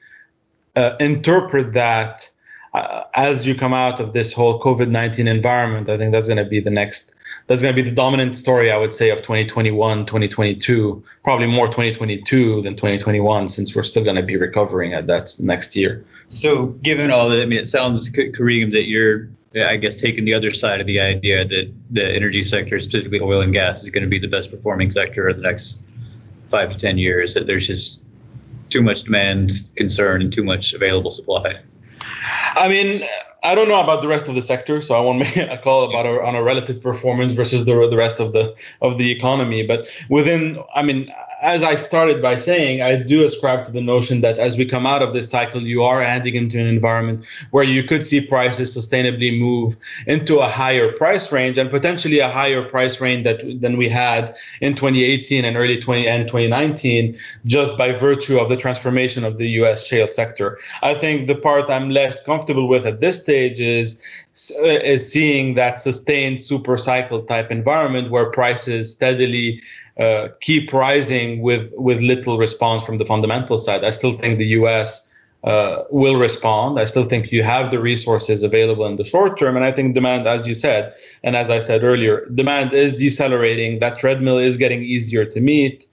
uh, 0.76 0.92
interpret 1.00 1.72
that 1.72 2.30
uh, 2.74 3.02
as 3.16 3.44
you 3.44 3.56
come 3.56 3.74
out 3.74 3.98
of 3.98 4.12
this 4.12 4.32
whole 4.32 4.60
COVID 4.60 4.88
19 4.88 5.26
environment? 5.26 5.88
I 5.88 5.96
think 5.98 6.12
that's 6.12 6.28
going 6.28 6.38
to 6.38 6.44
be 6.44 6.60
the 6.60 6.70
next, 6.70 7.12
that's 7.48 7.60
going 7.60 7.74
to 7.74 7.82
be 7.82 7.88
the 7.88 7.94
dominant 7.94 8.38
story, 8.38 8.70
I 8.70 8.76
would 8.76 8.92
say, 8.92 9.10
of 9.10 9.18
2021, 9.18 10.06
2022, 10.06 11.02
probably 11.24 11.46
more 11.46 11.66
2022 11.66 12.62
than 12.62 12.76
2021, 12.76 13.48
since 13.48 13.74
we're 13.74 13.82
still 13.82 14.04
going 14.04 14.14
to 14.14 14.22
be 14.22 14.36
recovering 14.36 14.94
at 14.94 15.08
that 15.08 15.34
next 15.40 15.74
year. 15.74 16.04
So, 16.28 16.66
given 16.82 17.10
all 17.10 17.28
that, 17.30 17.42
I 17.42 17.46
mean, 17.46 17.58
it 17.58 17.66
sounds, 17.66 18.10
Kareem, 18.10 18.70
that 18.72 18.86
you're 18.86 19.28
Uh, 19.58 19.66
I 19.66 19.76
guess 19.76 19.96
taking 19.96 20.24
the 20.24 20.34
other 20.34 20.50
side 20.50 20.80
of 20.80 20.86
the 20.86 21.00
idea 21.00 21.44
that 21.44 21.72
the 21.90 22.14
energy 22.14 22.42
sector, 22.42 22.78
specifically 22.80 23.20
oil 23.20 23.40
and 23.40 23.52
gas, 23.52 23.82
is 23.82 23.90
going 23.90 24.02
to 24.02 24.08
be 24.08 24.18
the 24.18 24.28
best 24.28 24.50
performing 24.50 24.90
sector 24.90 25.28
in 25.28 25.36
the 25.36 25.42
next 25.42 25.80
five 26.50 26.70
to 26.70 26.78
10 26.78 26.98
years 26.98 27.34
that 27.34 27.46
there's 27.46 27.66
just 27.66 28.02
too 28.70 28.82
much 28.82 29.04
demand 29.04 29.52
concern 29.76 30.22
and 30.22 30.32
too 30.32 30.44
much 30.44 30.72
available 30.72 31.10
supply? 31.10 31.58
I 32.54 32.68
mean, 32.68 33.04
I 33.42 33.54
don't 33.54 33.68
know 33.68 33.80
about 33.80 34.02
the 34.02 34.08
rest 34.08 34.28
of 34.28 34.34
the 34.34 34.42
sector, 34.42 34.80
so 34.80 34.94
I 34.96 35.00
won't 35.00 35.18
make 35.24 35.36
a 35.36 35.58
call 35.58 35.88
about 35.88 36.06
our, 36.06 36.22
on 36.22 36.34
a 36.34 36.42
relative 36.42 36.82
performance 36.82 37.32
versus 37.32 37.64
the 37.64 37.88
the 37.88 37.96
rest 37.96 38.20
of 38.20 38.32
the 38.32 38.54
of 38.82 38.98
the 38.98 39.10
economy. 39.10 39.66
But 39.66 39.88
within, 40.08 40.62
I 40.74 40.82
mean, 40.82 41.12
as 41.40 41.62
I 41.62 41.76
started 41.76 42.20
by 42.20 42.34
saying, 42.34 42.82
I 42.82 42.96
do 42.96 43.24
ascribe 43.24 43.64
to 43.66 43.72
the 43.72 43.80
notion 43.80 44.22
that 44.22 44.38
as 44.38 44.56
we 44.56 44.64
come 44.64 44.86
out 44.86 45.02
of 45.02 45.12
this 45.12 45.30
cycle, 45.30 45.62
you 45.62 45.84
are 45.84 46.02
heading 46.02 46.34
into 46.34 46.58
an 46.58 46.66
environment 46.66 47.24
where 47.52 47.64
you 47.64 47.84
could 47.84 48.04
see 48.04 48.20
prices 48.20 48.76
sustainably 48.76 49.38
move 49.38 49.76
into 50.06 50.38
a 50.38 50.48
higher 50.48 50.92
price 50.92 51.30
range 51.30 51.56
and 51.56 51.70
potentially 51.70 52.18
a 52.18 52.28
higher 52.28 52.62
price 52.62 53.00
range 53.00 53.24
that 53.24 53.40
than 53.60 53.76
we 53.76 53.88
had 53.88 54.34
in 54.60 54.74
2018 54.74 55.44
and 55.44 55.56
early 55.56 55.80
20 55.80 56.08
and 56.08 56.26
2019, 56.26 57.16
just 57.44 57.76
by 57.78 57.92
virtue 57.92 58.38
of 58.38 58.48
the 58.48 58.56
transformation 58.56 59.22
of 59.22 59.38
the 59.38 59.48
U.S. 59.60 59.86
shale 59.86 60.08
sector. 60.08 60.58
I 60.82 60.94
think 60.94 61.28
the 61.28 61.36
part 61.36 61.70
I'm 61.70 61.90
less 61.90 62.24
comfortable 62.24 62.68
with 62.68 62.84
at 62.84 63.00
this 63.00 63.22
stage 63.22 63.60
is 63.60 64.02
is 64.62 65.10
seeing 65.10 65.54
that 65.54 65.80
sustained 65.80 66.40
super 66.40 66.78
cycle 66.78 67.22
type 67.22 67.50
environment 67.50 68.10
where 68.12 68.30
prices 68.30 68.92
steadily 68.92 69.60
uh, 69.98 70.28
keep 70.40 70.72
rising 70.72 71.42
with 71.42 71.72
with 71.76 72.00
little 72.00 72.38
response 72.38 72.84
from 72.84 72.98
the 72.98 73.04
fundamental 73.04 73.58
side. 73.58 73.84
I 73.84 73.90
still 73.90 74.12
think 74.12 74.38
the 74.38 74.46
U.S. 74.58 75.10
Uh, 75.44 75.84
will 75.90 76.16
respond. 76.16 76.80
I 76.80 76.84
still 76.84 77.04
think 77.04 77.30
you 77.30 77.42
have 77.42 77.70
the 77.70 77.80
resources 77.80 78.42
available 78.42 78.86
in 78.86 78.96
the 78.96 79.04
short 79.04 79.38
term, 79.38 79.56
and 79.56 79.64
I 79.64 79.72
think 79.72 79.94
demand, 79.94 80.26
as 80.26 80.46
you 80.46 80.54
said, 80.54 80.92
and 81.22 81.36
as 81.36 81.50
I 81.50 81.58
said 81.58 81.84
earlier, 81.84 82.26
demand 82.34 82.72
is 82.72 82.92
decelerating. 82.92 83.78
That 83.78 83.98
treadmill 83.98 84.38
is 84.38 84.56
getting 84.56 84.82
easier 84.82 85.24
to 85.24 85.40
meet, 85.40 85.86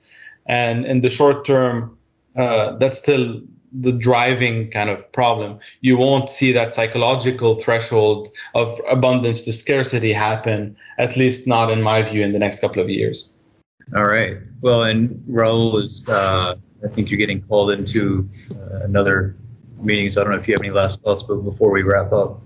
and 0.46 0.86
in 0.86 1.02
the 1.02 1.10
short 1.10 1.46
term, 1.46 1.96
uh, 2.36 2.76
that's 2.78 2.98
still 2.98 3.42
the 3.72 3.92
driving 3.92 4.72
kind 4.72 4.90
of 4.90 5.12
problem. 5.12 5.60
You 5.82 5.98
won't 5.98 6.30
see 6.30 6.52
that 6.54 6.74
psychological 6.74 7.56
threshold 7.56 8.30
of 8.54 8.80
abundance 8.90 9.44
to 9.44 9.54
scarcity 9.54 10.14
happen, 10.14 10.76
at 10.98 11.18
least 11.18 11.48
not 11.48 11.72
in 11.72 11.82
my 11.82 12.02
view, 12.02 12.24
in 12.24 12.32
the 12.32 12.40
next 12.40 12.60
couple 12.60 12.82
of 12.82 12.90
years. 12.90 13.30
All 13.94 14.06
right. 14.06 14.38
Well, 14.62 14.84
and 14.84 15.24
Raoul 15.28 15.78
is, 15.78 16.08
uh, 16.10 16.56
I 16.84 16.88
think 16.88 17.10
you're 17.10 17.20
getting 17.20 17.42
called 17.42 17.72
into 17.72 18.28
uh, 18.52 18.80
another 18.84 19.36
meeting, 19.82 20.10
so 20.10 20.22
I 20.22 20.24
don't 20.24 20.34
know 20.34 20.40
if 20.40 20.48
you 20.48 20.54
have 20.54 20.62
any 20.62 20.72
last 20.72 21.02
thoughts 21.02 21.24
but 21.24 21.36
before 21.36 21.72
we 21.72 21.84
wrap 21.84 22.12
up. 22.12 22.42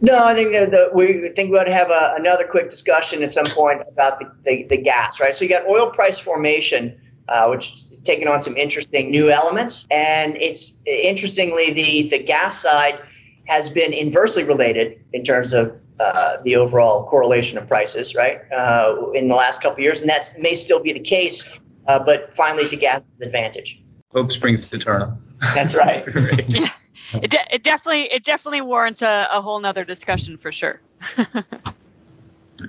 No, 0.00 0.24
I 0.24 0.34
think 0.34 0.52
that 0.52 0.70
the, 0.70 0.90
we 0.92 1.30
think 1.30 1.50
we 1.50 1.58
ought 1.58 1.64
to 1.64 1.72
have 1.72 1.90
a, 1.90 2.14
another 2.16 2.46
quick 2.46 2.68
discussion 2.68 3.22
at 3.22 3.32
some 3.32 3.46
point 3.46 3.80
about 3.88 4.18
the, 4.18 4.30
the, 4.44 4.64
the 4.64 4.80
gas, 4.80 5.18
right? 5.18 5.34
So 5.34 5.44
you 5.44 5.48
got 5.50 5.66
oil 5.66 5.90
price 5.90 6.18
formation 6.18 7.00
uh, 7.28 7.48
which 7.48 7.72
is 7.72 7.98
taking 8.04 8.28
on 8.28 8.40
some 8.40 8.56
interesting 8.56 9.10
new 9.10 9.30
elements. 9.30 9.86
And 9.90 10.36
it's 10.36 10.82
interestingly, 10.86 11.72
the, 11.72 12.08
the 12.08 12.18
gas 12.18 12.60
side 12.60 13.00
has 13.46 13.68
been 13.68 13.92
inversely 13.92 14.44
related 14.44 15.00
in 15.12 15.24
terms 15.24 15.52
of 15.52 15.76
uh, 16.00 16.36
the 16.44 16.56
overall 16.56 17.06
correlation 17.06 17.58
of 17.58 17.66
prices, 17.66 18.14
right, 18.14 18.40
uh, 18.52 18.96
in 19.14 19.28
the 19.28 19.34
last 19.34 19.62
couple 19.62 19.76
of 19.76 19.80
years. 19.80 20.00
And 20.00 20.08
that 20.08 20.26
may 20.38 20.54
still 20.54 20.82
be 20.82 20.92
the 20.92 21.00
case, 21.00 21.58
uh, 21.86 22.02
but 22.02 22.32
finally 22.34 22.68
to 22.68 22.76
gas' 22.76 23.02
advantage. 23.22 23.82
Hope 24.12 24.32
springs 24.32 24.72
eternal. 24.72 25.16
That's 25.54 25.74
right. 25.74 26.04
yeah. 26.48 26.68
It, 27.14 27.30
de- 27.30 27.54
it 27.54 27.62
definitely 27.62 28.04
it 28.04 28.24
definitely 28.24 28.62
warrants 28.62 29.00
a, 29.00 29.28
a 29.30 29.40
whole 29.40 29.60
nother 29.60 29.84
discussion 29.84 30.36
for 30.36 30.50
sure. 30.50 30.80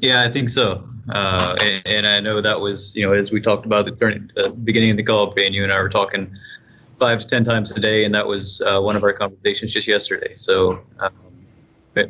Yeah, 0.01 0.23
I 0.23 0.32
think 0.32 0.49
so. 0.49 0.88
Uh, 1.09 1.55
and, 1.61 1.82
and, 1.86 2.07
I 2.07 2.19
know 2.19 2.41
that 2.41 2.59
was, 2.59 2.95
you 2.95 3.07
know, 3.07 3.13
as 3.13 3.32
we 3.32 3.39
talked 3.39 3.65
about 3.65 3.88
at 3.88 3.97
the, 3.97 4.30
the 4.36 4.49
beginning 4.49 4.89
of 4.89 4.97
the 4.97 5.03
call, 5.03 5.34
and 5.38 5.55
you 5.55 5.63
and 5.63 5.71
I 5.71 5.82
were 5.82 5.89
talking 5.89 6.36
five 6.99 7.19
to 7.19 7.28
ten 7.28 7.45
times 7.45 7.71
a 7.71 7.80
day, 7.80 8.03
and 8.03 8.13
that 8.13 8.28
was 8.28 8.61
uh, 8.61 8.82
one 8.82 8.97
of 8.97 9.03
our 9.03 9.13
conversations 9.13 9.71
just 9.71 9.88
yesterday. 9.88 10.34
So 10.36 10.84
um, 10.99 11.11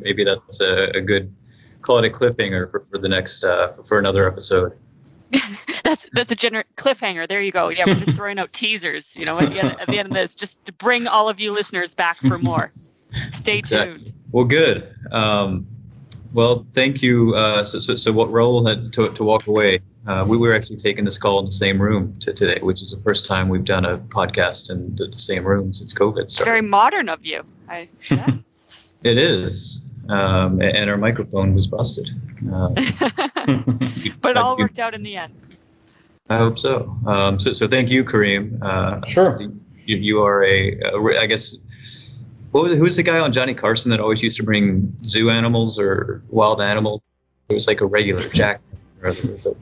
maybe 0.01 0.23
that's 0.23 0.61
a, 0.61 0.89
a, 0.95 1.01
good 1.01 1.33
call 1.81 1.97
it 1.99 2.05
a 2.05 2.09
cliffhanger 2.09 2.69
for, 2.69 2.85
for 2.91 2.97
the 2.97 3.09
next 3.09 3.43
uh, 3.43 3.73
for 3.85 3.99
another 3.99 4.27
episode. 4.27 4.73
that's 5.83 6.07
that's 6.13 6.31
a 6.31 6.35
gener- 6.35 6.63
cliffhanger. 6.75 7.27
There 7.27 7.41
you 7.41 7.51
go. 7.51 7.69
Yeah, 7.69 7.85
we're 7.87 7.95
just 7.95 8.15
throwing 8.15 8.39
out 8.39 8.53
teasers. 8.53 9.15
You 9.15 9.25
know, 9.25 9.39
at 9.39 9.49
the, 9.49 9.59
end, 9.59 9.79
at 9.79 9.87
the 9.87 9.99
end 9.99 10.07
of 10.07 10.13
this, 10.13 10.35
just 10.35 10.63
to 10.65 10.71
bring 10.71 11.07
all 11.07 11.29
of 11.29 11.39
you 11.39 11.51
listeners 11.51 11.95
back 11.95 12.17
for 12.17 12.37
more. 12.37 12.71
Stay 13.31 13.59
exactly. 13.59 13.97
tuned. 13.97 14.13
Well, 14.31 14.45
good. 14.45 14.93
Um, 15.11 15.67
well, 16.33 16.65
thank 16.73 17.01
you. 17.01 17.33
Uh, 17.35 17.63
so, 17.63 17.79
so, 17.79 17.95
so, 17.95 18.11
what 18.11 18.29
Raoul 18.29 18.65
had 18.65 18.93
to, 18.93 19.09
to 19.11 19.23
walk 19.23 19.47
away? 19.47 19.79
Uh, 20.05 20.23
we 20.25 20.37
were 20.37 20.53
actually 20.53 20.77
taking 20.77 21.03
this 21.03 21.17
call 21.17 21.39
in 21.39 21.45
the 21.45 21.51
same 21.51 21.81
room 21.81 22.13
to 22.19 22.33
today, 22.33 22.59
which 22.61 22.81
is 22.81 22.91
the 22.91 23.01
first 23.01 23.27
time 23.27 23.49
we've 23.49 23.65
done 23.65 23.85
a 23.85 23.97
podcast 23.97 24.69
in 24.69 24.95
the, 24.95 25.05
the 25.05 25.17
same 25.17 25.43
room 25.43 25.73
since 25.73 25.93
COVID 25.93 26.29
started. 26.29 26.31
It's 26.31 26.37
very 26.37 26.61
modern 26.61 27.09
of 27.09 27.25
you. 27.25 27.43
I, 27.67 27.89
yeah. 28.09 28.37
it 29.03 29.17
is. 29.17 29.83
Um, 30.09 30.61
and 30.61 30.89
our 30.89 30.97
microphone 30.97 31.53
was 31.53 31.67
busted. 31.67 32.09
Uh, 32.51 32.69
but 34.21 34.31
it 34.31 34.37
all 34.37 34.57
worked 34.57 34.79
out 34.79 34.93
in 34.93 35.03
the 35.03 35.17
end. 35.17 35.57
I 36.29 36.37
hope 36.37 36.59
so. 36.59 36.97
Um, 37.05 37.39
so, 37.39 37.53
so 37.53 37.67
thank 37.67 37.89
you, 37.89 38.03
Kareem. 38.03 38.57
Uh, 38.61 39.05
sure. 39.07 39.39
You, 39.85 39.97
you 39.97 40.21
are 40.21 40.43
a, 40.43 40.79
a, 40.79 41.19
I 41.19 41.25
guess, 41.25 41.55
what 42.51 42.65
was 42.65 42.77
who's 42.77 42.95
the 42.95 43.03
guy 43.03 43.19
on 43.19 43.31
Johnny 43.31 43.53
Carson 43.53 43.91
that 43.91 43.99
always 43.99 44.21
used 44.21 44.37
to 44.37 44.43
bring 44.43 44.95
zoo 45.03 45.29
animals 45.29 45.79
or 45.79 46.21
wild 46.29 46.61
animals? 46.61 47.01
It 47.49 47.53
was 47.53 47.67
like 47.67 47.81
a 47.81 47.85
regular 47.85 48.27
Jack. 48.29 48.61
that, 49.01 49.55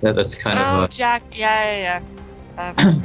that's 0.00 0.34
kind 0.36 0.58
oh, 0.58 0.62
of. 0.62 0.80
Oh, 0.80 0.86
Jack. 0.88 1.22
Yeah, 1.32 2.02
yeah, 2.56 2.72
yeah. 2.76 3.02